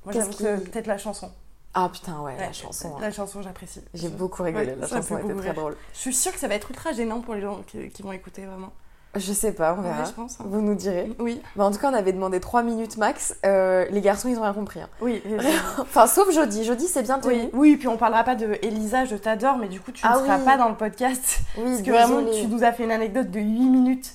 Moi 0.06 0.14
Qu'est-ce 0.14 0.32
j'avoue 0.32 0.58
que 0.60 0.64
qui- 0.64 0.70
peut-être 0.70 0.88
la 0.88 0.98
chanson. 0.98 1.32
Ah 1.78 1.90
putain, 1.92 2.20
ouais, 2.22 2.36
la 2.40 2.54
chanson. 2.54 2.94
hein. 2.96 3.00
La 3.02 3.12
chanson, 3.12 3.42
j'apprécie. 3.42 3.82
J'ai 3.94 4.08
beaucoup 4.10 4.44
rigolé, 4.44 4.68
Ouais, 4.68 4.78
la 4.80 4.88
chanson 4.88 5.18
était 5.18 5.34
très 5.34 5.42
rire. 5.42 5.54
drôle. 5.54 5.76
Je 5.94 6.00
suis 6.00 6.14
sûre 6.14 6.32
que 6.32 6.40
ça 6.40 6.48
va 6.48 6.56
être 6.56 6.70
ultra 6.72 6.94
gênant 6.94 7.20
pour 7.22 7.34
les 7.36 7.42
gens 7.42 7.60
qui, 7.68 7.90
qui 7.90 8.02
vont 8.02 8.14
écouter 8.14 8.46
vraiment. 8.46 8.72
Je 9.18 9.32
sais 9.32 9.54
pas, 9.54 9.74
on 9.74 9.82
Ouais, 9.82 9.84
verra. 9.90 10.04
je 10.06 10.12
pense, 10.12 10.40
hein. 10.40 10.46
Vous 10.48 10.62
nous 10.62 10.76
direz. 10.76 11.10
Oui. 11.20 11.42
Mais 11.56 11.64
en 11.64 11.72
tout 11.72 11.78
cas, 11.80 11.90
on 11.90 11.94
avait 11.94 12.12
demandé 12.12 12.40
3 12.42 12.64
minutes 12.64 12.98
max. 12.98 13.36
Euh, 13.46 13.86
les 13.90 14.02
garçons, 14.02 14.28
ils 14.28 14.38
ont 14.38 14.42
rien 14.42 14.54
compris. 14.54 14.82
hein. 14.82 14.90
Oui. 15.02 15.22
enfin, 15.80 16.06
sauf 16.08 16.32
Jody. 16.34 16.64
Jody, 16.66 16.88
c'est 16.88 17.04
bien 17.04 17.20
tenu. 17.20 17.34
Oui, 17.34 17.50
oui, 17.54 17.78
puis 17.78 17.88
on 17.88 17.96
parlera 17.98 18.24
pas 18.26 18.36
de 18.36 18.58
Elisa, 18.62 19.06
je 19.06 19.16
t'adore, 19.16 19.58
mais 19.58 19.68
du 19.70 19.80
coup 19.80 19.92
tu 19.94 20.02
Ah 20.06 20.18
ne 20.18 20.24
seras 20.26 20.38
oui. 20.40 20.44
pas 20.46 20.58
dans 20.58 20.68
le 20.70 20.76
podcast. 20.76 21.40
Oui, 21.58 21.64
parce 21.66 21.82
que 21.82 21.92
vraiment 21.92 22.30
tu 22.30 22.48
nous 22.48 22.64
as 22.66 22.72
fait 22.74 22.84
une 22.84 22.92
anecdote 22.92 23.32
de 23.32 23.40
8 23.40 23.46
minutes. 23.70 24.12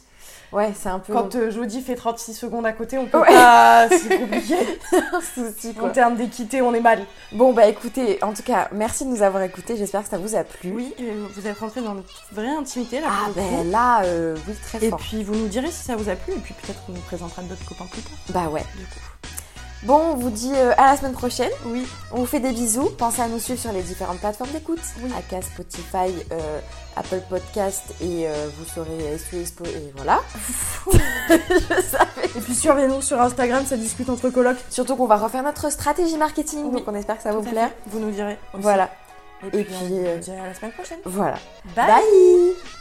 Ouais, 0.53 0.72
c'est 0.76 0.88
un 0.88 0.98
peu. 0.98 1.12
Quand 1.12 1.34
euh, 1.36 1.51
Jodie 1.51 1.80
fait 1.80 1.94
36 1.94 2.34
secondes 2.34 2.66
à 2.66 2.72
côté, 2.72 2.98
on 2.98 3.07
peut 3.07 3.18
Ouais. 3.20 3.26
pas. 3.28 3.88
C'est 3.88 4.18
compliqué. 4.18 4.57
un 4.92 5.20
souci, 5.20 5.74
quoi. 5.74 5.88
En 5.88 5.92
termes 5.92 6.16
d'équité, 6.16 6.61
on 6.61 6.74
est 6.74 6.80
mal. 6.80 7.05
Bon, 7.32 7.53
bah 7.53 7.66
écoutez, 7.66 8.18
en 8.22 8.32
tout 8.32 8.42
cas, 8.42 8.68
merci 8.72 9.05
de 9.05 9.11
nous 9.11 9.22
avoir 9.22 9.42
écoutés. 9.44 9.76
J'espère 9.76 10.03
que 10.03 10.09
ça 10.09 10.18
vous 10.18 10.34
a 10.34 10.42
plu. 10.42 10.72
Oui, 10.74 10.94
euh, 11.01 11.26
vous 11.34 11.46
êtes 11.46 11.59
rentré 11.59 11.80
dans 11.82 11.94
notre 11.94 12.24
vraie 12.32 12.48
intimité 12.57 13.01
là. 13.01 13.07
Ah, 13.11 13.28
ben 13.36 13.70
là, 13.70 14.03
euh, 14.05 14.36
oui, 14.48 14.55
très 14.62 14.84
Et 14.84 14.90
fort. 14.90 14.98
puis 14.98 15.22
vous 15.22 15.34
nous 15.36 15.48
direz 15.48 15.70
si 15.70 15.84
ça 15.84 15.94
vous 15.96 16.09
a 16.09 16.16
plu, 16.16 16.32
et 16.32 16.38
puis 16.38 16.55
peut-être 16.55 16.84
qu'on 16.84 16.92
nous 16.92 17.01
présentera 17.03 17.42
d'autres 17.42 17.64
copains 17.66 17.86
plus 17.90 18.03
tard. 18.03 18.18
Bah 18.30 18.48
ouais. 18.51 18.64
Du 18.76 18.84
coup. 18.84 19.09
Bon, 19.82 19.96
on 20.12 20.14
vous 20.16 20.28
dit 20.30 20.52
euh, 20.54 20.72
à 20.76 20.86
la 20.90 20.96
semaine 20.96 21.12
prochaine. 21.14 21.50
Oui. 21.66 21.86
On 22.12 22.16
vous 22.18 22.26
fait 22.26 22.40
des 22.40 22.52
bisous. 22.52 22.90
Pensez 22.98 23.22
à 23.22 23.28
nous 23.28 23.38
suivre 23.38 23.58
sur 23.58 23.72
les 23.72 23.80
différentes 23.82 24.18
plateformes 24.20 24.50
d'écoute. 24.50 24.80
Aka, 25.16 25.40
Spotify, 25.40 26.14
euh, 26.32 26.60
Apple 26.96 27.22
Podcast 27.30 27.84
et 28.00 28.28
euh, 28.28 28.48
vous 28.58 28.64
saurez 28.66 29.16
SU 29.18 29.40
Expo 29.40 29.64
et 29.64 29.90
voilà. 29.96 30.20
Je 30.90 31.80
savais. 31.82 32.26
Et 32.36 32.40
puis 32.40 32.54
suivez-nous 32.54 33.00
sur 33.00 33.18
Instagram, 33.20 33.64
ça 33.64 33.76
discute 33.78 34.10
entre 34.10 34.28
colocs. 34.28 34.58
Surtout 34.68 34.96
qu'on 34.96 35.06
va 35.06 35.16
refaire 35.16 35.42
notre 35.42 35.70
stratégie 35.72 36.18
marketing, 36.18 36.64
Oui. 36.66 36.78
donc 36.80 36.88
on 36.88 36.94
espère 36.94 37.16
que 37.16 37.22
ça 37.22 37.30
Tout 37.32 37.40
vous 37.40 37.50
plaire. 37.50 37.70
Vous 37.86 38.00
nous 38.00 38.10
direz. 38.10 38.38
aussi. 38.52 38.62
Voilà. 38.62 38.90
Et 39.44 39.48
puis, 39.48 39.60
Et 39.60 39.64
puis, 39.64 39.74
on 39.80 39.94
euh, 40.04 40.14
vous 40.16 40.20
dit 40.20 40.30
à 40.32 40.46
la 40.46 40.54
semaine 40.54 40.72
prochaine. 40.72 40.98
Voilà. 41.06 41.36
Bye. 41.74 41.86
Bye 41.86 42.79